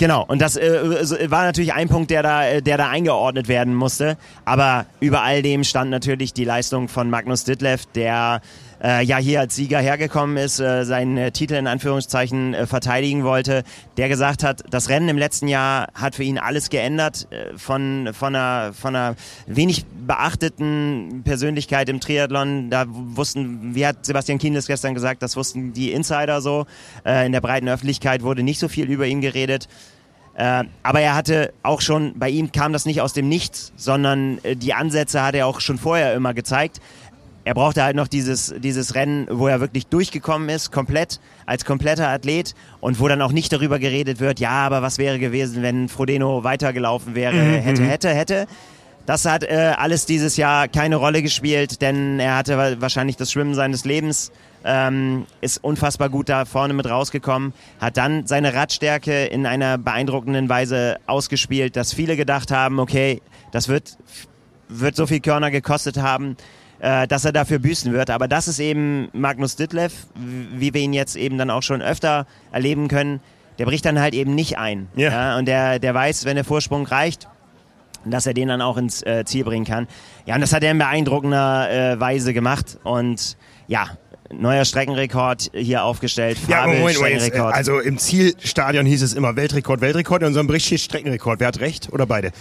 Genau, 0.00 0.24
und 0.26 0.40
das 0.40 0.56
äh, 0.56 1.30
war 1.30 1.44
natürlich 1.44 1.74
ein 1.74 1.90
Punkt, 1.90 2.10
der 2.10 2.22
da, 2.22 2.46
äh, 2.46 2.62
der 2.62 2.78
da 2.78 2.88
eingeordnet 2.88 3.48
werden 3.48 3.74
musste. 3.74 4.16
Aber 4.46 4.86
über 4.98 5.22
all 5.22 5.42
dem 5.42 5.62
stand 5.62 5.90
natürlich 5.90 6.32
die 6.32 6.44
Leistung 6.44 6.88
von 6.88 7.10
Magnus 7.10 7.44
Ditlev, 7.44 7.84
der 7.94 8.40
äh, 8.82 9.04
ja 9.04 9.18
hier 9.18 9.40
als 9.40 9.56
Sieger 9.56 9.78
hergekommen 9.80 10.36
ist, 10.36 10.60
äh, 10.60 10.84
seinen 10.84 11.16
äh, 11.16 11.32
Titel 11.32 11.54
in 11.54 11.66
Anführungszeichen 11.66 12.54
äh, 12.54 12.66
verteidigen 12.66 13.24
wollte, 13.24 13.62
der 13.96 14.08
gesagt 14.08 14.42
hat, 14.42 14.64
das 14.70 14.88
Rennen 14.88 15.08
im 15.08 15.18
letzten 15.18 15.48
Jahr 15.48 15.88
hat 15.94 16.14
für 16.14 16.22
ihn 16.24 16.38
alles 16.38 16.70
geändert, 16.70 17.28
äh, 17.30 17.56
von, 17.56 18.10
von, 18.12 18.34
einer, 18.34 18.72
von 18.72 18.96
einer 18.96 19.16
wenig 19.46 19.84
beachteten 20.06 21.22
Persönlichkeit 21.24 21.88
im 21.88 22.00
Triathlon. 22.00 22.70
Da 22.70 22.86
wussten, 22.88 23.74
wie 23.74 23.86
hat 23.86 24.04
Sebastian 24.04 24.38
Kienles 24.38 24.66
gestern 24.66 24.94
gesagt, 24.94 25.22
das 25.22 25.36
wussten 25.36 25.72
die 25.72 25.92
Insider 25.92 26.40
so. 26.40 26.66
Äh, 27.04 27.26
in 27.26 27.32
der 27.32 27.40
breiten 27.40 27.68
Öffentlichkeit 27.68 28.22
wurde 28.22 28.42
nicht 28.42 28.58
so 28.58 28.68
viel 28.68 28.90
über 28.90 29.06
ihn 29.06 29.20
geredet. 29.20 29.68
Äh, 30.34 30.64
aber 30.82 31.00
er 31.00 31.14
hatte 31.14 31.52
auch 31.62 31.80
schon, 31.80 32.18
bei 32.18 32.30
ihm 32.30 32.52
kam 32.52 32.72
das 32.72 32.86
nicht 32.86 33.00
aus 33.00 33.12
dem 33.12 33.28
Nichts, 33.28 33.72
sondern 33.76 34.38
äh, 34.42 34.56
die 34.56 34.72
Ansätze 34.72 35.22
hat 35.22 35.34
er 35.34 35.46
auch 35.46 35.60
schon 35.60 35.76
vorher 35.76 36.14
immer 36.14 36.34
gezeigt. 36.34 36.80
Er 37.44 37.54
brauchte 37.54 37.82
halt 37.82 37.96
noch 37.96 38.08
dieses, 38.08 38.54
dieses 38.58 38.94
Rennen, 38.94 39.26
wo 39.30 39.48
er 39.48 39.60
wirklich 39.60 39.86
durchgekommen 39.86 40.48
ist, 40.48 40.70
komplett, 40.70 41.20
als 41.46 41.64
kompletter 41.64 42.08
Athlet 42.08 42.54
und 42.80 43.00
wo 43.00 43.08
dann 43.08 43.22
auch 43.22 43.32
nicht 43.32 43.52
darüber 43.52 43.78
geredet 43.78 44.20
wird, 44.20 44.40
ja, 44.40 44.50
aber 44.50 44.82
was 44.82 44.98
wäre 44.98 45.18
gewesen, 45.18 45.62
wenn 45.62 45.88
Frodeno 45.88 46.44
weitergelaufen 46.44 47.14
wäre, 47.14 47.34
mhm. 47.34 47.54
hätte, 47.62 47.84
hätte, 47.84 48.08
hätte. 48.10 48.46
Das 49.06 49.24
hat 49.24 49.42
äh, 49.42 49.72
alles 49.76 50.06
dieses 50.06 50.36
Jahr 50.36 50.68
keine 50.68 50.96
Rolle 50.96 51.22
gespielt, 51.22 51.80
denn 51.80 52.20
er 52.20 52.36
hatte 52.36 52.80
wahrscheinlich 52.80 53.16
das 53.16 53.32
Schwimmen 53.32 53.54
seines 53.54 53.84
Lebens 53.84 54.30
ähm, 54.64 55.26
ist 55.40 55.62
unfassbar 55.62 56.08
gut 56.08 56.28
da 56.28 56.44
vorne 56.44 56.74
mit 56.74 56.88
rausgekommen, 56.88 57.54
hat 57.80 57.96
dann 57.96 58.26
seine 58.26 58.54
Radstärke 58.54 59.24
in 59.26 59.46
einer 59.46 59.78
beeindruckenden 59.78 60.48
Weise 60.48 60.98
ausgespielt, 61.06 61.76
dass 61.76 61.94
viele 61.94 62.16
gedacht 62.16 62.50
haben, 62.50 62.78
okay, 62.78 63.22
das 63.52 63.68
wird, 63.68 63.96
wird 64.68 64.96
so 64.96 65.06
viel 65.06 65.20
Körner 65.20 65.50
gekostet 65.50 65.98
haben, 65.98 66.36
äh, 66.80 67.06
dass 67.06 67.24
er 67.24 67.32
dafür 67.32 67.58
büßen 67.58 67.92
wird. 67.92 68.10
Aber 68.10 68.28
das 68.28 68.48
ist 68.48 68.58
eben 68.58 69.08
Magnus 69.12 69.56
Ditlev, 69.56 69.92
wie 70.14 70.74
wir 70.74 70.80
ihn 70.80 70.92
jetzt 70.92 71.16
eben 71.16 71.38
dann 71.38 71.50
auch 71.50 71.62
schon 71.62 71.82
öfter 71.82 72.26
erleben 72.52 72.88
können. 72.88 73.20
Der 73.58 73.66
bricht 73.66 73.84
dann 73.84 74.00
halt 74.00 74.14
eben 74.14 74.34
nicht 74.34 74.58
ein. 74.58 74.88
Yeah. 74.96 75.12
Ja, 75.12 75.38
und 75.38 75.46
der, 75.46 75.78
der 75.78 75.94
weiß, 75.94 76.24
wenn 76.24 76.36
der 76.36 76.44
Vorsprung 76.44 76.86
reicht, 76.86 77.28
dass 78.04 78.26
er 78.26 78.32
den 78.32 78.48
dann 78.48 78.62
auch 78.62 78.78
ins 78.78 79.02
äh, 79.02 79.24
Ziel 79.26 79.44
bringen 79.44 79.66
kann. 79.66 79.86
Ja, 80.24 80.34
und 80.34 80.40
das 80.40 80.52
hat 80.52 80.64
er 80.64 80.70
in 80.70 80.78
beeindruckender 80.78 81.70
äh, 81.70 82.00
Weise 82.00 82.32
gemacht. 82.32 82.78
Und 82.82 83.36
ja, 83.68 83.90
neuer 84.32 84.64
Streckenrekord 84.64 85.50
hier 85.54 85.84
aufgestellt. 85.84 86.38
Ja, 86.48 86.66
Moment, 86.66 86.96
Moment, 86.98 87.34
also 87.34 87.78
im 87.80 87.98
Zielstadion 87.98 88.86
hieß 88.86 89.02
es 89.02 89.14
immer 89.14 89.36
Weltrekord, 89.36 89.80
Weltrekord. 89.80 90.22
In 90.22 90.28
unserem 90.28 90.46
Bericht 90.46 90.66
steht 90.66 90.80
Streckenrekord. 90.80 91.40
Wer 91.40 91.48
hat 91.48 91.60
recht 91.60 91.88
oder 91.92 92.06
beide? 92.06 92.32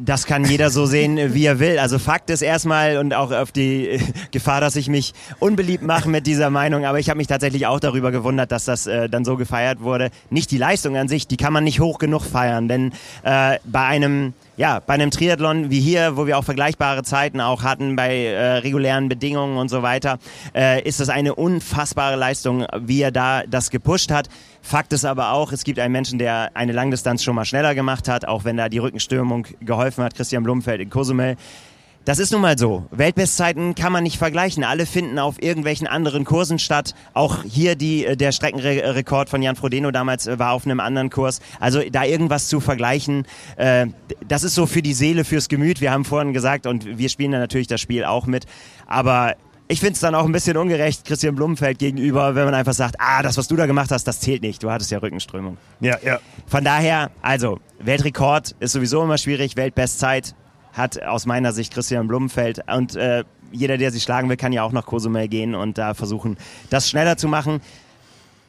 Das 0.00 0.26
kann 0.26 0.44
jeder 0.44 0.70
so 0.70 0.86
sehen, 0.86 1.34
wie 1.34 1.44
er 1.44 1.58
will. 1.58 1.78
Also 1.78 1.98
Fakt 1.98 2.30
ist 2.30 2.42
erstmal 2.42 2.98
und 2.98 3.14
auch 3.14 3.32
auf 3.32 3.52
die 3.52 3.98
Gefahr, 4.30 4.60
dass 4.60 4.76
ich 4.76 4.88
mich 4.88 5.14
unbeliebt 5.38 5.82
mache 5.82 6.08
mit 6.08 6.26
dieser 6.26 6.50
Meinung, 6.50 6.84
aber 6.84 6.98
ich 6.98 7.08
habe 7.08 7.18
mich 7.18 7.26
tatsächlich 7.26 7.66
auch 7.66 7.80
darüber 7.80 8.10
gewundert, 8.10 8.52
dass 8.52 8.64
das 8.64 8.86
äh, 8.86 9.08
dann 9.08 9.24
so 9.24 9.36
gefeiert 9.36 9.80
wurde. 9.80 10.10
Nicht 10.30 10.50
die 10.50 10.58
Leistung 10.58 10.96
an 10.96 11.08
sich, 11.08 11.26
die 11.26 11.36
kann 11.36 11.52
man 11.52 11.64
nicht 11.64 11.80
hoch 11.80 11.98
genug 11.98 12.22
feiern, 12.24 12.68
denn 12.68 12.92
äh, 13.22 13.58
bei 13.64 13.84
einem 13.84 14.34
ja, 14.56 14.80
bei 14.80 14.94
einem 14.94 15.10
Triathlon 15.10 15.70
wie 15.70 15.80
hier, 15.80 16.16
wo 16.16 16.26
wir 16.26 16.38
auch 16.38 16.44
vergleichbare 16.44 17.02
Zeiten 17.02 17.40
auch 17.40 17.62
hatten 17.62 17.96
bei 17.96 18.26
äh, 18.26 18.58
regulären 18.58 19.08
Bedingungen 19.08 19.56
und 19.56 19.68
so 19.68 19.82
weiter, 19.82 20.18
äh, 20.54 20.82
ist 20.82 21.00
das 21.00 21.08
eine 21.08 21.34
unfassbare 21.34 22.16
Leistung, 22.16 22.66
wie 22.78 23.00
er 23.00 23.10
da 23.10 23.44
das 23.46 23.70
gepusht 23.70 24.10
hat. 24.10 24.28
Fakt 24.60 24.92
ist 24.92 25.04
aber 25.04 25.32
auch, 25.32 25.52
es 25.52 25.64
gibt 25.64 25.78
einen 25.78 25.92
Menschen, 25.92 26.18
der 26.18 26.50
eine 26.54 26.72
Langdistanz 26.72 27.22
schon 27.24 27.34
mal 27.34 27.44
schneller 27.44 27.74
gemacht 27.74 28.08
hat, 28.08 28.26
auch 28.28 28.44
wenn 28.44 28.56
da 28.56 28.68
die 28.68 28.78
Rückenstürmung 28.78 29.46
geholfen 29.60 30.04
hat, 30.04 30.14
Christian 30.14 30.42
Blumfeld 30.42 30.80
in 30.80 30.90
Cozumel. 30.90 31.36
Das 32.04 32.18
ist 32.18 32.32
nun 32.32 32.40
mal 32.40 32.58
so. 32.58 32.84
Weltbestzeiten 32.90 33.76
kann 33.76 33.92
man 33.92 34.02
nicht 34.02 34.18
vergleichen. 34.18 34.64
Alle 34.64 34.86
finden 34.86 35.20
auf 35.20 35.40
irgendwelchen 35.40 35.86
anderen 35.86 36.24
Kursen 36.24 36.58
statt. 36.58 36.94
Auch 37.14 37.44
hier 37.44 37.76
die, 37.76 38.04
äh, 38.04 38.16
der 38.16 38.32
Streckenrekord 38.32 39.28
von 39.28 39.40
Jan 39.40 39.54
Frodeno 39.54 39.92
damals 39.92 40.26
äh, 40.26 40.36
war 40.36 40.52
auf 40.52 40.64
einem 40.64 40.80
anderen 40.80 41.10
Kurs. 41.10 41.40
Also 41.60 41.80
da 41.90 42.02
irgendwas 42.04 42.48
zu 42.48 42.58
vergleichen, 42.58 43.24
äh, 43.56 43.86
das 44.26 44.42
ist 44.42 44.56
so 44.56 44.66
für 44.66 44.82
die 44.82 44.94
Seele, 44.94 45.24
fürs 45.24 45.48
Gemüt. 45.48 45.80
Wir 45.80 45.92
haben 45.92 46.04
vorhin 46.04 46.32
gesagt 46.32 46.66
und 46.66 46.98
wir 46.98 47.08
spielen 47.08 47.30
da 47.30 47.38
natürlich 47.38 47.68
das 47.68 47.80
Spiel 47.80 48.04
auch 48.04 48.26
mit. 48.26 48.46
Aber 48.88 49.36
ich 49.68 49.78
finde 49.78 49.94
es 49.94 50.00
dann 50.00 50.16
auch 50.16 50.24
ein 50.24 50.32
bisschen 50.32 50.56
ungerecht 50.56 51.04
Christian 51.04 51.36
Blumenfeld 51.36 51.78
gegenüber, 51.78 52.34
wenn 52.34 52.46
man 52.46 52.54
einfach 52.54 52.74
sagt, 52.74 52.96
ah, 52.98 53.22
das, 53.22 53.36
was 53.38 53.46
du 53.46 53.54
da 53.54 53.66
gemacht 53.66 53.92
hast, 53.92 54.08
das 54.08 54.18
zählt 54.18 54.42
nicht. 54.42 54.60
Du 54.64 54.72
hattest 54.72 54.90
ja 54.90 54.98
Rückenströmung. 54.98 55.56
Ja, 55.80 55.98
ja. 56.04 56.18
Von 56.48 56.64
daher, 56.64 57.12
also, 57.22 57.60
Weltrekord 57.78 58.56
ist 58.58 58.72
sowieso 58.72 59.04
immer 59.04 59.18
schwierig, 59.18 59.56
Weltbestzeit 59.56 60.34
hat 60.72 61.02
aus 61.02 61.26
meiner 61.26 61.52
Sicht 61.52 61.72
Christian 61.72 62.08
Blumenfeld 62.08 62.62
und 62.74 62.96
äh, 62.96 63.24
jeder, 63.50 63.76
der 63.76 63.90
sich 63.90 64.02
schlagen 64.02 64.28
will, 64.28 64.36
kann 64.36 64.52
ja 64.52 64.62
auch 64.62 64.72
nach 64.72 64.86
Cozumel 64.86 65.28
gehen 65.28 65.54
und 65.54 65.76
da 65.78 65.94
versuchen, 65.94 66.38
das 66.70 66.88
schneller 66.88 67.16
zu 67.16 67.28
machen. 67.28 67.60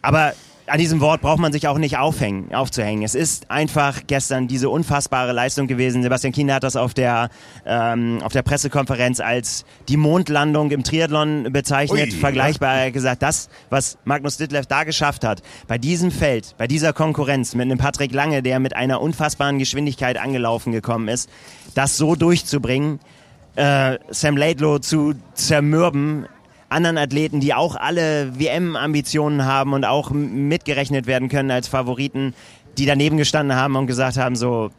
Aber 0.01 0.33
an 0.67 0.79
diesem 0.79 1.01
Wort 1.01 1.21
braucht 1.21 1.39
man 1.39 1.51
sich 1.51 1.67
auch 1.67 1.77
nicht 1.77 1.97
aufhängen, 1.97 2.53
aufzuhängen. 2.53 3.03
Es 3.03 3.15
ist 3.15 3.51
einfach 3.51 4.01
gestern 4.07 4.47
diese 4.47 4.69
unfassbare 4.69 5.33
Leistung 5.33 5.67
gewesen. 5.67 6.03
Sebastian 6.03 6.31
Kienle 6.31 6.53
hat 6.53 6.63
das 6.63 6.75
auf 6.75 6.93
der, 6.93 7.29
ähm, 7.65 8.19
auf 8.23 8.31
der 8.31 8.43
Pressekonferenz 8.43 9.19
als 9.19 9.65
die 9.89 9.97
Mondlandung 9.97 10.71
im 10.71 10.83
Triathlon 10.83 11.51
bezeichnet. 11.51 12.13
Ui, 12.13 12.19
Vergleichbar 12.19 12.85
ja. 12.85 12.89
gesagt, 12.91 13.21
das, 13.21 13.49
was 13.69 13.97
Magnus 14.05 14.37
Ditlev 14.37 14.65
da 14.67 14.83
geschafft 14.83 15.25
hat, 15.25 15.41
bei 15.67 15.77
diesem 15.77 16.11
Feld, 16.11 16.55
bei 16.57 16.67
dieser 16.67 16.93
Konkurrenz 16.93 17.55
mit 17.55 17.63
einem 17.63 17.77
Patrick 17.77 18.13
Lange, 18.13 18.41
der 18.41 18.59
mit 18.59 18.75
einer 18.75 19.01
unfassbaren 19.01 19.59
Geschwindigkeit 19.59 20.17
angelaufen 20.17 20.71
gekommen 20.71 21.09
ist, 21.09 21.29
das 21.75 21.97
so 21.97 22.15
durchzubringen, 22.15 22.99
äh, 23.55 23.97
Sam 24.09 24.37
Laidlow 24.37 24.79
zu 24.79 25.13
zermürben, 25.33 26.27
anderen 26.73 26.97
Athleten, 26.97 27.39
die 27.39 27.53
auch 27.53 27.75
alle 27.75 28.37
WM-Ambitionen 28.37 29.45
haben 29.45 29.73
und 29.73 29.85
auch 29.85 30.11
mitgerechnet 30.11 31.07
werden 31.07 31.29
können 31.29 31.51
als 31.51 31.67
Favoriten, 31.67 32.33
die 32.77 32.85
daneben 32.85 33.17
gestanden 33.17 33.55
haben 33.55 33.75
und 33.75 33.87
gesagt 33.87 34.17
haben, 34.17 34.35
so, 34.35 34.71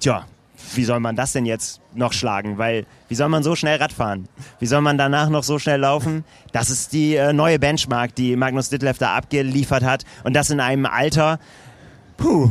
tja, 0.00 0.26
wie 0.74 0.84
soll 0.84 1.00
man 1.00 1.16
das 1.16 1.32
denn 1.32 1.46
jetzt 1.46 1.80
noch 1.94 2.12
schlagen? 2.12 2.58
Weil, 2.58 2.84
wie 3.08 3.14
soll 3.14 3.28
man 3.28 3.42
so 3.42 3.54
schnell 3.54 3.78
Rad 3.78 3.92
fahren? 3.92 4.28
Wie 4.58 4.66
soll 4.66 4.80
man 4.80 4.98
danach 4.98 5.28
noch 5.28 5.44
so 5.44 5.58
schnell 5.58 5.80
laufen? 5.80 6.24
Das 6.52 6.70
ist 6.70 6.92
die 6.92 7.14
äh, 7.14 7.32
neue 7.32 7.58
Benchmark, 7.58 8.14
die 8.14 8.36
Magnus 8.36 8.68
Ditlev 8.68 8.98
da 8.98 9.14
abgeliefert 9.16 9.84
hat. 9.84 10.04
Und 10.24 10.34
das 10.34 10.50
in 10.50 10.60
einem 10.60 10.86
Alter, 10.86 11.38
puh, 12.16 12.50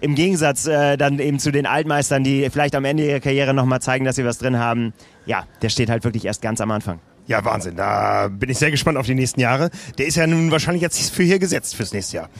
im 0.00 0.14
Gegensatz 0.14 0.66
äh, 0.66 0.96
dann 0.96 1.18
eben 1.18 1.38
zu 1.38 1.52
den 1.52 1.66
Altmeistern, 1.66 2.24
die 2.24 2.48
vielleicht 2.50 2.74
am 2.74 2.84
Ende 2.84 3.06
ihrer 3.06 3.20
Karriere 3.20 3.54
nochmal 3.54 3.80
zeigen, 3.80 4.04
dass 4.04 4.16
sie 4.16 4.24
was 4.24 4.38
drin 4.38 4.58
haben. 4.58 4.92
Ja, 5.24 5.44
der 5.62 5.68
steht 5.68 5.88
halt 5.88 6.04
wirklich 6.04 6.24
erst 6.24 6.42
ganz 6.42 6.60
am 6.60 6.70
Anfang. 6.70 6.98
Ja, 7.26 7.44
Wahnsinn. 7.44 7.76
Da 7.76 8.28
bin 8.28 8.50
ich 8.50 8.58
sehr 8.58 8.70
gespannt 8.70 8.98
auf 8.98 9.06
die 9.06 9.14
nächsten 9.14 9.40
Jahre. 9.40 9.70
Der 9.98 10.06
ist 10.06 10.16
ja 10.16 10.26
nun 10.26 10.50
wahrscheinlich 10.50 10.82
jetzt 10.82 11.10
für 11.10 11.24
hier 11.24 11.38
gesetzt 11.38 11.74
fürs 11.74 11.92
nächste 11.92 12.16
Jahr. 12.16 12.30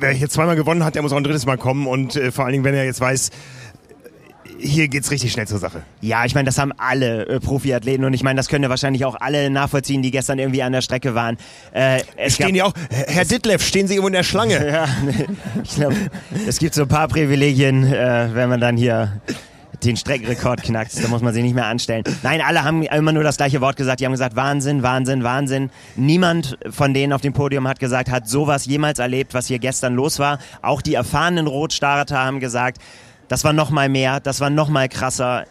Wer 0.00 0.10
hier 0.10 0.28
zweimal 0.28 0.56
gewonnen 0.56 0.84
hat, 0.84 0.96
der 0.96 1.02
muss 1.02 1.12
auch 1.12 1.16
ein 1.16 1.24
drittes 1.24 1.46
Mal 1.46 1.58
kommen 1.58 1.86
und 1.86 2.16
äh, 2.16 2.32
vor 2.32 2.44
allen 2.44 2.52
Dingen, 2.52 2.64
wenn 2.64 2.74
er 2.74 2.84
jetzt 2.84 3.00
weiß, 3.00 3.30
hier 4.58 4.88
geht's 4.88 5.10
richtig 5.10 5.32
schnell 5.32 5.46
zur 5.46 5.58
Sache. 5.58 5.82
Ja, 6.00 6.24
ich 6.24 6.34
meine, 6.34 6.46
das 6.46 6.58
haben 6.58 6.72
alle 6.76 7.26
äh, 7.26 7.40
Profiathleten 7.40 8.04
und 8.04 8.14
ich 8.14 8.22
meine, 8.22 8.36
das 8.36 8.48
können 8.48 8.64
ja 8.64 8.70
wahrscheinlich 8.70 9.04
auch 9.04 9.16
alle 9.20 9.50
nachvollziehen, 9.50 10.02
die 10.02 10.10
gestern 10.10 10.38
irgendwie 10.38 10.62
an 10.62 10.72
der 10.72 10.80
Strecke 10.80 11.14
waren. 11.14 11.36
Äh, 11.72 12.00
es 12.16 12.34
stehen 12.34 12.54
ja 12.54 12.64
auch, 12.64 12.72
Herr 12.90 13.24
Ditlev, 13.24 13.62
stehen 13.62 13.86
Sie 13.86 13.94
irgendwo 13.94 14.08
in 14.08 14.14
der 14.14 14.22
Schlange? 14.22 14.66
ja, 14.72 14.88
ich 15.62 15.74
glaube, 15.74 15.96
es 16.46 16.58
gibt 16.58 16.74
so 16.74 16.82
ein 16.82 16.88
paar 16.88 17.08
Privilegien, 17.08 17.84
äh, 17.92 18.30
wenn 18.32 18.48
man 18.48 18.60
dann 18.60 18.76
hier 18.76 19.20
den 19.84 19.96
Streckenrekord 19.96 20.62
knackst. 20.62 21.02
Da 21.02 21.08
muss 21.08 21.22
man 21.22 21.34
sich 21.34 21.42
nicht 21.42 21.54
mehr 21.54 21.66
anstellen. 21.66 22.04
Nein, 22.22 22.40
alle 22.40 22.64
haben 22.64 22.82
immer 22.82 23.12
nur 23.12 23.22
das 23.22 23.36
gleiche 23.36 23.60
Wort 23.60 23.76
gesagt. 23.76 24.00
Die 24.00 24.04
haben 24.04 24.12
gesagt, 24.12 24.36
Wahnsinn, 24.36 24.82
Wahnsinn, 24.82 25.24
Wahnsinn. 25.24 25.70
Niemand 25.96 26.58
von 26.70 26.94
denen 26.94 27.12
auf 27.12 27.20
dem 27.20 27.32
Podium 27.32 27.68
hat 27.68 27.78
gesagt, 27.78 28.10
hat 28.10 28.28
sowas 28.28 28.66
jemals 28.66 28.98
erlebt, 28.98 29.34
was 29.34 29.46
hier 29.46 29.58
gestern 29.58 29.94
los 29.94 30.18
war. 30.18 30.38
Auch 30.62 30.82
die 30.82 30.94
erfahrenen 30.94 31.46
Rotstarter 31.46 32.18
haben 32.18 32.40
gesagt, 32.40 32.78
das 33.28 33.44
war 33.44 33.52
noch 33.52 33.70
mal 33.70 33.88
mehr, 33.88 34.20
das 34.20 34.40
war 34.40 34.50
noch 34.50 34.68
mal 34.68 34.88
krasser. 34.88 35.44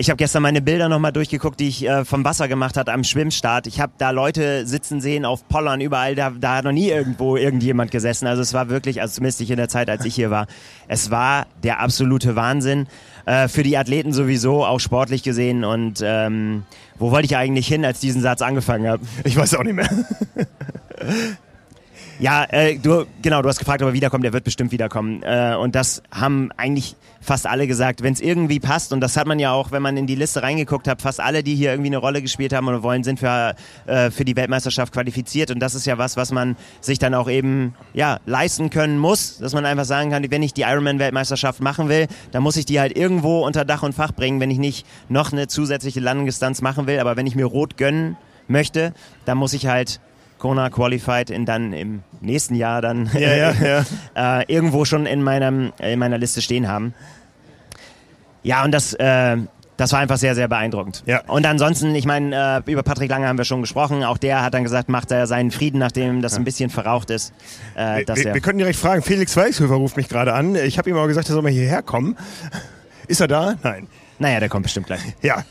Ich 0.00 0.10
habe 0.10 0.16
gestern 0.16 0.44
meine 0.44 0.62
Bilder 0.62 0.88
nochmal 0.88 1.10
durchgeguckt, 1.10 1.58
die 1.58 1.66
ich 1.66 1.84
äh, 1.84 2.04
vom 2.04 2.22
Wasser 2.24 2.46
gemacht 2.46 2.76
hat 2.76 2.88
am 2.88 3.02
Schwimmstart. 3.02 3.66
Ich 3.66 3.80
habe 3.80 3.94
da 3.98 4.10
Leute 4.10 4.64
sitzen 4.64 5.00
sehen 5.00 5.24
auf 5.24 5.48
Pollern 5.48 5.80
überall. 5.80 6.14
Da, 6.14 6.30
da 6.30 6.58
hat 6.58 6.64
noch 6.64 6.70
nie 6.70 6.88
irgendwo 6.88 7.36
irgendjemand 7.36 7.90
gesessen. 7.90 8.28
Also 8.28 8.40
es 8.40 8.54
war 8.54 8.68
wirklich, 8.68 9.00
also 9.00 9.14
zumindest 9.14 9.40
nicht 9.40 9.50
in 9.50 9.56
der 9.56 9.68
Zeit, 9.68 9.90
als 9.90 10.04
ich 10.04 10.14
hier 10.14 10.30
war, 10.30 10.46
es 10.86 11.10
war 11.10 11.48
der 11.64 11.80
absolute 11.80 12.36
Wahnsinn. 12.36 12.86
Äh, 13.26 13.48
für 13.48 13.64
die 13.64 13.76
Athleten 13.76 14.12
sowieso, 14.12 14.64
auch 14.64 14.78
sportlich 14.78 15.24
gesehen. 15.24 15.64
Und 15.64 16.00
ähm, 16.00 16.62
wo 16.96 17.10
wollte 17.10 17.26
ich 17.26 17.36
eigentlich 17.36 17.66
hin, 17.66 17.84
als 17.84 17.98
diesen 17.98 18.22
Satz 18.22 18.40
angefangen 18.40 18.86
habe? 18.86 19.02
Ich 19.24 19.36
weiß 19.36 19.56
auch 19.56 19.64
nicht 19.64 19.74
mehr. 19.74 19.90
Ja, 22.20 22.44
äh, 22.50 22.76
du, 22.76 23.06
genau, 23.22 23.42
du 23.42 23.48
hast 23.48 23.60
gefragt, 23.60 23.80
ob 23.80 23.90
er 23.90 23.92
wiederkommt, 23.92 24.24
er 24.24 24.32
wird 24.32 24.42
bestimmt 24.42 24.72
wiederkommen. 24.72 25.22
Äh, 25.22 25.54
und 25.54 25.76
das 25.76 26.02
haben 26.10 26.50
eigentlich 26.56 26.96
fast 27.20 27.46
alle 27.46 27.68
gesagt, 27.68 28.02
wenn 28.02 28.12
es 28.12 28.20
irgendwie 28.20 28.58
passt, 28.58 28.92
und 28.92 29.00
das 29.00 29.16
hat 29.16 29.28
man 29.28 29.38
ja 29.38 29.52
auch, 29.52 29.70
wenn 29.70 29.82
man 29.82 29.96
in 29.96 30.08
die 30.08 30.16
Liste 30.16 30.42
reingeguckt 30.42 30.88
hat, 30.88 31.00
fast 31.00 31.20
alle, 31.20 31.44
die 31.44 31.54
hier 31.54 31.70
irgendwie 31.70 31.90
eine 31.90 31.98
Rolle 31.98 32.20
gespielt 32.20 32.52
haben 32.52 32.66
oder 32.66 32.82
wollen, 32.82 33.04
sind 33.04 33.20
für, 33.20 33.54
äh, 33.86 34.10
für 34.10 34.24
die 34.24 34.34
Weltmeisterschaft 34.34 34.92
qualifiziert. 34.92 35.52
Und 35.52 35.60
das 35.60 35.76
ist 35.76 35.86
ja 35.86 35.96
was, 35.96 36.16
was 36.16 36.32
man 36.32 36.56
sich 36.80 36.98
dann 36.98 37.14
auch 37.14 37.30
eben 37.30 37.74
ja, 37.94 38.18
leisten 38.26 38.70
können 38.70 38.98
muss, 38.98 39.38
dass 39.38 39.54
man 39.54 39.64
einfach 39.64 39.84
sagen 39.84 40.10
kann, 40.10 40.28
wenn 40.28 40.42
ich 40.42 40.52
die 40.52 40.62
Ironman-Weltmeisterschaft 40.62 41.60
machen 41.60 41.88
will, 41.88 42.08
dann 42.32 42.42
muss 42.42 42.56
ich 42.56 42.66
die 42.66 42.80
halt 42.80 42.96
irgendwo 42.96 43.46
unter 43.46 43.64
Dach 43.64 43.84
und 43.84 43.94
Fach 43.94 44.10
bringen, 44.10 44.40
wenn 44.40 44.50
ich 44.50 44.58
nicht 44.58 44.86
noch 45.08 45.30
eine 45.30 45.46
zusätzliche 45.46 46.00
Landungsdistanz 46.00 46.62
machen 46.62 46.88
will. 46.88 46.98
Aber 46.98 47.16
wenn 47.16 47.28
ich 47.28 47.36
mir 47.36 47.46
rot 47.46 47.76
gönnen 47.76 48.16
möchte, 48.48 48.92
dann 49.24 49.38
muss 49.38 49.52
ich 49.52 49.68
halt 49.68 50.00
Kona 50.38 50.70
Qualified 50.70 51.30
in 51.30 51.44
dann 51.44 51.72
im 51.72 52.02
nächsten 52.20 52.54
Jahr 52.54 52.80
dann 52.80 53.10
ja, 53.12 53.34
ja, 53.34 53.52
ja. 54.14 54.40
äh, 54.40 54.44
irgendwo 54.52 54.84
schon 54.84 55.06
in, 55.06 55.22
meinem, 55.22 55.72
in 55.78 55.98
meiner 55.98 56.18
Liste 56.18 56.42
stehen 56.42 56.68
haben. 56.68 56.94
Ja, 58.42 58.64
und 58.64 58.72
das, 58.72 58.94
äh, 58.94 59.36
das 59.76 59.92
war 59.92 60.00
einfach 60.00 60.16
sehr, 60.16 60.34
sehr 60.34 60.48
beeindruckend. 60.48 61.02
Ja. 61.06 61.22
Und 61.26 61.46
ansonsten, 61.46 61.94
ich 61.94 62.04
meine, 62.04 62.62
äh, 62.66 62.70
über 62.70 62.82
Patrick 62.82 63.10
Lange 63.10 63.26
haben 63.26 63.38
wir 63.38 63.44
schon 63.44 63.60
gesprochen. 63.60 64.04
Auch 64.04 64.18
der 64.18 64.42
hat 64.42 64.54
dann 64.54 64.64
gesagt, 64.64 64.88
macht 64.88 65.10
er 65.10 65.26
seinen 65.26 65.50
Frieden, 65.50 65.78
nachdem 65.78 66.22
das 66.22 66.34
ein 66.36 66.44
bisschen 66.44 66.70
verraucht 66.70 67.10
ist. 67.10 67.32
Äh, 67.74 68.06
wir, 68.06 68.16
wir, 68.16 68.34
wir 68.34 68.40
könnten 68.40 68.58
direkt 68.58 68.78
fragen, 68.78 69.02
Felix 69.02 69.36
Weichshöfer 69.36 69.74
ruft 69.74 69.96
mich 69.96 70.08
gerade 70.08 70.34
an. 70.34 70.54
Ich 70.54 70.78
habe 70.78 70.90
ihm 70.90 70.96
aber 70.96 71.08
gesagt, 71.08 71.28
er 71.28 71.34
soll 71.34 71.42
mal 71.42 71.52
hierher 71.52 71.82
kommen. 71.82 72.16
Ist 73.06 73.20
er 73.20 73.28
da? 73.28 73.56
Nein. 73.62 73.86
Naja, 74.18 74.40
der 74.40 74.48
kommt 74.48 74.64
bestimmt 74.64 74.86
gleich. 74.86 75.00
Ja, 75.22 75.44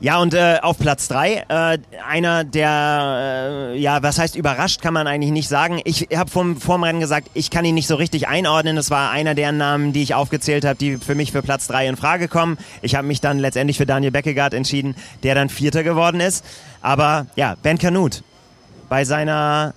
ja, 0.00 0.18
und 0.18 0.32
äh, 0.32 0.58
auf 0.62 0.78
Platz 0.78 1.08
drei 1.08 1.44
äh, 1.48 1.78
einer, 2.08 2.44
der, 2.44 3.72
äh, 3.74 3.78
ja, 3.78 4.02
was 4.02 4.18
heißt 4.18 4.34
überrascht, 4.34 4.80
kann 4.80 4.94
man 4.94 5.06
eigentlich 5.06 5.30
nicht 5.30 5.48
sagen. 5.48 5.80
Ich 5.84 6.08
habe 6.14 6.30
vom 6.30 6.58
Vorm 6.58 7.00
gesagt, 7.00 7.28
ich 7.34 7.50
kann 7.50 7.66
ihn 7.66 7.74
nicht 7.74 7.86
so 7.86 7.96
richtig 7.96 8.26
einordnen. 8.26 8.78
Es 8.78 8.90
war 8.90 9.10
einer 9.10 9.34
der 9.34 9.52
Namen, 9.52 9.92
die 9.92 10.02
ich 10.02 10.14
aufgezählt 10.14 10.64
habe, 10.64 10.76
die 10.76 10.96
für 10.96 11.14
mich 11.14 11.32
für 11.32 11.42
Platz 11.42 11.66
drei 11.66 11.86
in 11.86 11.96
Frage 11.96 12.28
kommen. 12.28 12.56
Ich 12.80 12.94
habe 12.94 13.06
mich 13.06 13.20
dann 13.20 13.38
letztendlich 13.38 13.76
für 13.76 13.84
Daniel 13.84 14.10
Beckegaard 14.10 14.54
entschieden, 14.54 14.96
der 15.22 15.34
dann 15.34 15.50
Vierter 15.50 15.82
geworden 15.82 16.20
ist. 16.20 16.46
Aber 16.80 17.26
ja, 17.36 17.56
Ben 17.62 17.76
Canute 17.76 18.22
bei 18.88 19.04
seiner 19.04 19.74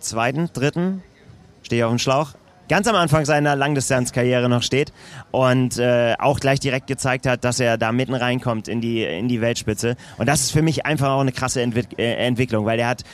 zweiten, 0.00 0.50
dritten, 0.52 1.02
stehe 1.62 1.82
ich 1.82 1.84
auf 1.84 1.92
dem 1.92 1.98
Schlauch, 1.98 2.30
ganz 2.68 2.86
am 2.86 2.94
Anfang 2.94 3.24
seiner 3.24 3.56
Langdistanzkarriere 3.56 4.48
noch 4.48 4.62
steht 4.62 4.92
und 5.30 5.78
äh, 5.78 6.14
auch 6.18 6.40
gleich 6.40 6.60
direkt 6.60 6.86
gezeigt 6.86 7.26
hat, 7.26 7.44
dass 7.44 7.60
er 7.60 7.78
da 7.78 7.92
mitten 7.92 8.14
reinkommt 8.14 8.68
in 8.68 8.80
die, 8.80 9.02
in 9.02 9.28
die 9.28 9.40
Weltspitze. 9.40 9.96
Und 10.18 10.26
das 10.28 10.40
ist 10.42 10.52
für 10.52 10.62
mich 10.62 10.86
einfach 10.86 11.10
auch 11.10 11.20
eine 11.20 11.32
krasse 11.32 11.62
Entwick 11.62 11.98
äh, 11.98 12.14
Entwicklung, 12.14 12.66
weil 12.66 12.76
der 12.76 12.88
hat 12.88 13.04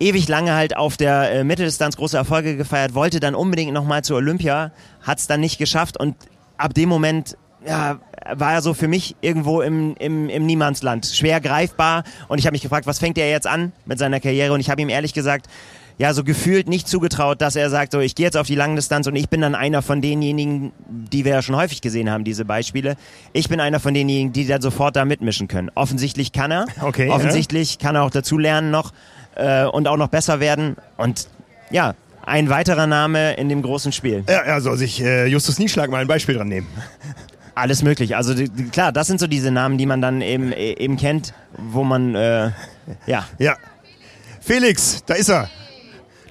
ewig 0.00 0.28
lange 0.28 0.54
halt 0.54 0.76
auf 0.76 0.96
der 0.96 1.30
äh, 1.32 1.44
Mitteldistanz 1.44 1.96
große 1.96 2.16
Erfolge 2.16 2.56
gefeiert, 2.56 2.94
wollte 2.94 3.20
dann 3.20 3.34
unbedingt 3.34 3.72
nochmal 3.72 4.02
zur 4.02 4.16
Olympia, 4.16 4.72
hat 5.02 5.18
es 5.18 5.26
dann 5.26 5.40
nicht 5.40 5.58
geschafft 5.58 5.98
und 5.98 6.16
ab 6.56 6.74
dem 6.74 6.88
Moment 6.88 7.36
ja, 7.66 8.00
war 8.32 8.54
er 8.54 8.62
so 8.62 8.72
für 8.72 8.88
mich 8.88 9.16
irgendwo 9.20 9.60
im, 9.60 9.94
im, 9.98 10.30
im 10.30 10.46
Niemandsland, 10.46 11.06
schwer 11.06 11.40
greifbar 11.40 12.04
und 12.28 12.38
ich 12.38 12.46
habe 12.46 12.54
mich 12.54 12.62
gefragt, 12.62 12.86
was 12.86 12.98
fängt 12.98 13.18
er 13.18 13.30
jetzt 13.30 13.46
an 13.46 13.72
mit 13.84 13.98
seiner 13.98 14.20
Karriere 14.20 14.54
und 14.54 14.60
ich 14.60 14.70
habe 14.70 14.80
ihm 14.80 14.88
ehrlich 14.88 15.12
gesagt 15.12 15.46
ja 16.00 16.14
so 16.14 16.24
gefühlt 16.24 16.66
nicht 16.66 16.88
zugetraut, 16.88 17.42
dass 17.42 17.56
er 17.56 17.68
sagt, 17.68 17.92
so 17.92 18.00
ich 18.00 18.14
gehe 18.14 18.24
jetzt 18.24 18.38
auf 18.38 18.46
die 18.46 18.54
Langdistanz 18.54 19.06
und 19.06 19.16
ich 19.16 19.28
bin 19.28 19.42
dann 19.42 19.54
einer 19.54 19.82
von 19.82 20.00
denjenigen, 20.00 20.72
die 20.88 21.26
wir 21.26 21.32
ja 21.32 21.42
schon 21.42 21.56
häufig 21.56 21.82
gesehen 21.82 22.10
haben, 22.10 22.24
diese 22.24 22.46
Beispiele. 22.46 22.96
Ich 23.34 23.50
bin 23.50 23.60
einer 23.60 23.80
von 23.80 23.92
denjenigen, 23.92 24.32
die 24.32 24.46
dann 24.46 24.62
sofort 24.62 24.96
da 24.96 25.04
mitmischen 25.04 25.46
können. 25.46 25.70
Offensichtlich 25.74 26.32
kann 26.32 26.50
er. 26.50 26.64
Okay. 26.80 27.10
Offensichtlich 27.10 27.74
ja. 27.74 27.80
kann 27.86 27.94
er 27.94 28.02
auch 28.04 28.10
dazu 28.10 28.38
lernen 28.38 28.70
noch 28.70 28.92
äh, 29.34 29.64
und 29.64 29.86
auch 29.86 29.98
noch 29.98 30.08
besser 30.08 30.40
werden. 30.40 30.76
Und 30.96 31.28
ja, 31.70 31.94
ein 32.24 32.48
weiterer 32.48 32.86
Name 32.86 33.34
in 33.34 33.50
dem 33.50 33.60
großen 33.60 33.92
Spiel. 33.92 34.24
Ja, 34.26 34.38
er 34.38 34.60
soll 34.62 34.78
sich 34.78 35.02
äh, 35.02 35.26
Justus 35.26 35.58
Nieschlag 35.58 35.90
mal 35.90 35.98
ein 35.98 36.06
Beispiel 36.06 36.36
dran 36.36 36.48
nehmen. 36.48 36.68
Alles 37.54 37.82
möglich. 37.82 38.16
Also 38.16 38.32
die, 38.32 38.48
klar, 38.48 38.92
das 38.92 39.08
sind 39.08 39.20
so 39.20 39.26
diese 39.26 39.50
Namen, 39.50 39.76
die 39.76 39.84
man 39.84 40.00
dann 40.00 40.22
eben, 40.22 40.52
e, 40.52 40.72
eben 40.72 40.96
kennt, 40.96 41.34
wo 41.58 41.84
man 41.84 42.14
äh, 42.14 42.50
ja. 43.06 43.26
Ja. 43.38 43.56
Felix, 44.40 45.04
da 45.04 45.14
ist 45.14 45.28
er. 45.28 45.50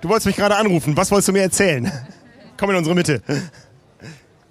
Du 0.01 0.07
wolltest 0.07 0.27
mich 0.27 0.35
gerade 0.35 0.55
anrufen. 0.55 0.95
Was 0.95 1.11
wolltest 1.11 1.27
du 1.27 1.33
mir 1.33 1.41
erzählen? 1.41 1.91
Komm 2.57 2.69
in 2.71 2.77
unsere 2.77 2.95
Mitte. 2.95 3.21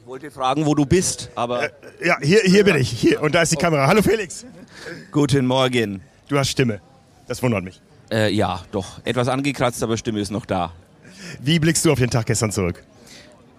Ich 0.00 0.06
wollte 0.06 0.30
fragen, 0.30 0.66
wo 0.66 0.74
du 0.74 0.84
bist, 0.84 1.30
aber. 1.34 1.64
Äh, 1.64 1.70
ja, 2.06 2.18
hier, 2.20 2.40
hier 2.44 2.64
bin 2.64 2.76
ich. 2.76 2.90
Hier. 2.90 3.22
Und 3.22 3.34
da 3.34 3.42
ist 3.42 3.52
die 3.52 3.56
Kamera. 3.56 3.86
Hallo 3.86 4.02
Felix. 4.02 4.44
Guten 5.10 5.46
Morgen. 5.46 6.02
Du 6.28 6.38
hast 6.38 6.50
Stimme. 6.50 6.80
Das 7.26 7.42
wundert 7.42 7.64
mich. 7.64 7.80
Äh, 8.10 8.32
ja, 8.32 8.62
doch. 8.72 9.00
Etwas 9.04 9.28
angekratzt, 9.28 9.82
aber 9.82 9.96
Stimme 9.96 10.20
ist 10.20 10.30
noch 10.30 10.46
da. 10.46 10.72
Wie 11.40 11.58
blickst 11.58 11.84
du 11.84 11.92
auf 11.92 11.98
den 11.98 12.10
Tag 12.10 12.26
gestern 12.26 12.52
zurück? 12.52 12.82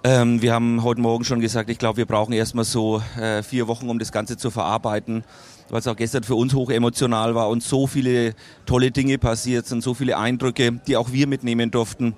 Ähm, 0.04 0.42
wir 0.42 0.54
haben 0.54 0.84
heute 0.84 1.02
Morgen 1.02 1.26
schon 1.26 1.42
gesagt, 1.42 1.70
ich 1.70 1.78
glaube, 1.78 1.98
wir 1.98 2.06
brauchen 2.06 2.32
erstmal 2.32 2.66
so 2.66 3.02
äh, 3.20 3.44
vier 3.44 3.68
Wochen, 3.68 3.90
um 3.90 4.00
das 4.00 4.12
Ganze 4.12 4.38
zu 4.38 4.50
verarbeiten 4.50 5.24
weil 5.70 5.80
es 5.80 5.88
auch 5.88 5.96
gestern 5.96 6.24
für 6.24 6.36
uns 6.36 6.54
hoch 6.54 6.70
emotional 6.70 7.36
war 7.36 7.50
und 7.50 7.64
so 7.64 7.88
viele 7.88 8.34
tolle 8.66 8.92
Dinge 8.92 9.18
passiert 9.18 9.68
sind, 9.68 9.82
so 9.84 9.94
viele 9.94 10.18
Eindrücke, 10.18 10.80
die 10.88 10.98
auch 10.98 11.12
wir 11.12 11.28
mitnehmen 11.28 11.72
durften. 11.72 12.16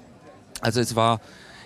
Also 0.62 0.80
es 0.80 0.96
war 0.96 1.20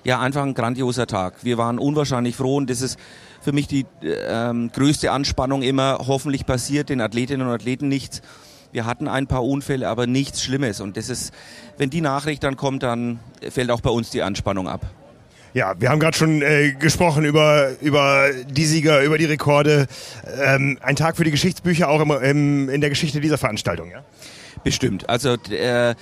ja 0.03 0.19
einfach 0.19 0.43
ein 0.43 0.53
grandioser 0.53 1.07
Tag. 1.07 1.43
Wir 1.43 1.57
waren 1.57 1.79
unwahrscheinlich 1.79 2.35
froh 2.35 2.57
und 2.57 2.69
das 2.69 2.81
ist 2.81 2.99
für 3.41 3.51
mich 3.51 3.67
die 3.67 3.85
ähm, 4.03 4.71
größte 4.71 5.11
Anspannung 5.11 5.61
immer. 5.61 5.99
Hoffentlich 6.07 6.45
passiert 6.45 6.89
den 6.89 7.01
Athletinnen 7.01 7.47
und 7.47 7.53
Athleten 7.53 7.87
nichts. 7.87 8.21
Wir 8.71 8.85
hatten 8.85 9.07
ein 9.07 9.27
paar 9.27 9.45
Unfälle, 9.45 9.87
aber 9.87 10.05
nichts 10.05 10.43
Schlimmes. 10.43 10.81
Und 10.81 10.97
das 10.97 11.09
ist, 11.09 11.33
wenn 11.77 11.89
die 11.89 12.01
Nachricht 12.01 12.43
dann 12.43 12.57
kommt, 12.57 12.83
dann 12.83 13.19
fällt 13.49 13.71
auch 13.71 13.81
bei 13.81 13.89
uns 13.89 14.09
die 14.09 14.21
Anspannung 14.21 14.67
ab. 14.67 14.85
Ja, 15.55 15.73
wir 15.79 15.89
haben 15.89 16.01
gerade 16.01 16.17
schon 16.17 16.41
äh, 16.41 16.73
gesprochen 16.73 17.23
über, 17.23 17.69
über 17.79 18.29
die 18.45 18.65
Sieger, 18.65 19.01
über 19.03 19.17
die 19.17 19.23
Rekorde. 19.23 19.87
Ähm, 20.43 20.77
ein 20.81 20.97
Tag 20.97 21.15
für 21.15 21.23
die 21.23 21.31
Geschichtsbücher 21.31 21.87
auch 21.87 22.01
im, 22.01 22.11
im, 22.11 22.69
in 22.69 22.81
der 22.81 22.89
Geschichte 22.89 23.21
dieser 23.21 23.37
Veranstaltung, 23.37 23.89
ja? 23.89 24.03
Bestimmt. 24.65 25.07
Also 25.07 25.37
äh, 25.49 25.95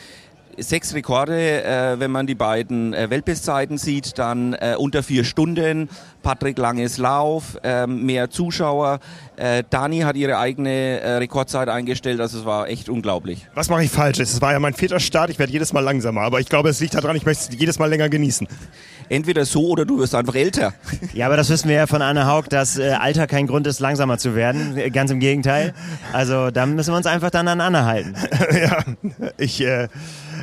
sechs 0.57 0.93
Rekorde, 0.93 1.63
äh, 1.63 1.99
wenn 1.99 2.11
man 2.11 2.27
die 2.27 2.35
beiden 2.35 2.93
äh, 2.93 3.09
Weltbestzeiten 3.09 3.77
sieht, 3.77 4.17
dann 4.17 4.53
äh, 4.53 4.75
unter 4.77 5.03
vier 5.03 5.23
Stunden, 5.23 5.89
Patrick 6.21 6.57
Langes 6.57 6.97
Lauf, 6.97 7.57
äh, 7.63 7.85
mehr 7.87 8.29
Zuschauer. 8.29 8.99
Äh, 9.35 9.63
Dani 9.69 9.99
hat 9.99 10.15
ihre 10.15 10.37
eigene 10.37 10.99
äh, 11.01 11.11
Rekordzeit 11.17 11.69
eingestellt, 11.69 12.21
also 12.21 12.39
es 12.39 12.45
war 12.45 12.67
echt 12.69 12.89
unglaublich. 12.89 13.47
Was 13.55 13.69
mache 13.69 13.83
ich 13.83 13.91
falsch? 13.91 14.19
Es 14.19 14.41
war 14.41 14.53
ja 14.53 14.59
mein 14.59 14.73
vierter 14.73 14.99
Start, 14.99 15.29
ich 15.29 15.39
werde 15.39 15.51
jedes 15.51 15.73
Mal 15.73 15.81
langsamer, 15.81 16.21
aber 16.21 16.39
ich 16.39 16.47
glaube, 16.47 16.69
es 16.69 16.79
liegt 16.79 16.95
daran, 16.95 17.15
ich 17.15 17.25
möchte 17.25 17.51
es 17.51 17.59
jedes 17.59 17.79
Mal 17.79 17.87
länger 17.87 18.09
genießen. 18.09 18.47
Entweder 19.09 19.45
so 19.45 19.67
oder 19.67 19.85
du 19.85 19.99
wirst 19.99 20.15
einfach 20.15 20.35
älter. 20.35 20.73
Ja, 21.13 21.27
aber 21.27 21.37
das 21.37 21.49
wissen 21.49 21.69
wir 21.69 21.75
ja 21.75 21.85
von 21.85 22.01
Anne 22.01 22.25
Haug, 22.25 22.45
dass 22.49 22.77
äh, 22.77 22.91
Alter 22.91 23.27
kein 23.27 23.45
Grund 23.45 23.67
ist, 23.67 23.79
langsamer 23.79 24.17
zu 24.17 24.35
werden. 24.35 24.79
Ganz 24.91 25.11
im 25.11 25.19
Gegenteil. 25.19 25.73
Also 26.11 26.49
da 26.49 26.65
müssen 26.65 26.91
wir 26.91 26.97
uns 26.97 27.05
einfach 27.05 27.29
dann 27.29 27.47
an 27.47 27.61
Anne 27.61 27.85
halten. 27.85 28.15
ja, 28.51 28.83
ich, 29.37 29.63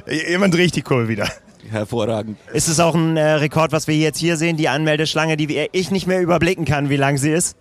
äh, 0.06 0.62
ich 0.62 0.72
die 0.72 0.82
Kurve 0.82 1.08
wieder. 1.08 1.28
Hervorragend. 1.68 2.38
Ist 2.52 2.68
es 2.68 2.80
auch 2.80 2.94
ein 2.94 3.16
äh, 3.16 3.32
Rekord, 3.32 3.72
was 3.72 3.86
wir 3.86 3.94
jetzt 3.94 4.18
hier 4.18 4.36
sehen, 4.36 4.56
die 4.56 4.68
Anmeldeschlange, 4.68 5.36
die 5.36 5.68
ich 5.72 5.90
nicht 5.90 6.06
mehr 6.06 6.20
überblicken 6.20 6.64
kann, 6.64 6.90
wie 6.90 6.96
lang 6.96 7.16
sie 7.18 7.30
ist? 7.30 7.56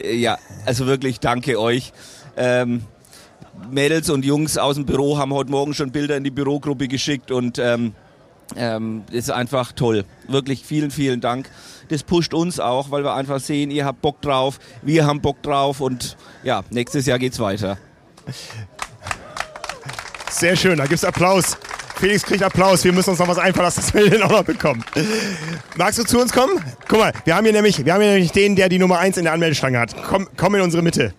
Äh, 0.00 0.16
ja, 0.16 0.38
also 0.66 0.86
wirklich 0.86 1.20
danke 1.20 1.58
euch. 1.58 1.92
Ähm, 2.36 2.82
Mädels 3.70 4.10
und 4.10 4.24
Jungs 4.24 4.58
aus 4.58 4.74
dem 4.74 4.86
Büro 4.86 5.18
haben 5.18 5.32
heute 5.32 5.50
Morgen 5.50 5.74
schon 5.74 5.92
Bilder 5.92 6.16
in 6.16 6.24
die 6.24 6.30
Bürogruppe 6.30 6.88
geschickt 6.88 7.30
und 7.30 7.58
ähm, 7.58 7.94
ähm, 8.56 9.04
ist 9.10 9.30
einfach 9.30 9.72
toll. 9.72 10.04
Wirklich 10.28 10.64
vielen, 10.64 10.90
vielen 10.90 11.20
Dank. 11.20 11.48
Das 11.88 12.02
pusht 12.02 12.34
uns 12.34 12.60
auch, 12.60 12.90
weil 12.90 13.04
wir 13.04 13.14
einfach 13.14 13.40
sehen, 13.40 13.70
ihr 13.70 13.84
habt 13.84 14.02
Bock 14.02 14.20
drauf, 14.20 14.58
wir 14.82 15.06
haben 15.06 15.20
Bock 15.20 15.42
drauf 15.42 15.80
und 15.80 16.16
ja, 16.42 16.62
nächstes 16.70 17.06
Jahr 17.06 17.18
geht's 17.18 17.38
weiter. 17.38 17.78
Sehr 20.34 20.56
schön, 20.56 20.78
da 20.78 20.86
gibt's 20.86 21.04
Applaus. 21.04 21.56
Felix 21.94 22.24
kriegt 22.24 22.42
Applaus. 22.42 22.82
Wir 22.82 22.92
müssen 22.92 23.10
uns 23.10 23.20
noch 23.20 23.28
was 23.28 23.38
einfallen 23.38 23.66
lassen, 23.66 23.82
dass 23.82 23.94
wir 23.94 24.10
den 24.10 24.20
auch 24.24 24.30
noch 24.30 24.42
bekommen. 24.42 24.84
Magst 25.76 26.00
du 26.00 26.02
zu 26.02 26.20
uns 26.20 26.32
kommen? 26.32 26.60
Guck 26.88 26.98
mal, 26.98 27.12
wir 27.24 27.36
haben 27.36 27.44
hier 27.44 27.52
nämlich, 27.52 27.84
wir 27.84 27.94
haben 27.94 28.00
hier 28.00 28.10
nämlich 28.10 28.32
den, 28.32 28.56
der 28.56 28.68
die 28.68 28.80
Nummer 28.80 28.98
1 28.98 29.16
in 29.16 29.24
der 29.24 29.32
Anmeldestange 29.32 29.78
hat. 29.78 29.94
Komm, 30.02 30.28
komm 30.36 30.56
in 30.56 30.62
unsere 30.62 30.82
Mitte. 30.82 31.14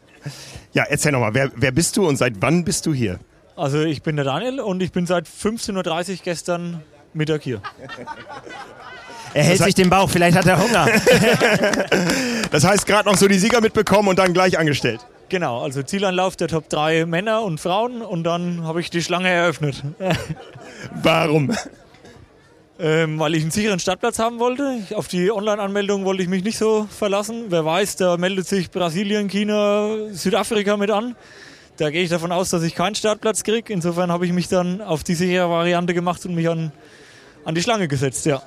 Ja, 0.73 0.83
erzähl 0.83 1.13
nochmal, 1.13 1.33
wer, 1.33 1.49
wer 1.55 1.71
bist 1.71 1.95
du 1.95 2.05
und 2.05 2.17
seit 2.17 2.33
wann 2.41 2.65
bist 2.65 2.85
du 2.85 2.93
hier? 2.93 3.19
Also 3.55 3.83
ich 3.83 4.03
bin 4.03 4.17
der 4.17 4.25
Daniel 4.25 4.59
und 4.59 4.83
ich 4.83 4.91
bin 4.91 5.05
seit 5.05 5.27
15.30 5.27 6.11
Uhr 6.11 6.17
gestern 6.21 6.83
Mittag 7.13 7.41
hier. 7.41 7.61
Er 9.33 9.43
hält 9.45 9.63
sich 9.63 9.75
den 9.75 9.89
Bauch, 9.89 10.09
vielleicht 10.09 10.35
hat 10.35 10.45
er 10.45 10.61
Hunger. 10.61 10.87
das 12.51 12.65
heißt, 12.65 12.85
gerade 12.85 13.09
noch 13.09 13.17
so 13.17 13.29
die 13.29 13.39
Sieger 13.39 13.61
mitbekommen 13.61 14.09
und 14.09 14.19
dann 14.19 14.33
gleich 14.33 14.59
angestellt. 14.59 15.05
Genau, 15.29 15.63
also 15.63 15.81
Zielanlauf 15.81 16.35
der 16.35 16.47
Top 16.47 16.69
3 16.69 17.05
Männer 17.05 17.41
und 17.41 17.59
Frauen 17.59 18.01
und 18.01 18.23
dann 18.23 18.63
habe 18.63 18.79
ich 18.79 18.91
die 18.91 19.01
Schlange 19.01 19.29
eröffnet. 19.29 19.83
Warum? 21.01 21.55
Ähm, 22.77 23.17
weil 23.19 23.35
ich 23.35 23.41
einen 23.41 23.51
sicheren 23.51 23.79
Startplatz 23.79 24.19
haben 24.19 24.37
wollte. 24.37 24.83
Auf 24.95 25.07
die 25.07 25.31
Online-Anmeldung 25.31 26.05
wollte 26.05 26.21
ich 26.21 26.29
mich 26.29 26.43
nicht 26.43 26.57
so 26.57 26.87
verlassen. 26.91 27.45
Wer 27.49 27.65
weiß, 27.65 27.95
da 27.95 28.17
meldet 28.17 28.47
sich 28.47 28.69
Brasilien, 28.69 29.27
China, 29.27 29.95
Südafrika 30.11 30.77
mit 30.77 30.91
an. 30.91 31.15
Da 31.77 31.89
gehe 31.89 32.03
ich 32.03 32.09
davon 32.09 32.31
aus, 32.31 32.51
dass 32.51 32.63
ich 32.63 32.75
keinen 32.75 32.95
Startplatz 32.95 33.43
kriege. 33.43 33.73
Insofern 33.73 34.11
habe 34.11 34.25
ich 34.25 34.33
mich 34.33 34.47
dann 34.47 34.81
auf 34.81 35.03
die 35.03 35.15
sichere 35.15 35.49
Variante 35.49 35.93
gemacht 35.93 36.25
und 36.25 36.35
mich 36.35 36.49
an, 36.49 36.71
an 37.45 37.55
die 37.55 37.61
Schlange 37.63 37.87
gesetzt, 37.87 38.25
ja. 38.25 38.41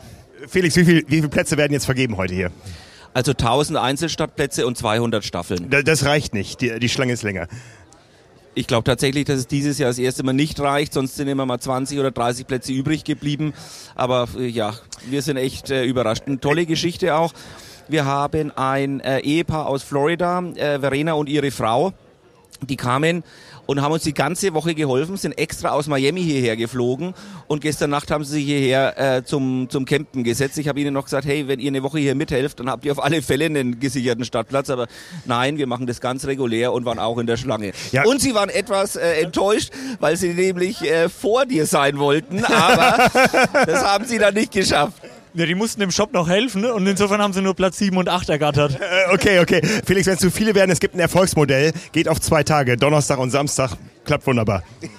Felix, 0.47 0.77
wie, 0.77 0.85
viel, 0.85 1.05
wie 1.09 1.17
viele 1.17 1.29
Plätze 1.29 1.57
werden 1.57 1.73
jetzt 1.73 1.87
vergeben 1.87 2.17
heute 2.17 2.35
hier? 2.35 2.53
Also 3.15 3.33
1000 3.33 3.79
Einzelstartplätze 3.79 4.67
und 4.67 4.77
200 4.77 5.25
Staffeln. 5.25 5.71
Das 5.71 6.05
reicht 6.05 6.35
nicht, 6.35 6.61
die, 6.61 6.79
die 6.79 6.89
Schlange 6.89 7.13
ist 7.13 7.23
länger. 7.23 7.49
Ich 8.55 8.67
glaube 8.67 8.83
tatsächlich, 8.85 9.25
dass 9.25 9.39
es 9.39 9.47
dieses 9.47 9.79
Jahr 9.79 9.91
das 9.91 9.99
erste 9.99 10.25
Mal 10.25 10.33
nicht 10.33 10.59
reicht, 10.59 10.93
sonst 10.93 11.15
sind 11.15 11.29
immer 11.29 11.47
mal 11.47 11.61
20 11.61 11.99
oder 12.01 12.11
30 12.11 12.47
Plätze 12.47 12.73
übrig 12.73 13.05
geblieben. 13.05 13.55
Aber 13.95 14.27
äh, 14.37 14.47
ja, 14.47 14.75
wir 15.09 15.23
sind 15.23 15.37
echt 15.37 15.71
äh, 15.71 15.85
überrascht. 15.85 16.25
Eine 16.27 16.41
tolle 16.41 16.67
Geschichte 16.67 17.15
auch. 17.15 17.33
Wir 17.87 18.05
haben 18.05 18.51
ein 18.57 19.01
äh, 19.01 19.21
Ehepaar 19.21 19.67
aus 19.67 19.83
Florida, 19.85 20.41
äh, 20.57 20.81
Verena 20.81 21.13
und 21.13 21.29
ihre 21.29 21.51
Frau. 21.51 21.93
Die 22.61 22.77
kamen 22.77 23.23
und 23.69 23.83
haben 23.83 23.93
uns 23.93 24.03
die 24.03 24.15
ganze 24.15 24.55
Woche 24.55 24.75
geholfen, 24.75 25.19
sind 25.19 25.33
extra 25.33 25.69
aus 25.69 25.89
Miami 25.89 26.23
hierher 26.23 26.57
geflogen 26.57 27.13
und 27.49 27.61
gestern 27.61 27.91
Nacht 27.91 28.11
haben 28.11 28.25
sie 28.25 28.37
sich 28.37 28.47
hierher 28.47 29.17
äh, 29.17 29.25
zum, 29.25 29.69
zum 29.69 29.85
Campen 29.85 30.25
gesetzt. 30.25 30.57
Ich 30.57 30.69
habe 30.69 30.81
ihnen 30.81 30.95
noch 30.95 31.05
gesagt, 31.05 31.27
hey, 31.27 31.49
wenn 31.49 31.61
ihr 31.61 31.69
eine 31.69 31.83
Woche 31.83 31.99
hier 31.99 32.15
mithelft, 32.15 32.61
dann 32.61 32.71
habt 32.71 32.87
ihr 32.87 32.93
auf 32.93 33.05
alle 33.05 33.21
Fälle 33.21 33.45
einen 33.45 33.79
gesicherten 33.79 34.25
Startplatz. 34.25 34.71
Aber 34.71 34.87
nein, 35.27 35.59
wir 35.59 35.67
machen 35.67 35.87
das 35.87 36.01
ganz 36.01 36.27
regulär 36.27 36.73
und 36.73 36.87
waren 36.87 36.99
auch 36.99 37.19
in 37.19 37.27
der 37.27 37.37
Schlange. 37.37 37.73
Ja. 37.93 38.05
Und 38.05 38.23
sie 38.23 38.35
waren 38.35 38.49
etwas 38.49 38.97
äh, 38.97 39.21
enttäuscht, 39.21 39.71
weil 40.01 40.17
sie 40.17 40.33
nämlich 40.33 40.81
äh, 40.83 41.11
vor 41.11 41.45
dir 41.45 41.67
sein 41.67 41.99
wollten, 41.99 42.43
aber 42.47 43.11
das 43.67 43.85
haben 43.85 44.07
sie 44.07 44.19
dann 44.19 44.33
nicht 44.33 44.53
geschafft. 44.53 44.97
Ja, 45.35 45.47
die 45.47 45.55
mussten 45.55 45.81
dem 45.81 45.91
Shop 45.91 46.13
noch 46.13 46.29
helfen 46.29 46.65
und 46.65 46.87
insofern 46.87 47.21
haben 47.21 47.33
sie 47.33 47.43
nur 47.43 47.55
Platz 47.55 47.79
7 47.79 47.97
und 47.97 48.09
8 48.09 48.29
ergattert. 48.29 48.79
Äh, 48.89 49.13
okay, 49.13 49.41
okay. 49.41 49.61
Felix, 49.85 50.07
wenn 50.07 50.15
es 50.15 50.21
zu 50.21 50.31
viele 50.31 50.55
werden, 50.55 50.71
es 50.71 50.81
gibt 50.81 50.95
ein 50.95 51.01
Erfolgsmodell, 51.01 51.73
geht 51.93 52.09
auf 52.09 52.21
zwei 52.21 52.43
Tage, 52.43 52.77
Donnerstag 52.77 53.19
und 53.19 53.31
Samstag, 53.31 53.73
klappt 54.05 54.27
wunderbar. 54.27 54.63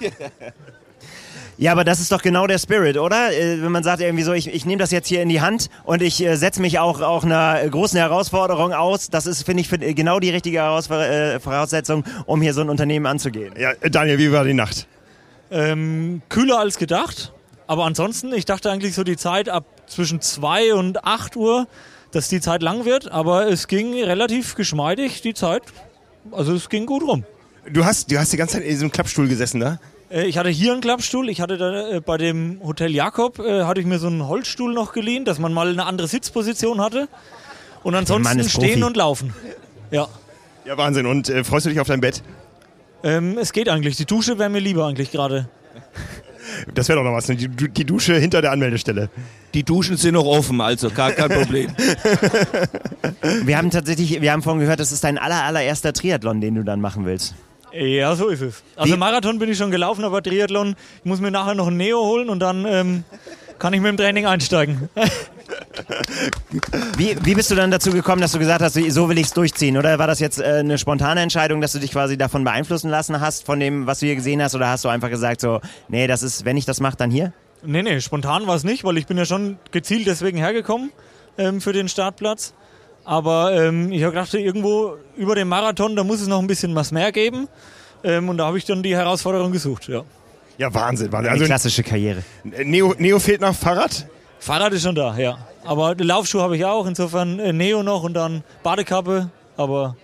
Ja, 1.60 1.72
aber 1.72 1.84
das 1.84 2.00
ist 2.00 2.10
doch 2.10 2.22
genau 2.22 2.46
der 2.46 2.58
Spirit, 2.58 2.96
oder? 2.96 3.34
Äh, 3.34 3.62
wenn 3.62 3.70
man 3.70 3.82
sagt 3.82 4.00
irgendwie 4.00 4.22
so, 4.22 4.32
ich, 4.32 4.48
ich 4.48 4.64
nehme 4.64 4.78
das 4.78 4.90
jetzt 4.92 5.08
hier 5.08 5.20
in 5.20 5.28
die 5.28 5.42
Hand 5.42 5.68
und 5.84 6.00
ich 6.00 6.24
äh, 6.24 6.36
setze 6.36 6.62
mich 6.62 6.78
auch, 6.78 7.02
auch 7.02 7.22
einer 7.22 7.68
großen 7.68 7.98
Herausforderung 7.98 8.72
aus. 8.72 9.10
Das 9.10 9.26
ist, 9.26 9.42
finde 9.42 9.60
ich, 9.60 9.68
find, 9.68 9.84
genau 9.94 10.20
die 10.20 10.30
richtige 10.30 10.60
äh, 10.60 11.38
Voraussetzung, 11.38 12.02
um 12.24 12.40
hier 12.40 12.54
so 12.54 12.62
ein 12.62 12.70
Unternehmen 12.70 13.04
anzugehen. 13.04 13.52
Ja, 13.58 13.74
Daniel, 13.90 14.16
wie 14.16 14.32
war 14.32 14.44
die 14.44 14.54
Nacht? 14.54 14.86
Ähm, 15.50 16.22
kühler 16.30 16.60
als 16.60 16.78
gedacht. 16.78 17.34
Aber 17.66 17.84
ansonsten, 17.84 18.32
ich 18.32 18.46
dachte 18.46 18.70
eigentlich 18.70 18.94
so 18.94 19.04
die 19.04 19.18
Zeit 19.18 19.50
ab 19.50 19.66
zwischen 19.90 20.20
2 20.20 20.74
und 20.74 21.04
8 21.04 21.36
Uhr, 21.36 21.66
dass 22.12 22.28
die 22.28 22.40
Zeit 22.40 22.62
lang 22.62 22.84
wird. 22.84 23.10
Aber 23.10 23.48
es 23.48 23.68
ging 23.68 23.94
relativ 24.02 24.54
geschmeidig, 24.54 25.20
die 25.22 25.34
Zeit. 25.34 25.62
Also 26.32 26.54
es 26.54 26.68
ging 26.68 26.86
gut 26.86 27.02
rum. 27.02 27.24
Du 27.70 27.84
hast, 27.84 28.10
du 28.10 28.18
hast 28.18 28.32
die 28.32 28.36
ganze 28.36 28.54
Zeit 28.54 28.62
in 28.62 28.70
diesem 28.70 28.90
Klappstuhl 28.90 29.28
gesessen, 29.28 29.60
da? 29.60 29.78
Äh, 30.10 30.26
ich 30.26 30.38
hatte 30.38 30.48
hier 30.48 30.72
einen 30.72 30.80
Klappstuhl. 30.80 31.28
Ich 31.28 31.40
hatte 31.40 31.56
da, 31.58 31.90
äh, 31.90 32.00
bei 32.00 32.16
dem 32.16 32.60
Hotel 32.64 32.94
Jakob 32.94 33.38
äh, 33.38 33.64
hatte 33.64 33.80
ich 33.80 33.86
mir 33.86 33.98
so 33.98 34.06
einen 34.06 34.26
Holzstuhl 34.26 34.72
noch 34.72 34.92
geliehen, 34.92 35.24
dass 35.24 35.38
man 35.38 35.52
mal 35.52 35.68
eine 35.68 35.86
andere 35.86 36.08
Sitzposition 36.08 36.80
hatte. 36.80 37.08
Und 37.82 37.94
ansonsten 37.94 38.48
stehen 38.48 38.82
und 38.82 38.96
laufen. 38.96 39.32
Ja. 39.90 40.08
Ja, 40.66 40.76
Wahnsinn. 40.76 41.06
Und 41.06 41.28
äh, 41.28 41.44
freust 41.44 41.66
du 41.66 41.70
dich 41.70 41.80
auf 41.80 41.86
dein 41.86 42.00
Bett? 42.00 42.22
Ähm, 43.02 43.38
es 43.38 43.52
geht 43.52 43.68
eigentlich. 43.68 43.96
Die 43.96 44.04
Dusche 44.04 44.38
wäre 44.38 44.50
mir 44.50 44.60
lieber 44.60 44.86
eigentlich 44.86 45.10
gerade. 45.10 45.48
Das 46.74 46.88
wäre 46.88 46.98
doch 46.98 47.04
noch 47.04 47.14
was, 47.14 47.28
ne? 47.28 47.36
die, 47.36 47.48
die, 47.48 47.84
Dusche 47.84 48.14
hinter 48.16 48.42
der 48.42 48.52
Anmeldestelle. 48.52 49.10
Die 49.54 49.62
Duschen 49.62 49.96
sind 49.96 50.14
noch 50.14 50.24
offen, 50.24 50.60
also 50.60 50.90
gar 50.90 51.12
kein 51.12 51.28
Problem. 51.28 51.70
wir 53.44 53.58
haben 53.58 53.70
tatsächlich, 53.70 54.20
wir 54.20 54.32
haben 54.32 54.42
vorhin 54.42 54.60
gehört, 54.60 54.80
das 54.80 54.92
ist 54.92 55.04
dein 55.04 55.18
aller, 55.18 55.44
allererster 55.44 55.92
Triathlon, 55.92 56.40
den 56.40 56.54
du 56.54 56.62
dann 56.62 56.80
machen 56.80 57.04
willst. 57.04 57.34
Ja, 57.72 58.14
so 58.16 58.28
ist 58.28 58.40
es. 58.40 58.62
Also 58.76 58.94
Wie? 58.94 58.98
Marathon 58.98 59.38
bin 59.38 59.50
ich 59.50 59.58
schon 59.58 59.70
gelaufen, 59.70 60.04
aber 60.04 60.22
Triathlon, 60.22 60.74
ich 60.98 61.04
muss 61.04 61.20
mir 61.20 61.30
nachher 61.30 61.54
noch 61.54 61.68
ein 61.68 61.76
Neo 61.76 62.00
holen 62.00 62.28
und 62.28 62.40
dann 62.40 62.64
ähm, 62.66 63.04
kann 63.58 63.72
ich 63.72 63.80
mit 63.80 63.90
dem 63.90 63.96
Training 63.96 64.26
einsteigen. 64.26 64.88
Wie, 66.96 67.16
wie 67.22 67.34
bist 67.34 67.50
du 67.50 67.54
dann 67.54 67.70
dazu 67.70 67.90
gekommen, 67.90 68.20
dass 68.20 68.32
du 68.32 68.38
gesagt 68.38 68.62
hast, 68.62 68.74
so 68.74 69.08
will 69.08 69.18
ich 69.18 69.26
es 69.26 69.32
durchziehen? 69.32 69.76
Oder 69.76 69.98
war 69.98 70.06
das 70.06 70.20
jetzt 70.20 70.40
äh, 70.40 70.44
eine 70.44 70.78
spontane 70.78 71.20
Entscheidung, 71.20 71.60
dass 71.60 71.72
du 71.72 71.78
dich 71.78 71.92
quasi 71.92 72.16
davon 72.18 72.44
beeinflussen 72.44 72.90
lassen 72.90 73.20
hast, 73.20 73.46
von 73.46 73.60
dem, 73.60 73.86
was 73.86 74.00
du 74.00 74.06
hier 74.06 74.16
gesehen 74.16 74.42
hast? 74.42 74.54
Oder 74.54 74.68
hast 74.68 74.84
du 74.84 74.88
einfach 74.88 75.10
gesagt, 75.10 75.40
so, 75.40 75.60
nee, 75.88 76.06
das 76.06 76.22
ist, 76.22 76.44
wenn 76.44 76.56
ich 76.56 76.64
das 76.64 76.80
mache, 76.80 76.96
dann 76.96 77.10
hier? 77.10 77.32
Nee, 77.62 77.82
nee, 77.82 78.00
spontan 78.00 78.46
war 78.46 78.56
es 78.56 78.64
nicht, 78.64 78.84
weil 78.84 78.96
ich 78.96 79.06
bin 79.06 79.18
ja 79.18 79.24
schon 79.24 79.58
gezielt 79.70 80.06
deswegen 80.06 80.38
hergekommen 80.38 80.90
ähm, 81.38 81.60
für 81.60 81.72
den 81.72 81.88
Startplatz. 81.88 82.54
Aber 83.04 83.54
ähm, 83.54 83.92
ich 83.92 84.02
habe 84.02 84.12
gedacht, 84.12 84.32
irgendwo 84.34 84.96
über 85.16 85.34
den 85.34 85.48
Marathon, 85.48 85.96
da 85.96 86.04
muss 86.04 86.20
es 86.20 86.28
noch 86.28 86.38
ein 86.40 86.46
bisschen 86.46 86.74
was 86.74 86.92
mehr 86.92 87.12
geben. 87.12 87.48
Ähm, 88.02 88.28
und 88.28 88.38
da 88.38 88.46
habe 88.46 88.58
ich 88.58 88.64
dann 88.64 88.82
die 88.82 88.96
Herausforderung 88.96 89.52
gesucht, 89.52 89.88
ja. 89.88 90.02
Ja, 90.58 90.72
Wahnsinn. 90.72 91.10
Wahnsinn. 91.10 91.30
Also, 91.30 91.42
Eine 91.42 91.46
klassische 91.46 91.82
Karriere. 91.82 92.22
Neo, 92.44 92.94
Neo 92.98 93.18
fehlt 93.18 93.40
noch 93.40 93.54
Fahrrad? 93.54 94.06
Fahrrad 94.38 94.72
ist 94.72 94.82
schon 94.82 94.94
da, 94.94 95.16
ja. 95.16 95.38
Aber 95.64 95.94
Laufschuhe 95.94 96.42
habe 96.42 96.56
ich 96.56 96.64
auch, 96.64 96.86
insofern 96.86 97.38
äh, 97.38 97.52
Neo 97.52 97.82
noch 97.82 98.02
und 98.02 98.14
dann 98.14 98.42
Badekappe, 98.62 99.30
aber 99.56 99.96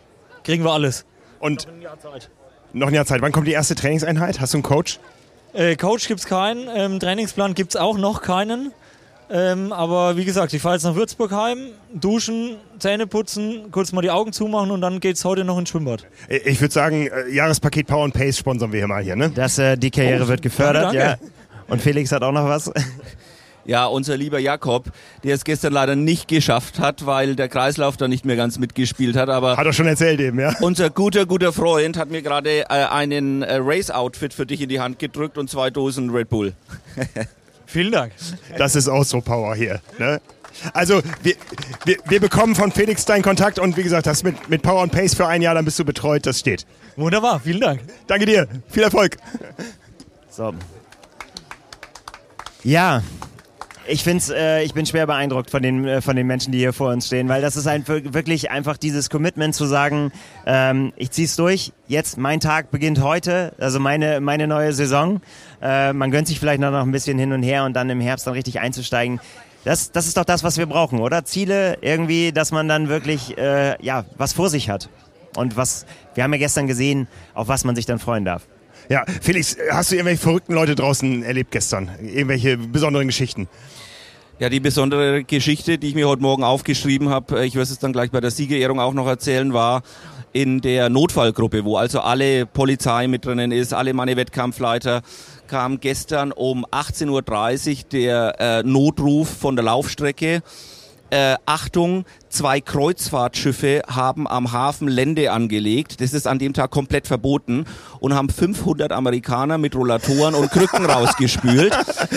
kriegen 0.45 0.65
wir 0.65 0.73
alles. 0.73 1.05
Und 1.41 1.67
noch 1.67 1.75
ein 1.75 1.83
Jahr 1.83 1.99
Zeit. 1.99 2.31
Noch 2.73 2.89
ein 2.89 2.95
Jahr 2.95 3.07
Zeit. 3.07 3.23
Wann 3.23 3.33
kommt 3.33 3.47
die 3.47 3.53
erste 3.53 3.75
Trainingseinheit? 3.75 4.41
Hast 4.41 4.53
du 4.53 4.59
einen 4.59 4.63
Coach? 4.63 4.99
Äh, 5.55 5.77
Coach 5.77 6.09
gibt 6.09 6.21
es 6.21 6.27
keinen, 6.27 6.69
ähm, 6.75 7.01
Trainingsplan 7.01 7.55
gibt 7.55 7.75
es 7.75 7.81
auch 7.81 7.97
noch 7.97 8.21
keinen. 8.21 8.73
Ähm, 9.29 9.73
aber 9.73 10.17
wie 10.17 10.25
gesagt, 10.25 10.53
ich 10.53 10.63
fahre 10.63 10.77
jetzt 10.77 10.85
nach 10.85 10.95
Würzburg 10.95 11.33
heim, 11.33 11.71
duschen, 11.93 12.57
Zähne 12.79 13.09
putzen, 13.09 13.73
kurz 13.73 13.91
mal 13.93 14.01
die 14.01 14.11
Augen 14.11 14.33
zumachen 14.33 14.71
und 14.71 14.81
dann 14.81 15.01
geht 15.01 15.17
es 15.17 15.25
heute 15.25 15.45
noch 15.45 15.59
ins 15.59 15.71
Schwimmbad. 15.71 16.07
Ich 16.29 16.61
würde 16.61 16.73
sagen, 16.73 17.09
äh, 17.09 17.29
Jahrespaket 17.35 17.89
Power 17.89 18.05
and 18.05 18.15
Pace 18.15 18.39
sponsern 18.39 18.71
wir 18.71 18.79
hier 18.79 18.87
mal 18.87 19.03
hier, 19.03 19.17
ne? 19.17 19.31
Das, 19.31 19.59
äh, 19.59 19.77
die 19.77 19.91
Karriere 19.91 20.25
oh, 20.25 20.29
wird 20.29 20.43
gefördert, 20.43 20.85
danke. 20.85 20.99
ja. 20.99 21.17
Und 21.67 21.83
Felix 21.83 22.13
hat 22.13 22.23
auch 22.23 22.31
noch 22.31 22.45
was. 22.45 22.71
Ja, 23.67 23.87
unser 23.87 24.17
lieber 24.17 24.39
Jakob, 24.39 24.93
der 25.25 25.35
es 25.35 25.45
gestern 25.45 25.73
leider 25.73 25.97
nicht 25.97 26.29
geschafft 26.29 26.79
hat, 26.79 27.05
weil 27.05 27.35
der 27.35 27.49
Kreislauf 27.49 27.97
da 27.97 28.07
nicht 28.07 28.25
mehr 28.25 28.37
ganz 28.37 28.59
mitgespielt 28.59 29.17
hat. 29.17 29.29
Aber 29.29 29.57
hat 29.57 29.67
er 29.67 29.73
schon 29.73 29.87
erzählt 29.87 30.21
eben, 30.21 30.39
ja. 30.39 30.55
Unser 30.61 30.89
guter, 30.89 31.27
guter 31.27 31.53
Freund 31.53 31.97
hat 31.97 32.11
mir 32.11 32.23
gerade 32.23 32.61
äh, 32.61 32.65
einen 32.67 33.43
äh, 33.43 33.57
Race-Outfit 33.61 34.33
für 34.33 34.47
dich 34.47 34.61
in 34.61 34.69
die 34.69 34.81
Hand 34.81 35.01
gedrückt 35.01 35.37
und 35.37 35.51
zwei 35.51 35.71
Dosen 35.71 36.11
Red 36.11 36.29
Bull. 36.29 36.53
Vielen 37.67 37.91
Dank. 37.91 38.13
Das 38.57 38.77
ist 38.77 38.89
auch 38.89 39.05
so 39.05 39.21
Power 39.21 39.57
hier. 39.57 39.81
Ne? 39.99 40.21
Also 40.73 41.03
wir, 41.23 41.35
wir, 41.85 41.97
wir, 42.09 42.21
bekommen 42.21 42.55
von 42.55 42.71
Felix 42.71 43.05
deinen 43.05 43.23
Kontakt 43.23 43.59
und 43.59 43.77
wie 43.77 43.83
gesagt, 43.83 44.07
das 44.07 44.23
mit, 44.23 44.49
mit 44.49 44.63
Power 44.63 44.83
und 44.83 44.93
Pace 44.93 45.15
für 45.15 45.27
ein 45.27 45.43
Jahr, 45.43 45.55
dann 45.55 45.65
bist 45.65 45.79
du 45.79 45.85
betreut, 45.85 46.25
das 46.25 46.39
steht. 46.39 46.67
Wunderbar, 46.97 47.41
vielen 47.41 47.61
Dank. 47.61 47.81
Danke 48.07 48.27
dir, 48.27 48.49
viel 48.69 48.85
Erfolg. 48.85 49.17
So. 50.31 50.55
Ja, 52.63 53.03
ich 53.89 54.03
find's, 54.03 54.31
äh, 54.31 54.63
ich 54.63 54.75
bin 54.75 54.87
schwer 54.87 55.07
beeindruckt 55.07 55.51
von 55.51 55.63
den, 55.63 55.87
äh, 55.87 56.01
von 56.01 56.17
den 56.17 56.27
Menschen, 56.27 56.53
die 56.53 56.59
hier 56.59 56.73
vor 56.73 56.91
uns 56.91 57.07
stehen, 57.07 57.29
weil 57.29 57.43
das 57.43 57.57
ist 57.57 57.67
ein, 57.67 57.87
wirklich 57.87 58.51
einfach 58.51 58.77
dieses 58.77 59.11
Commitment 59.11 59.55
zu 59.55 59.67
sagen, 59.67 60.13
ähm, 60.47 60.93
ich 60.97 61.11
zieh's 61.11 61.37
durch, 61.37 61.73
jetzt 61.87 62.19
mein 62.19 62.41
Tag 62.41 62.71
beginnt 62.71 63.03
heute, 63.03 63.53
also 63.59 63.81
meine, 63.81 64.21
meine 64.21 64.47
neue 64.47 64.73
Saison. 64.73 65.21
Äh, 65.63 65.93
man 65.93 66.11
gönnt 66.11 66.29
sich 66.29 66.41
vielleicht 66.41 66.61
noch 66.61 66.73
ein 66.73 66.93
bisschen 66.93 67.19
hin 67.19 67.33
und 67.33 67.43
her 67.43 67.65
und 67.65 67.75
dann 67.75 67.91
im 67.91 68.01
Herbst 68.01 68.27
dann 68.27 68.35
richtig 68.35 68.61
einzusteigen. 68.61 69.21
Das, 69.65 69.91
das 69.91 70.07
ist 70.07 70.17
doch 70.17 70.25
das, 70.25 70.45
was 70.45 70.59
wir 70.59 70.67
brauchen, 70.67 71.01
oder? 71.01 71.25
Ziele 71.25 71.79
irgendwie, 71.81 72.33
dass 72.33 72.53
man 72.53 72.69
dann 72.69 72.89
wirklich 72.89 73.37
äh, 73.37 73.83
ja, 73.85 74.05
was 74.17 74.33
vor 74.33 74.49
sich 74.49 74.71
hat. 74.71 74.89
Und 75.37 75.57
was, 75.57 75.87
wir 76.15 76.25
haben 76.25 76.33
ja 76.33 76.39
gestern 76.39 76.67
gesehen, 76.67 77.09
auf 77.35 77.49
was 77.49 77.65
man 77.65 77.75
sich 77.77 77.85
dann 77.85 77.99
freuen 77.99 78.25
darf. 78.25 78.47
Ja, 78.89 79.05
Felix, 79.21 79.57
hast 79.71 79.91
du 79.91 79.97
irgendwelche 79.97 80.23
verrückten 80.23 80.55
Leute 80.55 80.77
draußen 80.77 81.25
erlebt 81.25 81.51
gestern? 81.51 81.91
Irgendwelche 82.01 82.57
besonderen 82.57 83.09
Geschichten? 83.09 83.49
Ja, 84.39 84.49
die 84.49 84.61
besondere 84.61 85.25
Geschichte, 85.25 85.77
die 85.79 85.89
ich 85.89 85.95
mir 85.97 86.07
heute 86.07 86.23
Morgen 86.23 86.45
aufgeschrieben 86.45 87.09
habe, 87.09 87.41
äh, 87.41 87.47
ich 87.47 87.55
werde 87.55 87.73
es 87.73 87.79
dann 87.81 87.93
gleich 87.93 88.13
bei 88.13 88.21
der 88.21 88.31
Siegerehrung 88.31 88.79
auch 88.79 88.95
noch 88.95 89.09
erzählen, 89.09 89.53
war 89.53 89.83
in 90.33 90.61
der 90.61 90.89
Notfallgruppe, 90.89 91.65
wo 91.65 91.77
also 91.77 92.01
alle 92.01 92.47
Polizei 92.47 93.09
mit 93.09 93.25
drinnen 93.25 93.51
ist, 93.51 93.73
alle 93.73 93.93
meine 93.93 94.17
Wettkampfleiter, 94.17 95.03
kam 95.49 95.81
gestern 95.81 96.31
um 96.31 96.65
18.30 96.67 97.09
Uhr 97.11 97.85
der 97.91 98.37
äh, 98.39 98.63
Notruf 98.63 99.29
von 99.29 99.57
der 99.57 99.65
Laufstrecke. 99.65 100.43
Äh, 101.11 101.37
Achtung, 101.47 102.05
zwei 102.29 102.61
Kreuzfahrtschiffe 102.61 103.83
haben 103.87 104.27
am 104.27 104.51
Hafen 104.53 104.89
Lände 104.89 105.31
angelegt. 105.31 106.01
Das 106.01 106.13
ist 106.13 106.27
an 106.27 106.39
dem 106.39 106.53
Tag 106.53 106.71
komplett 106.71 107.07
verboten 107.07 107.65
und 108.01 108.15
haben 108.15 108.29
500 108.29 108.91
Amerikaner 108.91 109.57
mit 109.57 109.77
Rollatoren 109.77 110.35
und 110.35 110.51
Krücken 110.51 110.85
rausgespült. 110.85 111.77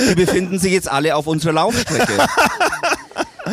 Die 0.09 0.15
befinden 0.15 0.57
sich 0.57 0.73
jetzt 0.73 0.89
alle 0.89 1.15
auf 1.15 1.27
unserer 1.27 1.53
Laufstrecke. 1.53 2.13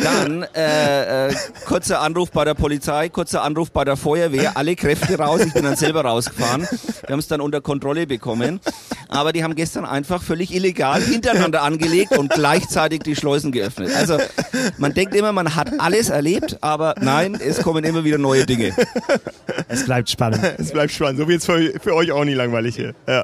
Dann 0.03 0.43
äh, 0.55 1.27
äh, 1.27 1.35
kurzer 1.65 2.01
Anruf 2.01 2.31
bei 2.31 2.45
der 2.45 2.53
Polizei, 2.53 3.09
kurzer 3.09 3.43
Anruf 3.43 3.71
bei 3.71 3.83
der 3.85 3.97
Feuerwehr, 3.97 4.57
alle 4.57 4.75
Kräfte 4.75 5.17
raus. 5.17 5.41
Ich 5.45 5.53
bin 5.53 5.63
dann 5.63 5.75
selber 5.75 6.01
rausgefahren. 6.01 6.61
Wir 6.61 7.11
haben 7.11 7.19
es 7.19 7.27
dann 7.27 7.41
unter 7.41 7.61
Kontrolle 7.61 8.07
bekommen. 8.07 8.59
Aber 9.09 9.31
die 9.31 9.43
haben 9.43 9.55
gestern 9.55 9.85
einfach 9.85 10.21
völlig 10.21 10.53
illegal 10.53 11.01
hintereinander 11.01 11.63
angelegt 11.63 12.17
und 12.17 12.31
gleichzeitig 12.31 13.03
die 13.03 13.15
Schleusen 13.15 13.51
geöffnet. 13.51 13.91
Also 13.95 14.17
man 14.77 14.93
denkt 14.93 15.15
immer, 15.15 15.31
man 15.31 15.55
hat 15.55 15.71
alles 15.79 16.09
erlebt, 16.09 16.57
aber 16.61 16.95
nein, 16.99 17.35
es 17.35 17.61
kommen 17.61 17.83
immer 17.83 18.03
wieder 18.03 18.17
neue 18.17 18.45
Dinge. 18.45 18.73
Es 19.69 19.85
bleibt 19.85 20.09
spannend. 20.09 20.41
Es 20.57 20.71
bleibt 20.71 20.91
spannend. 20.91 21.19
So 21.19 21.27
wird 21.27 21.39
es 21.39 21.45
für, 21.45 21.79
für 21.79 21.95
euch 21.95 22.11
auch 22.11 22.25
nie 22.25 22.33
langweilig 22.33 22.75
hier. 22.75 22.93
Ja. 23.07 23.23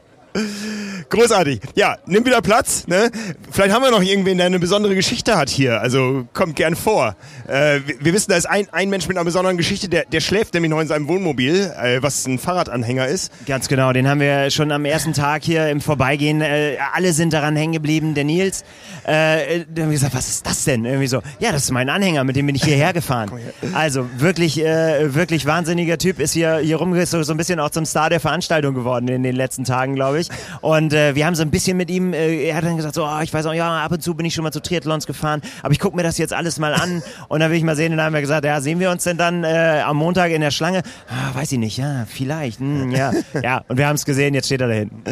Großartig. 1.09 1.59
Ja, 1.75 1.97
nimm 2.05 2.25
wieder 2.25 2.41
Platz. 2.41 2.87
Ne? 2.87 3.11
Vielleicht 3.51 3.73
haben 3.73 3.83
wir 3.83 3.91
noch 3.91 4.01
irgendwen, 4.01 4.37
der 4.37 4.47
eine 4.47 4.59
besondere 4.59 4.95
Geschichte 4.95 5.37
hat 5.37 5.49
hier. 5.49 5.79
Also 5.79 6.25
kommt 6.33 6.55
gern 6.55 6.75
vor. 6.75 7.15
Äh, 7.47 7.81
wir, 7.85 7.95
wir, 8.05 8.13
wissen, 8.13 8.31
da 8.31 8.37
ist 8.37 8.45
ein, 8.45 8.67
ein 8.71 8.89
Mensch 8.89 9.07
mit 9.07 9.17
einer 9.17 9.25
besonderen 9.25 9.57
Geschichte, 9.57 9.89
der, 9.89 10.05
der 10.05 10.21
schläft 10.21 10.53
nämlich 10.53 10.71
noch 10.71 10.79
in 10.79 10.87
seinem 10.87 11.07
Wohnmobil, 11.07 11.71
äh, 11.79 12.01
was 12.01 12.25
ein 12.25 12.39
Fahrradanhänger 12.39 13.07
ist. 13.07 13.31
Ganz 13.45 13.67
genau, 13.67 13.93
den 13.93 14.07
haben 14.07 14.19
wir 14.19 14.49
schon 14.49 14.71
am 14.71 14.85
ersten 14.85 15.13
Tag 15.13 15.43
hier 15.43 15.69
im 15.69 15.81
Vorbeigehen. 15.81 16.41
Äh, 16.41 16.77
alle 16.93 17.13
sind 17.13 17.33
daran 17.33 17.55
hängen 17.55 17.73
geblieben. 17.73 18.15
Der 18.15 18.23
Nils, 18.23 18.63
äh, 19.03 19.65
da 19.71 19.83
haben 19.83 19.89
wir 19.89 19.93
gesagt, 19.93 20.15
was 20.15 20.27
ist 20.27 20.45
das 20.45 20.63
denn? 20.63 20.85
Irgendwie 20.85 21.07
so, 21.07 21.21
ja, 21.39 21.51
das 21.51 21.65
ist 21.65 21.71
mein 21.71 21.89
Anhänger, 21.89 22.23
mit 22.23 22.35
dem 22.35 22.47
bin 22.47 22.55
ich 22.55 22.63
hierher 22.63 22.93
gefahren. 22.93 23.31
Also 23.73 24.09
wirklich, 24.17 24.59
äh, 24.59 25.13
wirklich 25.13 25.45
wahnsinniger 25.45 25.97
Typ, 25.97 26.19
ist 26.19 26.33
hier, 26.33 26.57
hier 26.57 26.77
rum, 26.77 26.93
so, 27.05 27.21
so 27.21 27.33
ein 27.33 27.37
bisschen 27.37 27.59
auch 27.59 27.69
zum 27.69 27.85
Star 27.85 28.09
der 28.09 28.19
Veranstaltung 28.19 28.73
geworden 28.73 29.07
in 29.07 29.21
den 29.21 29.35
letzten 29.35 29.63
Tagen, 29.63 29.95
glaube 29.95 30.19
ich. 30.19 30.22
Und 30.61 30.93
äh, 30.93 31.15
wir 31.15 31.25
haben 31.25 31.35
so 31.35 31.41
ein 31.41 31.51
bisschen 31.51 31.77
mit 31.77 31.89
ihm, 31.89 32.13
äh, 32.13 32.45
er 32.45 32.55
hat 32.55 32.63
dann 32.63 32.77
gesagt, 32.77 32.95
so, 32.95 33.05
oh, 33.05 33.19
ich 33.21 33.33
weiß 33.33 33.45
auch, 33.45 33.53
ja, 33.53 33.83
ab 33.83 33.91
und 33.91 34.01
zu 34.01 34.15
bin 34.15 34.25
ich 34.25 34.33
schon 34.33 34.43
mal 34.43 34.51
zu 34.51 34.61
Triathlons 34.61 35.05
gefahren, 35.05 35.41
aber 35.61 35.71
ich 35.73 35.79
gucke 35.79 35.95
mir 35.95 36.03
das 36.03 36.17
jetzt 36.17 36.33
alles 36.33 36.59
mal 36.59 36.73
an 36.73 37.03
und 37.27 37.39
dann 37.39 37.51
will 37.51 37.57
ich 37.57 37.63
mal 37.63 37.75
sehen. 37.75 37.91
Und 37.91 37.97
dann 37.97 38.07
haben 38.07 38.13
wir 38.13 38.21
gesagt, 38.21 38.45
ja, 38.45 38.61
sehen 38.61 38.79
wir 38.79 38.91
uns 38.91 39.03
denn 39.03 39.17
dann 39.17 39.43
äh, 39.43 39.81
am 39.85 39.97
Montag 39.97 40.31
in 40.31 40.41
der 40.41 40.51
Schlange? 40.51 40.83
Ah, 41.07 41.35
weiß 41.37 41.51
ich 41.51 41.59
nicht, 41.59 41.77
ja, 41.77 42.05
vielleicht, 42.07 42.59
hm, 42.59 42.91
ja, 42.91 43.11
ja. 43.41 43.63
Und 43.67 43.77
wir 43.77 43.87
haben 43.87 43.95
es 43.95 44.05
gesehen, 44.05 44.33
jetzt 44.33 44.45
steht 44.45 44.61
er 44.61 44.67
da 44.67 44.73
hinten. 44.73 45.03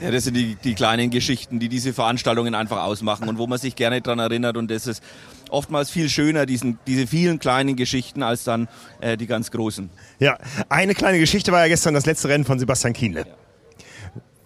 Ja, 0.00 0.12
das 0.12 0.24
sind 0.24 0.34
die, 0.34 0.56
die 0.62 0.74
kleinen 0.74 1.10
Geschichten, 1.10 1.58
die 1.58 1.68
diese 1.68 1.92
Veranstaltungen 1.92 2.54
einfach 2.54 2.82
ausmachen 2.82 3.28
und 3.28 3.38
wo 3.38 3.48
man 3.48 3.58
sich 3.58 3.74
gerne 3.74 4.00
dran 4.00 4.20
erinnert 4.20 4.56
und 4.56 4.70
das 4.70 4.86
ist 4.86 5.02
oftmals 5.50 5.90
viel 5.90 6.08
schöner, 6.08 6.46
diesen, 6.46 6.78
diese 6.86 7.06
vielen 7.06 7.40
kleinen 7.40 7.74
Geschichten, 7.74 8.22
als 8.22 8.44
dann 8.44 8.68
äh, 9.00 9.16
die 9.16 9.26
ganz 9.26 9.50
großen. 9.50 9.90
Ja, 10.20 10.38
eine 10.68 10.94
kleine 10.94 11.18
Geschichte 11.18 11.50
war 11.50 11.62
ja 11.62 11.68
gestern 11.68 11.94
das 11.94 12.06
letzte 12.06 12.28
Rennen 12.28 12.44
von 12.44 12.58
Sebastian 12.60 12.92
Kienle. 12.92 13.20
Ja. 13.26 13.47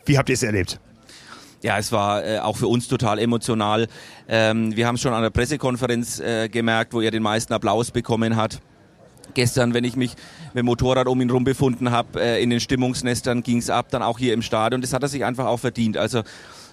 Wie 0.04 0.18
habt 0.18 0.28
ihr 0.28 0.34
es 0.34 0.42
erlebt? 0.42 0.80
Ja, 1.62 1.78
es 1.78 1.92
war 1.92 2.24
äh, 2.24 2.38
auch 2.40 2.56
für 2.56 2.66
uns 2.66 2.88
total 2.88 3.20
emotional. 3.20 3.86
Ähm, 4.28 4.74
wir 4.74 4.86
haben 4.86 4.96
es 4.96 5.00
schon 5.00 5.12
an 5.12 5.22
der 5.22 5.30
Pressekonferenz 5.30 6.18
äh, 6.18 6.48
gemerkt, 6.48 6.92
wo 6.92 7.00
er 7.00 7.12
den 7.12 7.22
meisten 7.22 7.52
Applaus 7.52 7.92
bekommen 7.92 8.34
hat. 8.34 8.60
Gestern, 9.34 9.72
wenn 9.72 9.84
ich 9.84 9.94
mich 9.94 10.14
mit 10.52 10.64
dem 10.64 10.66
Motorrad 10.66 11.06
um 11.06 11.20
ihn 11.20 11.30
rum 11.30 11.44
befunden 11.44 11.92
habe, 11.92 12.20
äh, 12.20 12.42
in 12.42 12.50
den 12.50 12.58
Stimmungsnestern 12.58 13.44
ging 13.44 13.58
es 13.58 13.70
ab, 13.70 13.86
dann 13.90 14.02
auch 14.02 14.18
hier 14.18 14.34
im 14.34 14.42
Stadion. 14.42 14.80
Das 14.80 14.92
hat 14.92 15.02
er 15.02 15.08
sich 15.08 15.24
einfach 15.24 15.46
auch 15.46 15.58
verdient. 15.58 15.96
Also 15.96 16.22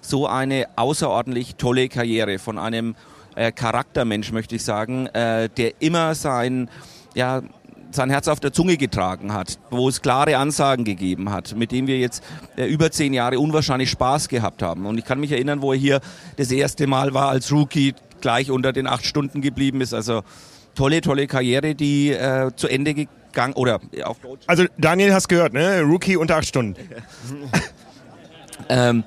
so 0.02 0.26
eine 0.26 0.66
außerordentlich 0.76 1.56
tolle 1.56 1.88
Karriere 1.88 2.40
von 2.40 2.58
einem 2.58 2.96
äh, 3.36 3.52
Charaktermensch, 3.52 4.32
möchte 4.32 4.56
ich 4.56 4.64
sagen, 4.64 5.06
äh, 5.08 5.50
der 5.50 5.82
immer 5.82 6.16
sein, 6.16 6.68
ja, 7.14 7.44
sein 7.92 8.10
Herz 8.10 8.28
auf 8.28 8.40
der 8.40 8.54
Zunge 8.54 8.78
getragen 8.78 9.34
hat, 9.34 9.60
wo 9.70 9.90
es 9.90 10.02
klare 10.02 10.38
Ansagen 10.38 10.86
gegeben 10.86 11.32
hat, 11.32 11.56
mit 11.56 11.72
dem 11.72 11.88
wir 11.88 11.98
jetzt 11.98 12.24
äh, 12.56 12.66
über 12.66 12.92
zehn 12.92 13.14
Jahre 13.14 13.40
unwahrscheinlich 13.40 13.90
Spaß 13.90 14.30
gehabt 14.30 14.62
haben. 14.62 14.86
Und 14.86 14.98
ich 14.98 15.06
kann 15.06 15.20
mich 15.20 15.32
erinnern, 15.32 15.62
wo 15.62 15.74
er 15.74 15.80
hier 15.80 16.02
das 16.38 16.52
erste 16.52 16.88
Mal 16.88 17.14
war 17.14 17.30
als 17.30 17.52
Rookie, 17.52 17.96
gleich 18.22 18.52
unter 18.52 18.74
den 18.74 18.88
acht 18.88 19.06
Stunden 19.06 19.42
geblieben 19.42 19.82
ist. 19.82 19.94
Also 19.94 20.24
tolle, 20.76 21.02
tolle 21.02 21.28
Karriere, 21.28 21.76
die 21.76 22.12
äh, 22.12 22.52
zu 22.56 22.68
Ende 22.68 22.94
gegangen 22.94 23.54
oder 23.54 23.80
auf 24.04 24.20
Deutsch. 24.20 24.44
Also 24.48 24.66
Daniel 24.78 25.14
hast 25.14 25.28
gehört, 25.28 25.54
ne? 25.54 25.82
Rookie 25.82 26.18
unter 26.18 26.38
acht 26.38 26.48
Stunden. 26.48 26.76
ähm, 28.70 29.04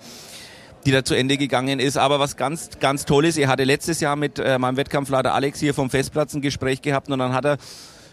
die 0.84 0.90
da 0.90 1.04
zu 1.04 1.14
Ende 1.14 1.36
gegangen 1.36 1.78
ist. 1.78 1.96
Aber 1.96 2.18
was 2.18 2.36
ganz, 2.36 2.70
ganz 2.80 3.04
toll 3.04 3.24
ist, 3.24 3.38
er 3.38 3.48
hatte 3.48 3.64
letztes 3.64 4.00
Jahr 4.00 4.16
mit 4.16 4.38
äh, 4.38 4.58
meinem 4.58 4.76
Wettkampfleiter 4.76 5.32
Alex 5.34 5.60
hier 5.60 5.74
vom 5.74 5.90
Festplatz 5.90 6.34
ein 6.34 6.40
Gespräch 6.40 6.82
gehabt 6.82 7.08
und 7.08 7.18
dann 7.18 7.32
hat 7.32 7.44
er 7.44 7.58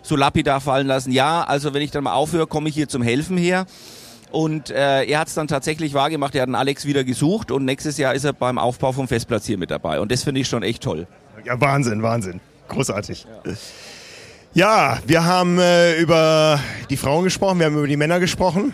so 0.02 0.16
lapidar 0.16 0.62
fallen 0.62 0.88
lassen, 0.88 1.12
ja, 1.12 1.43
also 1.43 1.74
wenn 1.74 1.82
ich 1.82 1.91
dann 1.91 2.04
mal 2.04 2.14
aufhöre, 2.14 2.47
komme 2.47 2.70
ich 2.70 2.76
hier 2.76 2.88
zum 2.88 3.02
Helfen 3.02 3.38
her. 3.38 3.66
Und 4.32 4.70
äh, 4.70 5.06
er 5.06 5.20
hat 5.20 5.28
es 5.28 5.34
dann 5.34 5.47
tatsächlich 5.47 5.93
wahrgemacht, 5.93 6.36
er 6.36 6.43
hat 6.43 6.47
einen 6.47 6.56
Alex 6.56 6.86
wieder 6.86 7.04
gesucht 7.04 7.52
und 7.52 7.66
nächstes 7.66 7.97
Jahr 7.97 8.14
ist 8.14 8.26
er 8.26 8.34
beim 8.34 8.60
Aufbau 8.60 8.91
vom 8.91 9.08
Festplatz 9.08 9.45
hier 9.45 9.58
mit 9.58 9.72
dabei. 9.72 10.00
Und 10.00 10.12
das 10.12 10.24
finde 10.24 10.41
ich 10.41 10.47
schon 10.47 10.62
echt 10.62 10.84
toll. 10.84 11.08
Ja, 11.43 11.60
Wahnsinn, 11.60 12.04
Wahnsinn. 12.04 12.39
Großartig. 12.68 13.26
Ja. 13.45 13.54
Ja, 14.54 14.97
wir 15.06 15.26
haben 15.26 15.60
äh, 15.60 16.00
über 16.00 16.60
die 16.89 16.97
Frauen 16.97 17.24
gesprochen, 17.24 17.60
wir 17.60 17.68
haben 17.68 17.78
über 17.78 17.88
die 17.88 17.97
Männer 17.97 18.20
gesprochen. 18.20 18.74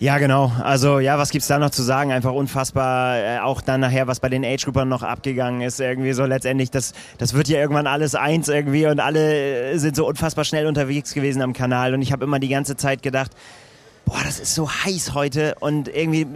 Ja, 0.00 0.18
genau. 0.18 0.52
Also 0.62 1.00
ja, 1.00 1.18
was 1.18 1.30
gibt's 1.30 1.48
da 1.48 1.58
noch 1.58 1.70
zu 1.70 1.82
sagen? 1.82 2.12
Einfach 2.12 2.32
unfassbar. 2.32 3.18
Äh, 3.18 3.38
auch 3.40 3.60
dann 3.60 3.80
nachher, 3.80 4.06
was 4.06 4.20
bei 4.20 4.28
den 4.28 4.44
Age-Groupern 4.44 4.88
noch 4.88 5.02
abgegangen 5.02 5.60
ist, 5.60 5.80
irgendwie 5.80 6.12
so 6.12 6.24
letztendlich, 6.24 6.70
das, 6.70 6.92
das 7.18 7.34
wird 7.34 7.48
ja 7.48 7.58
irgendwann 7.58 7.88
alles 7.88 8.14
eins 8.14 8.48
irgendwie 8.48 8.86
und 8.86 9.00
alle 9.00 9.76
sind 9.78 9.96
so 9.96 10.06
unfassbar 10.06 10.44
schnell 10.44 10.66
unterwegs 10.66 11.14
gewesen 11.14 11.42
am 11.42 11.52
Kanal. 11.52 11.94
Und 11.94 12.02
ich 12.02 12.12
habe 12.12 12.24
immer 12.24 12.38
die 12.38 12.48
ganze 12.48 12.76
Zeit 12.76 13.02
gedacht, 13.02 13.32
boah, 14.04 14.20
das 14.24 14.38
ist 14.38 14.54
so 14.54 14.70
heiß 14.70 15.14
heute 15.14 15.56
und 15.58 15.88
irgendwie, 15.88 16.22
äh, 16.22 16.26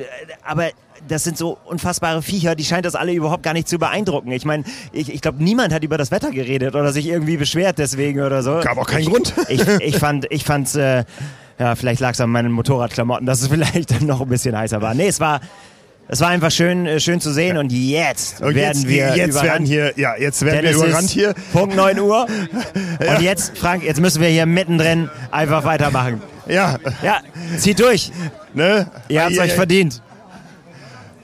aber 0.45 0.71
das 1.07 1.23
sind 1.23 1.39
so 1.39 1.59
unfassbare 1.65 2.23
Viecher, 2.23 2.55
die 2.57 2.65
scheint 2.65 2.85
das 2.85 2.97
alle 2.97 3.13
überhaupt 3.13 3.43
gar 3.45 3.55
nicht 3.55 3.69
zu 3.69 3.79
beeindrucken. 3.79 4.33
Ich 4.33 4.45
meine, 4.45 4.65
ich, 4.93 5.13
ich 5.13 5.21
glaube, 5.21 5.43
niemand 5.43 5.73
hat 5.73 5.85
über 5.85 5.99
das 5.99 6.11
Wetter 6.11 6.31
geredet 6.31 6.75
oder 6.75 6.93
sich 6.93 7.07
irgendwie 7.07 7.37
beschwert 7.37 7.79
deswegen 7.79 8.21
oder 8.21 8.43
so. 8.43 8.61
Gab 8.61 8.79
auch 8.79 8.87
keinen 8.87 9.03
ich, 9.03 9.09
Grund. 9.09 9.35
Ich, 9.49 9.67
ich 9.67 9.99
fand, 9.99 10.27
ich 10.31 10.45
fand's, 10.45 10.75
äh, 10.75 11.05
ja, 11.59 11.75
vielleicht 11.75 12.01
lag 12.01 12.13
es 12.13 12.21
an 12.21 12.31
meinen 12.31 12.53
Motorradklamotten, 12.53 13.27
dass 13.27 13.43
es 13.43 13.49
vielleicht 13.49 14.01
noch 14.03 14.21
ein 14.21 14.29
bisschen 14.29 14.57
heißer 14.57 14.81
war. 14.83 14.95
Nee, 14.95 15.09
es 15.09 15.21
war, 15.21 15.41
es 16.09 16.21
war 16.21 16.29
einfach 16.29 16.51
schön, 16.51 16.87
äh, 16.87 17.01
schön 17.01 17.21
zu 17.21 17.33
sehen 17.33 17.57
und 17.57 17.73
jetzt 17.73 18.41
und 18.41 18.55
werden 18.55 18.79
jetzt, 18.79 18.89
wir 18.89 19.17
jetzt 19.17 19.31
überrannt. 19.31 19.51
werden 19.51 19.67
hier, 19.67 19.93
ja, 19.97 20.17
jetzt 20.17 20.45
werden 20.45 20.63
Dennis 20.63 20.81
wir 20.81 20.87
überrannt 20.89 21.11
hier. 21.11 21.35
Punkt 21.53 21.77
9 21.77 21.99
Uhr. 22.01 22.27
ja. 23.05 23.15
Und 23.15 23.23
jetzt, 23.23 23.57
Frank, 23.57 23.85
jetzt 23.85 24.01
müssen 24.01 24.21
wir 24.21 24.29
hier 24.29 24.47
mittendrin 24.47 25.09
einfach 25.31 25.65
weitermachen. 25.65 26.21
Ja. 26.47 26.79
Ja, 27.03 27.21
zieht 27.57 27.79
durch. 27.81 28.11
Ne? 28.55 28.91
Ihr 29.09 29.23
habt 29.23 29.33
es 29.33 29.39
euch 29.39 29.53
verdient. 29.53 30.03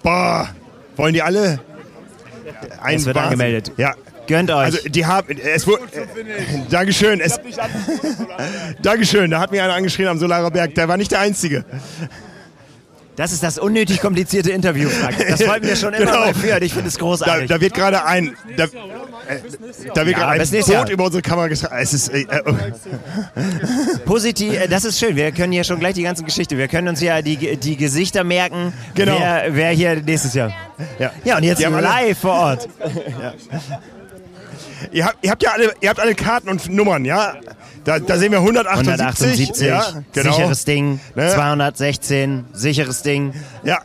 Boah, 0.03 0.49
wollen 0.97 1.13
die 1.13 1.23
alle? 1.23 1.61
Ein 2.81 2.97
es 2.97 3.05
wird 3.05 3.17
Wahnsinn. 3.17 3.33
angemeldet. 3.33 3.73
Ja, 3.77 3.95
Gönnt 4.29 4.51
euch. 4.51 4.57
Also 4.57 4.89
die 4.89 5.07
haben 5.07 5.37
es 5.39 5.67
wurde 5.67 5.85
äh, 5.95 6.07
Dankeschön. 6.71 7.21
Es, 7.21 7.41
Dankeschön. 8.83 9.31
Da 9.31 9.41
hat 9.41 9.51
mir 9.51 9.65
einer 9.65 9.75
angeschrien 9.75 10.07
am 10.07 10.19
Solarer 10.19 10.51
Berg. 10.51 10.75
Der 10.75 10.87
war 10.87 10.97
nicht 10.97 11.11
der 11.11 11.21
einzige. 11.21 11.65
Das 13.17 13.33
ist 13.33 13.43
das 13.43 13.59
unnötig 13.59 14.01
komplizierte 14.01 14.53
Interview, 14.53 14.89
Frank. 14.89 15.17
Das 15.29 15.45
wollten 15.45 15.67
wir 15.67 15.75
schon 15.75 15.93
immer 15.93 16.07
genau. 16.07 16.27
mal 16.27 16.35
führen. 16.35 16.63
Ich 16.63 16.73
finde 16.73 16.87
es 16.87 16.99
großartig. 16.99 17.49
Da, 17.49 17.57
da, 17.57 17.61
wird 17.61 17.75
gerade 17.75 18.05
ein, 18.05 18.37
da, 18.57 18.65
äh, 18.65 18.69
da 19.93 20.07
wird 20.07 20.17
ja, 20.17 20.35
gerade 20.37 20.57
ein 20.57 20.65
Boot 20.65 20.89
über 20.89 21.05
unsere 21.07 21.23
Kamera 21.23 21.49
gesagt. 21.49 21.75
Es 21.77 21.95
ist 21.95 22.11
äh, 22.11 22.21
äh, 22.21 22.73
positiv. 24.05 24.55
Äh, 24.55 24.69
das 24.69 24.85
ist 24.85 25.01
schön. 25.01 25.17
Wir 25.17 25.33
können 25.33 25.53
hier 25.53 25.65
schon 25.65 25.81
gleich 25.81 25.95
die 25.95 26.05
ganze 26.05 26.23
Geschichte. 26.23 26.57
Wir 26.57 26.69
können 26.69 26.87
uns 26.87 27.01
ja 27.01 27.21
die, 27.21 27.57
die 27.57 27.77
Gesichter 27.77 28.23
merken. 28.23 28.73
Genau. 28.95 29.19
Wer, 29.19 29.47
wer 29.49 29.71
hier 29.71 29.97
nächstes 29.97 30.35
Jahr. 30.35 30.55
Ja, 31.01 31.11
ja 31.25 31.39
und 31.39 31.43
jetzt 31.43 31.61
live 31.61 32.19
vor 32.19 32.35
Ort. 32.35 32.69
Ja. 33.21 33.35
Ihr 34.93 35.07
habt, 35.07 35.19
ihr 35.23 35.31
habt 35.31 35.43
ja 35.43 35.53
alle, 35.53 35.73
ihr 35.81 35.89
habt 35.89 36.01
alle 36.01 36.15
Karten 36.15 36.49
und 36.49 36.69
Nummern, 36.71 37.05
ja? 37.05 37.37
Da, 37.85 37.99
da 37.99 38.19
sehen 38.19 38.33
wir 38.33 38.39
178. 38.39 39.59
178 39.59 39.67
ja, 39.67 40.03
genau. 40.13 40.33
sicheres 40.33 40.65
Ding. 40.65 41.01
Ne? 41.15 41.31
216, 41.33 42.45
sicheres 42.53 43.03
Ding. 43.03 43.33
Ja. 43.65 43.81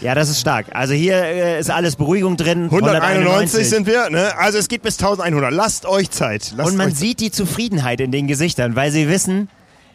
Ja, 0.00 0.14
das 0.14 0.28
ist 0.28 0.40
stark. 0.40 0.66
Also 0.72 0.94
hier 0.94 1.16
äh, 1.16 1.58
ist 1.58 1.70
alles 1.70 1.96
Beruhigung 1.96 2.36
drin. 2.36 2.64
191 2.64 3.16
191. 3.16 3.68
sind 3.68 3.86
wir. 3.86 4.10
Ne? 4.10 4.36
Also 4.36 4.58
es 4.58 4.68
geht 4.68 4.82
bis 4.82 4.98
1100. 4.98 5.52
Lasst 5.52 5.86
euch 5.86 6.10
Zeit. 6.10 6.52
Lasst 6.56 6.70
und 6.70 6.76
man 6.76 6.94
sieht 6.94 7.20
die 7.20 7.30
Zufriedenheit 7.30 8.00
in 8.00 8.12
den 8.12 8.26
Gesichtern, 8.26 8.76
weil 8.76 8.90
sie 8.90 9.08
wissen, 9.08 9.48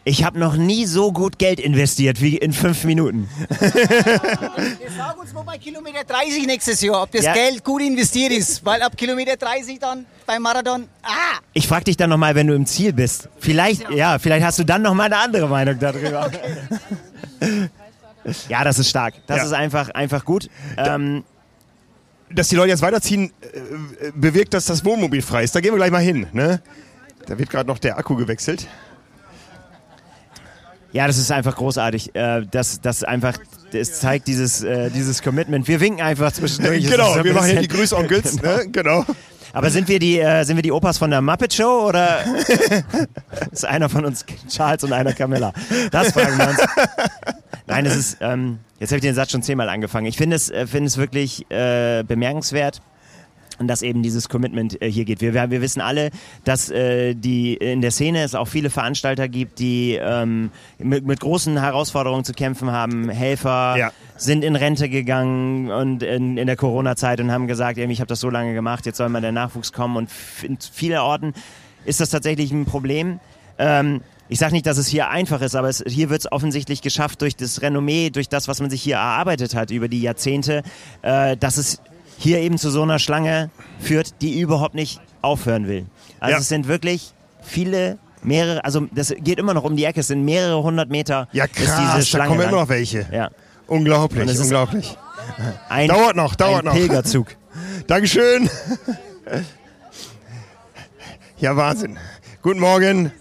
Ich 0.04 0.24
habe 0.24 0.36
noch 0.36 0.56
nie 0.56 0.86
so 0.86 1.12
gut 1.12 1.38
Geld 1.38 1.60
investiert 1.60 2.20
wie 2.20 2.36
in 2.36 2.52
fünf 2.52 2.82
Minuten. 2.82 3.28
Wir 3.48 4.90
sagen 4.96 5.20
uns 5.20 5.32
mal 5.32 5.42
bei 5.42 5.58
Kilometer 5.58 6.02
30 6.02 6.44
nächstes 6.46 6.80
Jahr, 6.80 7.02
ob 7.02 7.12
das 7.12 7.24
ja. 7.24 7.32
Geld 7.32 7.62
gut 7.62 7.82
investiert 7.82 8.32
ist, 8.32 8.64
weil 8.64 8.82
ab 8.82 8.96
Kilometer 8.96 9.36
30 9.36 9.78
dann 9.78 10.04
beim 10.26 10.42
Marathon. 10.42 10.88
Ah! 11.04 11.38
Ich 11.52 11.68
frage 11.68 11.84
dich 11.84 11.96
dann 11.96 12.10
nochmal, 12.10 12.34
wenn 12.34 12.48
du 12.48 12.54
im 12.54 12.66
Ziel 12.66 12.92
bist. 12.92 13.28
Vielleicht, 13.38 13.88
ja, 13.90 14.18
vielleicht 14.18 14.44
hast 14.44 14.58
du 14.58 14.64
dann 14.64 14.82
nochmal 14.82 15.06
eine 15.06 15.18
andere 15.18 15.48
Meinung 15.48 15.78
darüber. 15.78 16.30
Okay. 18.24 18.38
ja, 18.48 18.62
das 18.62 18.78
ist 18.78 18.88
stark. 18.88 19.14
Das 19.26 19.38
ja. 19.38 19.44
ist 19.46 19.52
einfach, 19.52 19.88
einfach 19.88 20.24
gut. 20.24 20.48
Ähm, 20.76 21.24
dass 22.30 22.46
die 22.46 22.54
Leute 22.54 22.68
jetzt 22.68 22.82
weiterziehen, 22.82 23.32
äh, 23.40 24.12
bewirkt, 24.14 24.54
dass 24.54 24.66
das 24.66 24.84
Wohnmobil 24.84 25.22
frei 25.22 25.42
ist. 25.42 25.56
Da 25.56 25.60
gehen 25.60 25.72
wir 25.72 25.76
gleich 25.78 25.90
mal 25.90 25.98
hin. 26.02 26.28
Ne? 26.32 26.62
Da 27.26 27.36
wird 27.36 27.50
gerade 27.50 27.66
noch 27.66 27.80
der 27.80 27.98
Akku 27.98 28.14
gewechselt. 28.14 28.68
Ja, 30.92 31.06
das 31.06 31.18
ist 31.18 31.32
einfach 31.32 31.56
großartig. 31.56 32.14
Äh, 32.14 32.46
das, 32.50 32.80
das 32.80 33.02
einfach, 33.02 33.38
es 33.72 34.00
zeigt 34.00 34.28
dieses, 34.28 34.62
äh, 34.62 34.90
dieses 34.90 35.22
Commitment. 35.22 35.66
Wir 35.66 35.80
winken 35.80 36.02
einfach 36.02 36.32
zwischendurch. 36.32 36.86
genau, 36.90 37.14
so 37.14 37.24
wir 37.24 37.32
machen 37.32 37.50
hier 37.50 37.60
die 37.60 37.68
Grüßonkels. 37.68 38.36
genau. 38.36 38.56
Ne? 38.56 38.68
genau. 38.70 39.04
Aber 39.54 39.70
sind 39.70 39.88
wir 39.88 39.98
die, 39.98 40.18
äh, 40.18 40.44
sind 40.44 40.56
wir 40.56 40.62
die 40.62 40.72
Opas 40.72 40.98
von 40.98 41.10
der 41.10 41.20
Muppet 41.20 41.52
Show 41.52 41.88
oder 41.88 42.24
ist 43.50 43.64
einer 43.64 43.88
von 43.88 44.04
uns 44.04 44.24
Charles 44.48 44.84
und 44.84 44.92
einer 44.92 45.12
Camilla? 45.12 45.52
Das 45.90 46.12
fragen 46.12 46.38
wir 46.38 46.48
uns. 46.48 46.60
Nein, 47.66 47.86
es 47.86 47.96
ist, 47.96 48.16
ähm, 48.20 48.58
jetzt 48.80 48.90
habe 48.90 48.98
ich 48.98 49.02
den 49.02 49.14
Satz 49.14 49.30
schon 49.30 49.42
zehnmal 49.42 49.68
angefangen. 49.68 50.06
Ich 50.06 50.16
finde 50.16 50.36
es, 50.36 50.50
äh, 50.50 50.66
finde 50.66 50.86
es 50.86 50.96
wirklich 50.96 51.50
äh, 51.50 52.02
bemerkenswert 52.02 52.80
und 53.62 53.68
dass 53.68 53.82
eben 53.82 54.02
dieses 54.02 54.28
Commitment 54.28 54.82
äh, 54.82 54.90
hier 54.90 55.04
geht. 55.04 55.20
Wir, 55.20 55.34
wir, 55.34 55.50
wir, 55.50 55.62
wissen 55.62 55.80
alle, 55.80 56.10
dass 56.44 56.68
äh, 56.70 57.14
die 57.14 57.54
in 57.54 57.80
der 57.80 57.92
Szene 57.92 58.22
es 58.22 58.34
auch 58.34 58.48
viele 58.48 58.70
Veranstalter 58.70 59.28
gibt, 59.28 59.60
die 59.60 59.98
ähm, 60.00 60.50
mit, 60.78 61.06
mit, 61.06 61.20
großen 61.20 61.58
Herausforderungen 61.58 62.24
zu 62.24 62.32
kämpfen 62.32 62.72
haben. 62.72 63.08
Helfer 63.08 63.76
ja. 63.78 63.92
sind 64.16 64.44
in 64.44 64.56
Rente 64.56 64.88
gegangen 64.88 65.70
und 65.70 66.02
in, 66.02 66.36
in 66.36 66.46
der 66.46 66.56
Corona-Zeit 66.56 67.20
und 67.20 67.30
haben 67.30 67.46
gesagt, 67.46 67.78
ich 67.78 68.00
habe 68.00 68.08
das 68.08 68.20
so 68.20 68.30
lange 68.30 68.52
gemacht, 68.52 68.84
jetzt 68.84 68.98
soll 68.98 69.08
mal 69.08 69.20
der 69.20 69.32
Nachwuchs 69.32 69.72
kommen. 69.72 69.96
Und 69.96 70.10
in 70.42 70.58
vielen 70.60 70.98
Orten 70.98 71.32
ist 71.84 72.00
das 72.00 72.10
tatsächlich 72.10 72.50
ein 72.50 72.64
Problem. 72.64 73.20
Ähm, 73.58 74.00
ich 74.28 74.38
sage 74.38 74.54
nicht, 74.54 74.66
dass 74.66 74.78
es 74.78 74.88
hier 74.88 75.10
einfach 75.10 75.42
ist, 75.42 75.54
aber 75.54 75.68
es, 75.68 75.84
hier 75.86 76.08
wird 76.08 76.20
es 76.20 76.32
offensichtlich 76.32 76.80
geschafft 76.80 77.20
durch 77.20 77.36
das 77.36 77.60
Renommee, 77.60 78.10
durch 78.10 78.28
das, 78.28 78.48
was 78.48 78.60
man 78.60 78.70
sich 78.70 78.82
hier 78.82 78.96
erarbeitet 78.96 79.54
hat 79.54 79.70
über 79.70 79.88
die 79.88 80.00
Jahrzehnte, 80.00 80.62
äh, 81.02 81.36
dass 81.36 81.58
es 81.58 81.82
hier 82.22 82.38
eben 82.38 82.56
zu 82.56 82.70
so 82.70 82.82
einer 82.82 83.00
Schlange 83.00 83.50
führt, 83.80 84.22
die 84.22 84.40
überhaupt 84.40 84.74
nicht 84.74 85.00
aufhören 85.22 85.66
will. 85.66 85.86
Also 86.20 86.32
ja. 86.32 86.38
es 86.38 86.48
sind 86.48 86.68
wirklich 86.68 87.14
viele 87.42 87.98
mehrere, 88.22 88.64
also 88.64 88.86
das 88.92 89.12
geht 89.18 89.40
immer 89.40 89.54
noch 89.54 89.64
um 89.64 89.76
die 89.76 89.84
Ecke, 89.84 90.00
es 90.00 90.06
sind 90.06 90.24
mehrere 90.24 90.62
hundert 90.62 90.88
Meter. 90.88 91.28
Ja 91.32 91.48
krass, 91.48 91.96
diese 91.96 92.06
Schlange 92.06 92.28
da 92.30 92.36
kommen 92.36 92.48
immer 92.48 92.60
noch 92.62 92.68
welche. 92.68 93.06
Ja. 93.12 93.30
Unglaublich, 93.66 94.38
unglaublich. 94.38 94.96
Ein, 95.68 95.88
dauert 95.88 96.14
noch, 96.14 96.36
dauert 96.36 96.60
ein 96.60 96.66
noch. 96.66 96.74
Pilgerzug. 96.74 97.26
Dankeschön. 97.88 98.48
ja, 101.38 101.56
Wahnsinn. 101.56 101.98
Guten 102.42 102.60
Morgen. 102.60 103.12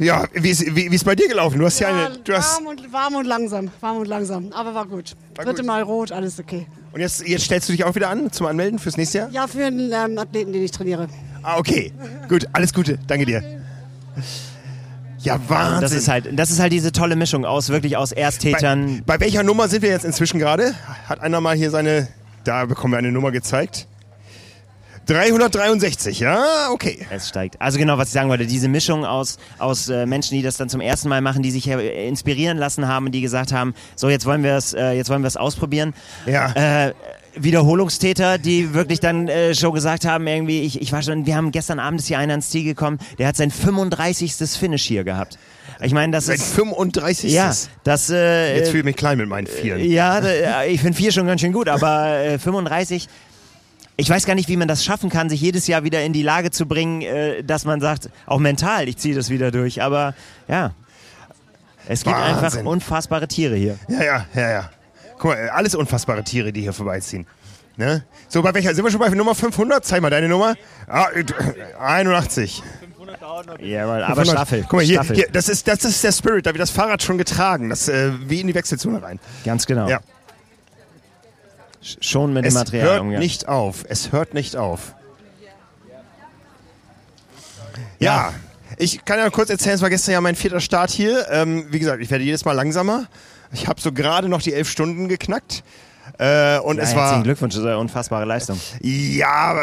Ja, 0.00 0.24
wie 0.32 0.48
ist, 0.48 0.64
wie, 0.74 0.90
wie 0.90 0.94
ist 0.94 1.04
bei 1.04 1.14
dir 1.14 1.28
gelaufen? 1.28 1.58
Du 1.58 1.66
hast 1.66 1.78
ja, 1.78 1.90
ja 1.90 2.06
eine. 2.06 2.18
Du 2.18 2.32
hast 2.32 2.56
warm, 2.56 2.66
und, 2.68 2.92
warm 2.92 3.14
und 3.16 3.26
langsam, 3.26 3.70
warm 3.80 3.98
und 3.98 4.08
langsam. 4.08 4.50
Aber 4.52 4.74
war 4.74 4.86
gut. 4.86 5.14
War 5.34 5.44
Dritte 5.44 5.58
gut. 5.58 5.66
Mal 5.66 5.82
rot, 5.82 6.10
alles 6.10 6.40
okay. 6.40 6.66
Und 6.92 7.00
jetzt, 7.00 7.28
jetzt 7.28 7.44
stellst 7.44 7.68
du 7.68 7.72
dich 7.72 7.84
auch 7.84 7.94
wieder 7.94 8.08
an 8.08 8.32
zum 8.32 8.46
Anmelden 8.46 8.78
fürs 8.78 8.96
nächste 8.96 9.18
Jahr? 9.18 9.30
Ja, 9.30 9.46
für 9.46 9.66
einen 9.66 9.92
ähm, 9.92 10.18
Athleten, 10.18 10.54
den 10.54 10.64
ich 10.64 10.70
trainiere. 10.70 11.06
Ah, 11.42 11.58
okay. 11.58 11.92
Gut, 12.30 12.46
alles 12.54 12.72
Gute. 12.72 12.98
Danke 13.06 13.26
dir. 13.26 13.44
Ja, 15.18 15.38
Wahnsinn. 15.48 15.80
Das 15.82 15.92
ist 15.92 16.08
halt, 16.08 16.28
das 16.32 16.50
ist 16.50 16.60
halt 16.60 16.72
diese 16.72 16.92
tolle 16.92 17.14
Mischung 17.14 17.44
aus 17.44 17.68
wirklich 17.68 17.98
aus 17.98 18.12
Ersttätern. 18.12 19.02
Bei, 19.04 19.18
bei 19.18 19.26
welcher 19.26 19.42
Nummer 19.42 19.68
sind 19.68 19.82
wir 19.82 19.90
jetzt 19.90 20.06
inzwischen 20.06 20.38
gerade? 20.38 20.74
Hat 21.06 21.20
einer 21.20 21.42
mal 21.42 21.54
hier 21.54 21.70
seine, 21.70 22.08
da 22.44 22.64
bekommen 22.64 22.94
wir 22.94 22.98
eine 22.98 23.12
Nummer 23.12 23.32
gezeigt. 23.32 23.86
363, 25.06 26.20
ja, 26.20 26.70
okay. 26.70 27.06
Es 27.10 27.28
steigt. 27.28 27.60
Also 27.60 27.78
genau, 27.78 27.98
was 27.98 28.08
ich 28.08 28.14
sagen 28.14 28.28
wollte, 28.28 28.46
diese 28.46 28.68
Mischung 28.68 29.04
aus, 29.04 29.38
aus 29.58 29.88
äh, 29.88 30.06
Menschen, 30.06 30.36
die 30.36 30.42
das 30.42 30.56
dann 30.56 30.68
zum 30.68 30.80
ersten 30.80 31.08
Mal 31.08 31.20
machen, 31.20 31.42
die 31.42 31.50
sich 31.50 31.68
äh, 31.68 32.08
inspirieren 32.08 32.58
lassen 32.58 32.86
haben, 32.86 33.10
die 33.10 33.20
gesagt 33.20 33.52
haben, 33.52 33.74
so 33.96 34.08
jetzt 34.08 34.26
wollen 34.26 34.42
wir 34.42 34.54
es, 34.54 34.72
äh, 34.72 34.92
jetzt 34.92 35.10
wollen 35.10 35.22
wir 35.22 35.28
es 35.28 35.36
ausprobieren. 35.36 35.94
Ja. 36.26 36.86
Äh, 36.86 36.94
Wiederholungstäter, 37.36 38.38
die 38.38 38.74
wirklich 38.74 39.00
dann 39.00 39.28
äh, 39.28 39.54
schon 39.54 39.72
gesagt 39.72 40.04
haben, 40.04 40.26
irgendwie, 40.26 40.62
ich, 40.62 40.80
ich 40.80 40.92
war 40.92 41.02
schon, 41.02 41.26
wir 41.26 41.36
haben 41.36 41.52
gestern 41.52 41.78
Abend 41.78 42.00
ist 42.00 42.08
hier 42.08 42.18
einer 42.18 42.32
ans 42.32 42.50
Ziel 42.50 42.64
gekommen, 42.64 42.98
der 43.18 43.28
hat 43.28 43.36
sein 43.36 43.50
35. 43.50 44.34
Finish 44.34 44.84
hier 44.84 45.04
gehabt. 45.04 45.38
Ich 45.82 45.92
meine, 45.92 46.12
das 46.12 46.26
Sein 46.26 46.36
ist 46.36 46.54
35. 46.54 47.32
Ja, 47.32 47.54
das. 47.84 48.10
Äh, 48.10 48.58
Jetzt 48.58 48.68
fühle 48.68 48.80
ich 48.80 48.84
mich 48.84 48.96
klein 48.96 49.18
mit 49.18 49.28
meinen 49.28 49.46
Vieren. 49.46 49.82
Ja, 49.82 50.62
ich 50.64 50.80
finde 50.80 50.96
vier 50.96 51.10
schon 51.12 51.26
ganz 51.26 51.40
schön 51.40 51.52
gut, 51.52 51.68
aber 51.68 52.18
äh, 52.18 52.38
35 52.38 53.08
ich 53.96 54.08
weiß 54.08 54.26
gar 54.26 54.34
nicht, 54.34 54.48
wie 54.48 54.56
man 54.56 54.68
das 54.68 54.84
schaffen 54.84 55.10
kann, 55.10 55.28
sich 55.28 55.40
jedes 55.40 55.66
Jahr 55.66 55.84
wieder 55.84 56.02
in 56.02 56.12
die 56.12 56.22
Lage 56.22 56.50
zu 56.50 56.66
bringen, 56.66 57.02
äh, 57.02 57.42
dass 57.42 57.64
man 57.64 57.80
sagt, 57.80 58.10
auch 58.26 58.38
mental, 58.38 58.88
ich 58.88 58.96
ziehe 58.96 59.14
das 59.14 59.30
wieder 59.30 59.50
durch. 59.50 59.82
Aber 59.82 60.14
ja, 60.48 60.72
es 61.86 62.04
gibt 62.04 62.16
Wahnsinn. 62.16 62.44
einfach 62.44 62.64
unfassbare 62.64 63.28
Tiere 63.28 63.56
hier. 63.56 63.78
Ja, 63.88 64.02
ja, 64.02 64.26
ja, 64.34 64.50
ja. 64.50 64.70
Guck 65.18 65.32
mal, 65.32 65.50
alles 65.50 65.74
unfassbare 65.74 66.24
Tiere, 66.24 66.52
die 66.52 66.62
hier 66.62 66.72
vorbeiziehen. 66.72 67.26
Ne? 67.76 68.04
So, 68.28 68.42
bei 68.42 68.52
welcher? 68.54 68.74
Sind 68.74 68.84
wir 68.84 68.90
schon 68.90 69.00
bei 69.00 69.08
Nummer 69.10 69.34
500? 69.34 69.84
Zeig 69.84 70.02
mal 70.02 70.10
deine 70.10 70.28
Nummer. 70.28 70.54
Ah, 70.86 71.06
81. 71.78 72.62
Ja, 73.60 73.84
aber, 73.84 74.06
aber 74.06 74.24
Staffel. 74.24 74.62
Guck 74.62 74.74
mal, 74.74 74.84
hier, 74.84 75.02
hier, 75.02 75.28
das, 75.32 75.48
ist, 75.48 75.66
das 75.66 75.84
ist 75.84 76.04
der 76.04 76.12
Spirit, 76.12 76.46
da 76.46 76.50
wird 76.50 76.60
das 76.60 76.70
Fahrrad 76.70 77.02
schon 77.02 77.18
getragen. 77.18 77.70
Das, 77.70 77.88
äh, 77.88 78.12
wie 78.28 78.40
in 78.40 78.46
die 78.46 78.54
Wechselzone 78.54 79.02
rein. 79.02 79.18
Ganz 79.44 79.66
genau. 79.66 79.88
Ja 79.88 80.00
schon 81.80 82.32
mit 82.32 82.44
es 82.44 82.54
dem 82.54 82.58
Material 82.58 82.86
hört 82.86 83.00
umgehen. 83.00 83.18
nicht 83.20 83.48
auf. 83.48 83.84
Es 83.88 84.12
hört 84.12 84.34
nicht 84.34 84.56
auf. 84.56 84.94
Ja. 87.98 88.30
ja. 88.30 88.34
Ich 88.78 89.04
kann 89.04 89.18
ja 89.18 89.28
kurz 89.30 89.50
erzählen, 89.50 89.74
es 89.74 89.82
war 89.82 89.90
gestern 89.90 90.12
ja 90.12 90.20
mein 90.20 90.36
vierter 90.36 90.60
Start 90.60 90.90
hier. 90.90 91.26
Ähm, 91.30 91.66
wie 91.70 91.78
gesagt, 91.78 92.02
ich 92.02 92.10
werde 92.10 92.24
jedes 92.24 92.44
Mal 92.44 92.52
langsamer. 92.52 93.06
Ich 93.52 93.66
habe 93.66 93.80
so 93.80 93.92
gerade 93.92 94.28
noch 94.28 94.42
die 94.42 94.54
elf 94.54 94.70
Stunden 94.70 95.08
geknackt. 95.08 95.64
Äh, 96.18 96.58
und 96.58 96.76
ja, 96.76 96.82
es 96.82 96.94
war. 96.94 97.02
Herzlichen 97.02 97.24
Glückwunsch, 97.24 97.54
das 97.54 97.62
ist 97.62 97.66
eine 97.66 97.78
unfassbare 97.78 98.24
Leistung. 98.24 98.58
Ja, 98.80 99.54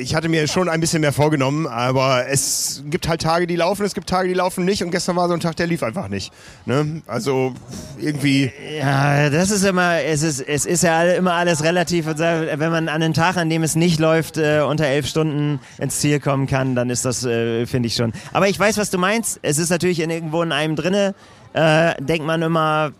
ich 0.00 0.14
hatte 0.14 0.28
mir 0.28 0.46
schon 0.48 0.68
ein 0.68 0.80
bisschen 0.80 1.00
mehr 1.00 1.12
vorgenommen, 1.12 1.66
aber 1.66 2.28
es 2.28 2.82
gibt 2.86 3.08
halt 3.08 3.22
Tage, 3.22 3.46
die 3.46 3.56
laufen, 3.56 3.84
es 3.84 3.94
gibt 3.94 4.08
Tage, 4.08 4.28
die 4.28 4.34
laufen 4.34 4.64
nicht 4.64 4.82
und 4.82 4.90
gestern 4.90 5.16
war 5.16 5.28
so 5.28 5.34
ein 5.34 5.40
Tag, 5.40 5.56
der 5.56 5.66
lief 5.66 5.82
einfach 5.82 6.08
nicht. 6.08 6.32
Ne? 6.66 7.02
Also 7.06 7.54
irgendwie. 7.98 8.52
Ja, 8.78 9.30
das 9.30 9.50
ist 9.50 9.64
immer, 9.64 10.00
es 10.00 10.22
ist, 10.22 10.40
es 10.40 10.66
ist 10.66 10.82
ja 10.82 11.02
immer 11.12 11.34
alles 11.34 11.62
relativ. 11.62 12.06
Wenn 12.06 12.70
man 12.70 12.88
an 12.88 13.00
den 13.00 13.14
Tag, 13.14 13.36
an 13.36 13.50
dem 13.50 13.62
es 13.62 13.76
nicht 13.76 13.98
läuft, 14.00 14.36
äh, 14.36 14.60
unter 14.60 14.86
elf 14.86 15.06
Stunden 15.06 15.60
ins 15.78 16.00
Ziel 16.00 16.20
kommen 16.20 16.46
kann, 16.46 16.74
dann 16.74 16.90
ist 16.90 17.04
das, 17.04 17.24
äh, 17.24 17.66
finde 17.66 17.88
ich 17.88 17.94
schon. 17.94 18.12
Aber 18.32 18.48
ich 18.48 18.58
weiß, 18.58 18.78
was 18.78 18.90
du 18.90 18.98
meinst. 18.98 19.38
Es 19.42 19.58
ist 19.58 19.70
natürlich 19.70 20.00
in 20.00 20.10
irgendwo 20.10 20.42
in 20.42 20.52
einem 20.52 20.76
drinne. 20.76 21.14
Äh, 21.52 21.94
denkt 22.02 22.26
man 22.26 22.42
immer, 22.42 22.90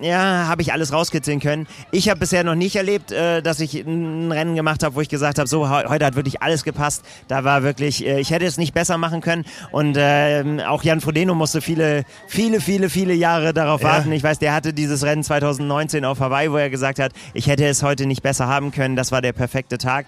ja, 0.00 0.46
habe 0.48 0.62
ich 0.62 0.72
alles 0.72 0.92
rauskitzeln 0.92 1.40
können. 1.40 1.66
Ich 1.90 2.08
habe 2.08 2.20
bisher 2.20 2.44
noch 2.44 2.54
nicht 2.54 2.76
erlebt, 2.76 3.12
äh, 3.12 3.42
dass 3.42 3.60
ich 3.60 3.74
ein 3.74 4.32
Rennen 4.32 4.54
gemacht 4.54 4.82
habe, 4.82 4.94
wo 4.94 5.00
ich 5.00 5.08
gesagt 5.08 5.38
habe, 5.38 5.48
so 5.48 5.68
heute 5.68 6.04
hat 6.04 6.16
wirklich 6.16 6.42
alles 6.42 6.64
gepasst. 6.64 7.04
Da 7.28 7.44
war 7.44 7.62
wirklich, 7.62 8.06
äh, 8.06 8.20
ich 8.20 8.30
hätte 8.30 8.46
es 8.46 8.56
nicht 8.56 8.74
besser 8.74 8.98
machen 8.98 9.20
können. 9.20 9.44
Und 9.72 9.96
äh, 9.96 10.44
auch 10.66 10.82
Jan 10.82 11.00
Frodeno 11.00 11.34
musste 11.34 11.60
viele, 11.60 12.04
viele, 12.26 12.60
viele, 12.60 12.88
viele 12.88 13.14
Jahre 13.14 13.52
darauf 13.52 13.82
ja. 13.82 13.88
warten. 13.88 14.12
Ich 14.12 14.22
weiß, 14.22 14.38
der 14.38 14.54
hatte 14.54 14.72
dieses 14.72 15.04
Rennen 15.04 15.22
2019 15.22 16.04
auf 16.04 16.20
Hawaii, 16.20 16.50
wo 16.50 16.56
er 16.56 16.70
gesagt 16.70 16.98
hat, 16.98 17.12
ich 17.34 17.46
hätte 17.46 17.66
es 17.66 17.82
heute 17.82 18.06
nicht 18.06 18.22
besser 18.22 18.48
haben 18.48 18.72
können. 18.72 18.96
Das 18.96 19.12
war 19.12 19.20
der 19.20 19.32
perfekte 19.32 19.78
Tag 19.78 20.06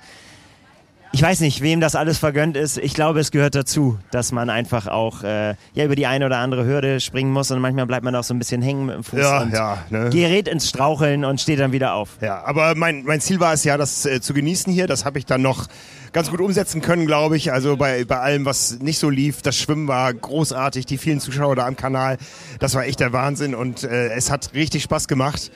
ich 1.15 1.21
weiß 1.21 1.41
nicht, 1.41 1.61
wem 1.61 1.81
das 1.81 1.95
alles 1.95 2.19
vergönnt 2.19 2.57
ist. 2.57 2.79
Ich 2.79 2.95
glaube, 2.95 3.21
es 3.21 3.31
gehört 3.31 3.55
dazu, 3.55 3.99
dass 4.11 4.33
man 4.33 4.49
einfach 4.49 4.87
auch 4.87 5.23
äh, 5.23 5.55
ja 5.75 5.85
über 5.85 5.95
die 5.95 6.07
eine 6.07 6.25
oder 6.25 6.39
andere 6.39 6.65
Hürde 6.65 7.01
springen 7.01 7.31
muss 7.33 7.51
und 7.51 7.61
manchmal 7.61 7.87
bleibt 7.87 8.03
man 8.03 8.15
auch 8.17 8.25
so 8.25 8.33
ein 8.33 8.39
bisschen 8.39 8.63
hängen 8.63 8.87
mit 8.87 8.95
dem 8.97 9.05
Fuß 9.05 9.21
ja, 9.21 9.43
und 9.43 9.53
ja, 9.53 9.79
ne? 9.91 10.09
gerät 10.11 10.49
ins 10.49 10.71
Straucheln 10.71 11.27
und 11.27 11.39
steht 11.39 11.61
dann 11.61 11.73
wieder 11.73 11.95
auf. 11.95 12.17
Ja, 12.23 12.43
aber 12.45 12.75
mein, 12.75 13.05
mein 13.05 13.21
Ziel 13.21 13.41
war 13.41 13.53
es 13.53 13.63
ja, 13.63 13.77
das 13.77 14.07
äh, 14.07 14.23
zu 14.23 14.33
genießen 14.33 14.73
hier. 14.73 14.87
Das 14.87 15.05
habe 15.05 15.19
ich 15.19 15.27
dann 15.27 15.43
noch 15.43 15.69
ganz 16.13 16.31
gut 16.31 16.41
umsetzen 16.41 16.81
können, 16.81 17.07
glaube 17.07 17.37
ich. 17.37 17.53
Also 17.53 17.77
bei, 17.77 18.05
bei 18.05 18.19
allem, 18.19 18.45
was 18.45 18.79
nicht 18.81 18.99
so 18.99 19.09
lief. 19.09 19.43
Das 19.43 19.57
Schwimmen 19.57 19.89
war 19.89 20.13
großartig, 20.13 20.87
die 20.87 20.99
vielen 20.99 21.21
Zuschauer 21.21 21.57
da 21.57 21.67
am 21.67 21.77
Kanal. 21.77 22.19
Das 22.59 22.75
war 22.75 22.85
echt 22.85 23.01
der 23.01 23.13
Wahnsinn 23.13 23.55
und 23.55 23.83
äh, 23.85 24.09
es 24.11 24.31
hat 24.31 24.53
richtig 24.55 24.83
Spaß 24.83 25.09
gemacht. 25.09 25.51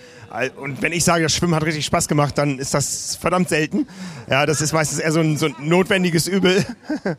Und 0.56 0.82
wenn 0.82 0.92
ich 0.92 1.04
sage, 1.04 1.22
das 1.22 1.34
Schwimmen 1.34 1.54
hat 1.54 1.64
richtig 1.64 1.86
Spaß 1.86 2.08
gemacht, 2.08 2.36
dann 2.36 2.58
ist 2.58 2.74
das 2.74 3.16
verdammt 3.16 3.48
selten. 3.48 3.86
Ja, 4.28 4.44
das 4.44 4.60
ist 4.60 4.72
meistens 4.72 4.98
eher 4.98 5.12
so 5.12 5.20
ein, 5.20 5.36
so 5.36 5.46
ein 5.46 5.54
notwendiges 5.60 6.26
Übel. 6.26 6.64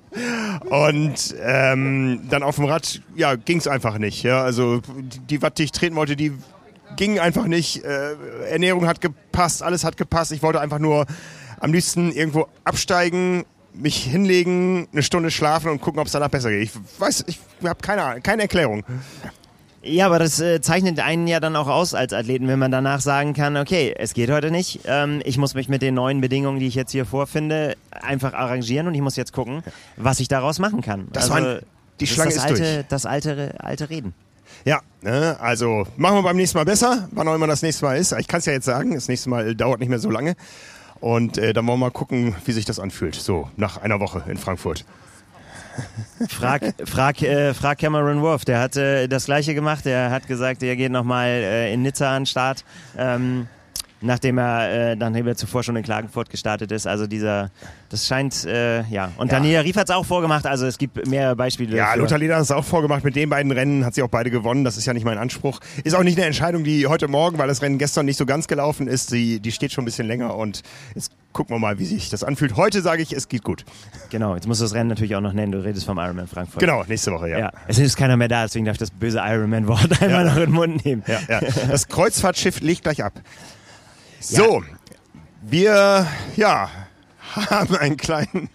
und 0.69 1.35
ähm, 1.41 2.21
dann 2.29 2.43
auf 2.43 2.55
dem 2.55 2.65
Rad, 2.65 3.01
ja, 3.15 3.35
ging 3.35 3.57
es 3.57 3.67
einfach 3.67 3.97
nicht. 3.97 4.23
Ja, 4.23 4.43
also 4.43 4.81
die, 5.29 5.41
Watt, 5.41 5.57
die 5.57 5.63
ich 5.63 5.71
treten 5.71 5.95
wollte, 5.95 6.15
die 6.15 6.33
ging 6.95 7.19
einfach 7.19 7.45
nicht. 7.45 7.83
Äh, 7.83 8.15
Ernährung 8.49 8.87
hat 8.87 9.01
gepasst, 9.01 9.63
alles 9.63 9.83
hat 9.83 9.97
gepasst. 9.97 10.31
Ich 10.31 10.43
wollte 10.43 10.59
einfach 10.59 10.79
nur 10.79 11.05
am 11.59 11.73
liebsten 11.73 12.11
irgendwo 12.11 12.47
absteigen, 12.63 13.45
mich 13.73 14.03
hinlegen, 14.03 14.87
eine 14.91 15.03
Stunde 15.03 15.31
schlafen 15.31 15.69
und 15.69 15.81
gucken, 15.81 15.99
ob 15.99 16.07
es 16.07 16.13
danach 16.13 16.29
besser 16.29 16.49
geht. 16.49 16.63
Ich 16.63 16.71
weiß, 16.99 17.25
ich 17.27 17.39
habe 17.63 17.81
keine, 17.81 18.21
keine 18.21 18.43
Erklärung. 18.43 18.83
Ja, 19.83 20.07
aber 20.07 20.19
das 20.19 20.39
äh, 20.39 20.59
zeichnet 20.59 20.99
einen 20.99 21.27
ja 21.27 21.39
dann 21.39 21.55
auch 21.55 21.67
aus 21.67 21.93
als 21.93 22.11
Athleten, 22.11 22.47
wenn 22.47 22.59
man 22.59 22.71
danach 22.71 22.99
sagen 22.99 23.33
kann, 23.33 23.55
okay, 23.55 23.93
es 23.97 24.13
geht 24.13 24.29
heute 24.29 24.51
nicht. 24.51 24.81
Ähm, 24.85 25.21
ich 25.23 25.37
muss 25.37 25.53
mich 25.53 25.69
mit 25.69 25.81
den 25.81 25.93
neuen 25.93 26.19
Bedingungen, 26.19 26.59
die 26.59 26.67
ich 26.67 26.75
jetzt 26.75 26.91
hier 26.91 27.05
vorfinde, 27.05 27.75
einfach 27.91 28.33
arrangieren 28.33 28.87
und 28.87 28.95
ich 28.95 29.01
muss 29.01 29.15
jetzt 29.15 29.33
gucken, 29.33 29.63
was 29.95 30.19
ich 30.19 30.27
daraus 30.27 30.59
machen 30.59 30.81
kann. 30.81 31.07
Das 31.13 31.29
also, 31.31 31.45
waren, 31.45 31.59
die 31.99 32.07
Schlange 32.07 32.31
ist, 32.31 32.37
das 32.37 32.45
alte, 32.45 32.61
durch. 32.61 32.85
Das 32.89 33.05
alte, 33.05 33.55
alte 33.59 33.89
Reden. 33.89 34.13
Ja, 34.65 34.81
ne, 35.01 35.37
also 35.39 35.87
machen 35.95 36.17
wir 36.17 36.23
beim 36.23 36.35
nächsten 36.35 36.57
Mal 36.57 36.65
besser, 36.65 37.07
wann 37.11 37.27
auch 37.27 37.35
immer 37.35 37.47
das 37.47 37.61
nächste 37.61 37.85
Mal 37.85 37.97
ist. 37.97 38.13
Ich 38.13 38.27
kann 38.27 38.39
es 38.39 38.45
ja 38.45 38.53
jetzt 38.53 38.65
sagen, 38.65 38.93
das 38.93 39.07
nächste 39.07 39.29
Mal 39.29 39.55
dauert 39.55 39.79
nicht 39.79 39.89
mehr 39.89 39.99
so 39.99 40.09
lange. 40.09 40.35
Und 40.99 41.37
äh, 41.37 41.53
dann 41.53 41.67
wollen 41.67 41.79
wir 41.79 41.85
mal 41.85 41.91
gucken, 41.91 42.35
wie 42.45 42.51
sich 42.51 42.65
das 42.65 42.79
anfühlt. 42.79 43.15
So, 43.15 43.49
nach 43.55 43.77
einer 43.77 43.99
Woche 43.99 44.23
in 44.27 44.37
Frankfurt. 44.37 44.85
Frag, 46.29 46.73
frag, 46.85 47.21
äh, 47.21 47.53
frag 47.53 47.77
Cameron 47.77 48.21
Wolf, 48.21 48.45
der 48.45 48.59
hat 48.59 48.75
äh, 48.77 49.07
das 49.07 49.25
gleiche 49.25 49.53
gemacht. 49.53 49.85
Er 49.85 50.09
hat 50.09 50.27
gesagt, 50.27 50.63
er 50.63 50.75
geht 50.75 50.91
nochmal 50.91 51.27
äh, 51.27 51.73
in 51.73 51.83
Nizza 51.83 52.15
an 52.15 52.23
den 52.23 52.25
Start. 52.25 52.65
Ähm, 52.97 53.47
nachdem 54.01 54.37
er, 54.37 54.91
äh, 54.91 54.95
nachdem 54.95 55.27
er 55.27 55.35
zuvor 55.35 55.63
schon 55.63 55.75
in 55.75 55.83
Klagenfurt 55.83 56.29
gestartet 56.29 56.71
ist. 56.71 56.87
Also 56.87 57.07
dieser, 57.07 57.49
das 57.89 58.07
scheint, 58.07 58.45
äh, 58.45 58.83
ja. 58.89 59.11
Und 59.17 59.31
ja. 59.31 59.37
Daniela 59.37 59.61
Rief 59.61 59.75
hat 59.75 59.89
es 59.89 59.95
auch 59.95 60.05
vorgemacht, 60.05 60.45
also 60.45 60.65
es 60.65 60.77
gibt 60.77 61.07
mehr 61.07 61.35
Beispiele. 61.35 61.75
Ja, 61.75 61.87
dafür. 61.87 62.01
Lothar 62.03 62.17
Leder 62.19 62.35
hat 62.35 62.43
es 62.43 62.51
auch 62.51 62.65
vorgemacht. 62.65 63.03
Mit 63.03 63.15
den 63.15 63.29
beiden 63.29 63.51
Rennen 63.51 63.85
hat 63.85 63.95
sie 63.95 64.03
auch 64.03 64.09
beide 64.09 64.29
gewonnen. 64.29 64.63
Das 64.63 64.77
ist 64.77 64.85
ja 64.85 64.93
nicht 64.93 65.05
mein 65.05 65.17
Anspruch. 65.17 65.59
Ist 65.83 65.95
auch 65.95 66.03
nicht 66.03 66.17
eine 66.17 66.27
Entscheidung, 66.27 66.63
die 66.63 66.87
heute 66.87 67.07
Morgen, 67.07 67.37
weil 67.37 67.47
das 67.47 67.61
Rennen 67.61 67.77
gestern 67.77 68.05
nicht 68.05 68.17
so 68.17 68.25
ganz 68.25 68.47
gelaufen 68.47 68.87
ist, 68.87 69.11
die, 69.11 69.39
die 69.39 69.51
steht 69.51 69.71
schon 69.71 69.83
ein 69.83 69.85
bisschen 69.85 70.07
länger 70.07 70.35
und 70.35 70.61
jetzt 70.95 71.11
gucken 71.33 71.55
wir 71.55 71.59
mal, 71.59 71.77
wie 71.77 71.85
sich 71.85 72.09
das 72.09 72.23
anfühlt. 72.23 72.55
Heute 72.55 72.81
sage 72.81 73.03
ich, 73.03 73.13
es 73.13 73.27
geht 73.27 73.43
gut. 73.43 73.63
Genau, 74.09 74.33
jetzt 74.33 74.47
musst 74.47 74.59
du 74.59 74.65
das 74.65 74.73
Rennen 74.73 74.89
natürlich 74.89 75.15
auch 75.15 75.21
noch 75.21 75.33
nennen. 75.33 75.51
Du 75.51 75.63
redest 75.63 75.85
vom 75.85 75.99
Ironman 75.99 76.27
Frankfurt. 76.27 76.59
Genau, 76.59 76.83
nächste 76.87 77.11
Woche, 77.11 77.29
ja. 77.29 77.37
ja. 77.37 77.51
Es 77.67 77.77
ist 77.77 77.95
keiner 77.95 78.17
mehr 78.17 78.27
da, 78.27 78.43
deswegen 78.43 78.65
darf 78.65 78.73
ich 78.73 78.79
das 78.79 78.89
böse 78.89 79.19
Ironman-Wort 79.23 80.01
einmal 80.01 80.25
ja. 80.25 80.31
noch 80.31 80.37
in 80.37 80.45
den 80.45 80.51
Mund 80.51 80.85
nehmen. 80.85 81.03
Ja, 81.05 81.19
ja. 81.29 81.41
Das 81.69 81.87
Kreuzfahrtschiff 81.87 82.61
legt 82.61 82.83
gleich 82.83 83.03
ab. 83.03 83.13
So, 84.19 84.63
wir 85.41 86.07
ja, 86.35 86.69
haben 87.35 87.75
einen 87.77 87.97
kleinen. 87.97 88.49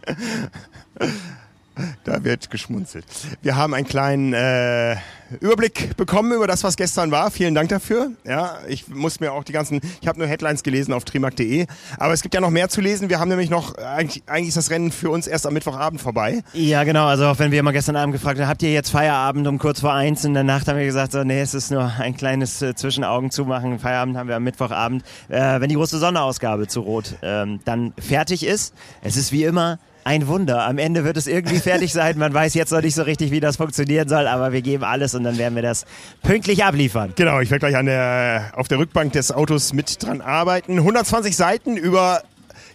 da 2.05 2.25
wird 2.25 2.51
geschmunzelt. 2.51 3.05
Wir 3.43 3.57
haben 3.57 3.75
einen 3.75 3.87
kleinen 3.87 4.33
äh, 4.33 4.97
Überblick 5.41 5.97
bekommen 5.97 6.33
über 6.33 6.47
das, 6.47 6.65
was 6.65 6.77
gestern 6.77 7.11
war. 7.11 7.31
Vielen 7.31 7.55
Dank 7.55 7.69
dafür. 7.69 8.13
Ja, 8.25 8.59
ich 8.69 8.89
muss 8.89 9.21
mir 9.21 9.33
auch 9.33 9.45
die 9.45 9.53
ganzen, 9.53 9.81
ich 10.01 10.09
habe 10.09 10.19
nur 10.19 10.29
Headlines 10.29 10.63
gelesen 10.63 10.93
auf 10.93 11.05
trimark.de, 11.05 11.67
aber 11.99 12.13
es 12.13 12.23
gibt 12.23 12.35
ja 12.35 12.41
noch 12.41 12.51
mehr 12.51 12.69
zu 12.69 12.81
lesen. 12.81 13.09
Wir 13.09 13.19
haben 13.19 13.29
nämlich 13.29 13.51
noch, 13.51 13.77
eigentlich, 13.77 14.23
eigentlich 14.27 14.49
ist 14.49 14.57
das 14.57 14.71
Rennen 14.71 14.93
für 14.93 15.11
uns 15.11 15.27
erst 15.27 15.47
am 15.47 15.55
Mittwochabend 15.55 16.01
vorbei. 16.01 16.43
Ja, 16.53 16.85
genau. 16.85 17.07
Also 17.07 17.27
auch 17.27 17.39
wenn 17.39 17.51
wir 17.51 17.63
mal 17.63 17.73
gestern 17.73 17.97
Abend 17.97 18.13
gefragt 18.15 18.39
haben, 18.39 18.49
habt 18.49 18.63
ihr 18.63 18.73
jetzt 18.73 18.91
Feierabend 18.91 19.47
um 19.47 19.59
kurz 19.59 19.81
vor 19.81 19.93
eins? 19.93 20.25
In 20.25 20.35
der 20.35 20.45
Nacht 20.45 20.69
haben 20.69 20.79
wir 20.79 20.85
gesagt, 20.85 21.13
so, 21.13 21.25
nee, 21.25 21.41
es 21.41 21.55
ist 21.55 21.71
nur 21.71 21.93
ein 21.99 22.17
kleines 22.17 22.61
äh, 22.63 22.75
Zwischenaugen 22.75 23.31
zumachen. 23.31 23.79
Feierabend 23.79 24.17
haben 24.17 24.29
wir 24.29 24.37
am 24.37 24.45
Mittwochabend. 24.45 25.03
Äh, 25.29 25.61
wenn 25.61 25.69
die 25.69 25.77
große 25.77 25.99
Sonderausgabe 25.99 26.67
zu 26.67 26.81
Rot 26.81 27.17
ähm, 27.23 27.61
dann 27.65 27.93
fertig 27.99 28.45
ist, 28.45 28.75
es 29.03 29.17
ist 29.17 29.33
wie 29.33 29.45
immer 29.45 29.79
ein 30.05 30.27
Wunder. 30.27 30.67
Am 30.67 30.79
Ende 30.79 31.05
wird 31.05 31.17
es 31.17 31.27
irgendwie 31.27 31.59
fertig 31.59 31.93
sein. 31.93 32.19
Man 32.19 32.33
weiß 32.35 32.55
jetzt 32.55 32.73
noch 32.73 32.83
nicht 32.83 32.95
so 32.95 33.03
richtig, 33.03 33.31
wie 33.31 33.41
das 33.41 33.57
funktionieren 33.57 34.09
soll, 34.09 34.27
aber 34.27 34.53
wir 34.53 34.63
geben 34.63 34.85
alles 34.85 35.15
und 35.15 35.25
dann 35.25 35.39
werden 35.39 35.55
wir 35.55 35.63
das 35.63 35.85
pünktlich 36.23 36.65
abliefern. 36.65 37.13
Genau, 37.17 37.41
ich 37.41 37.51
werde 37.51 37.61
gleich 37.61 37.77
an 37.77 37.87
der, 37.87 38.53
auf 38.57 38.69
der 38.69 38.79
Rückbank 38.79 39.13
des 39.13 39.33
Autos 39.33 39.73
mit 39.73 40.03
dran 40.03 40.21
arbeiten. 40.21 40.79
120 40.79 41.37
Seiten 41.37 41.77
über, 41.77 42.23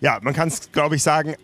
ja, 0.02 0.20
man 0.22 0.34
kann 0.34 0.48
es, 0.48 0.72
glaube 0.72 0.96
ich, 0.96 1.04
sagen, 1.04 1.36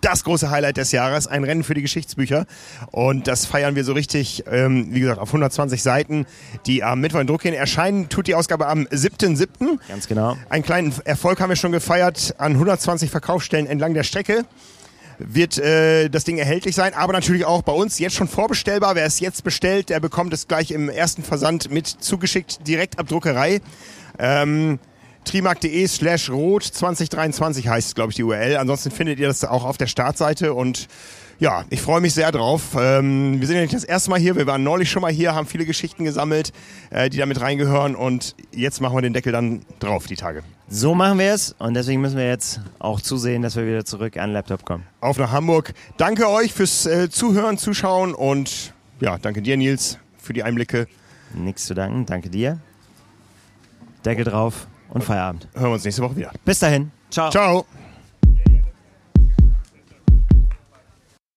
das 0.00 0.24
große 0.24 0.50
Highlight 0.50 0.76
des 0.76 0.92
Jahres, 0.92 1.26
ein 1.26 1.44
Rennen 1.44 1.62
für 1.62 1.74
die 1.74 1.82
Geschichtsbücher. 1.82 2.46
Und 2.90 3.26
das 3.26 3.46
feiern 3.46 3.74
wir 3.74 3.84
so 3.84 3.92
richtig, 3.92 4.44
ähm, 4.50 4.88
wie 4.94 5.00
gesagt, 5.00 5.18
auf 5.18 5.28
120 5.28 5.82
Seiten, 5.82 6.26
die 6.66 6.82
am 6.82 7.00
Mittwoch 7.00 7.20
in 7.20 7.26
Druck 7.26 7.42
gehen. 7.42 7.54
Erscheinen 7.54 8.08
tut 8.08 8.26
die 8.26 8.34
Ausgabe 8.34 8.66
am 8.66 8.84
7.7. 8.86 9.78
Ganz 9.88 10.08
genau. 10.08 10.36
Einen 10.48 10.64
kleinen 10.64 10.94
Erfolg 11.04 11.40
haben 11.40 11.50
wir 11.50 11.56
schon 11.56 11.72
gefeiert 11.72 12.34
an 12.38 12.52
120 12.52 13.10
Verkaufsstellen 13.10 13.66
entlang 13.66 13.94
der 13.94 14.04
Strecke 14.04 14.44
wird 15.18 15.58
äh, 15.58 16.08
das 16.08 16.24
Ding 16.24 16.38
erhältlich 16.38 16.74
sein, 16.74 16.94
aber 16.94 17.12
natürlich 17.12 17.44
auch 17.44 17.62
bei 17.62 17.72
uns 17.72 17.98
jetzt 17.98 18.14
schon 18.14 18.28
vorbestellbar. 18.28 18.94
Wer 18.94 19.06
es 19.06 19.20
jetzt 19.20 19.44
bestellt, 19.44 19.88
der 19.88 20.00
bekommt 20.00 20.32
es 20.32 20.48
gleich 20.48 20.70
im 20.70 20.88
ersten 20.88 21.22
Versand 21.22 21.70
mit 21.70 21.86
zugeschickt, 21.86 22.66
direkt 22.66 22.98
ab 22.98 23.08
Druckerei. 23.08 23.60
Ähm, 24.18 24.78
trimark.de 25.24 25.86
slash 25.86 26.30
rot 26.30 26.64
2023 26.64 27.68
heißt, 27.68 27.94
glaube 27.94 28.10
ich, 28.10 28.16
die 28.16 28.24
URL. 28.24 28.56
Ansonsten 28.56 28.90
findet 28.90 29.18
ihr 29.18 29.28
das 29.28 29.44
auch 29.44 29.64
auf 29.64 29.76
der 29.76 29.86
Startseite 29.86 30.54
und 30.54 30.88
ja, 31.38 31.64
ich 31.70 31.80
freue 31.80 32.00
mich 32.00 32.14
sehr 32.14 32.30
drauf. 32.32 32.76
Ähm, 32.78 33.40
wir 33.40 33.46
sind 33.46 33.56
ja 33.56 33.62
nicht 33.62 33.74
das 33.74 33.84
erste 33.84 34.10
Mal 34.10 34.18
hier, 34.18 34.36
wir 34.36 34.46
waren 34.46 34.62
neulich 34.62 34.90
schon 34.90 35.02
mal 35.02 35.12
hier, 35.12 35.34
haben 35.34 35.46
viele 35.46 35.66
Geschichten 35.66 36.04
gesammelt, 36.04 36.52
äh, 36.90 37.10
die 37.10 37.18
damit 37.18 37.40
reingehören 37.40 37.96
und 37.96 38.34
jetzt 38.52 38.80
machen 38.80 38.96
wir 38.96 39.02
den 39.02 39.12
Deckel 39.12 39.32
dann 39.32 39.62
drauf, 39.78 40.06
die 40.06 40.16
Tage. 40.16 40.42
So 40.68 40.94
machen 40.94 41.18
wir 41.18 41.32
es 41.32 41.54
und 41.58 41.74
deswegen 41.74 42.00
müssen 42.00 42.16
wir 42.16 42.26
jetzt 42.26 42.60
auch 42.78 43.00
zusehen, 43.00 43.42
dass 43.42 43.56
wir 43.56 43.66
wieder 43.66 43.84
zurück 43.84 44.16
an 44.16 44.30
den 44.30 44.34
Laptop 44.34 44.64
kommen. 44.64 44.84
Auf 45.00 45.18
nach 45.18 45.32
Hamburg. 45.32 45.74
Danke 45.96 46.28
euch 46.28 46.52
fürs 46.52 46.86
äh, 46.86 47.10
Zuhören, 47.10 47.58
Zuschauen 47.58 48.14
und 48.14 48.72
ja, 49.00 49.18
danke 49.18 49.42
dir, 49.42 49.56
Nils, 49.56 49.98
für 50.18 50.32
die 50.32 50.42
Einblicke. 50.42 50.86
Nichts 51.34 51.66
zu 51.66 51.74
danken, 51.74 52.06
danke 52.06 52.30
dir. 52.30 52.60
Deckel 54.04 54.24
drauf 54.24 54.66
und 54.90 55.02
Feierabend. 55.02 55.48
Hören 55.54 55.66
wir 55.66 55.72
uns 55.72 55.84
nächste 55.84 56.02
Woche 56.02 56.16
wieder. 56.16 56.32
Bis 56.44 56.58
dahin. 56.58 56.90
Ciao. 57.10 57.30
Ciao. 57.30 57.66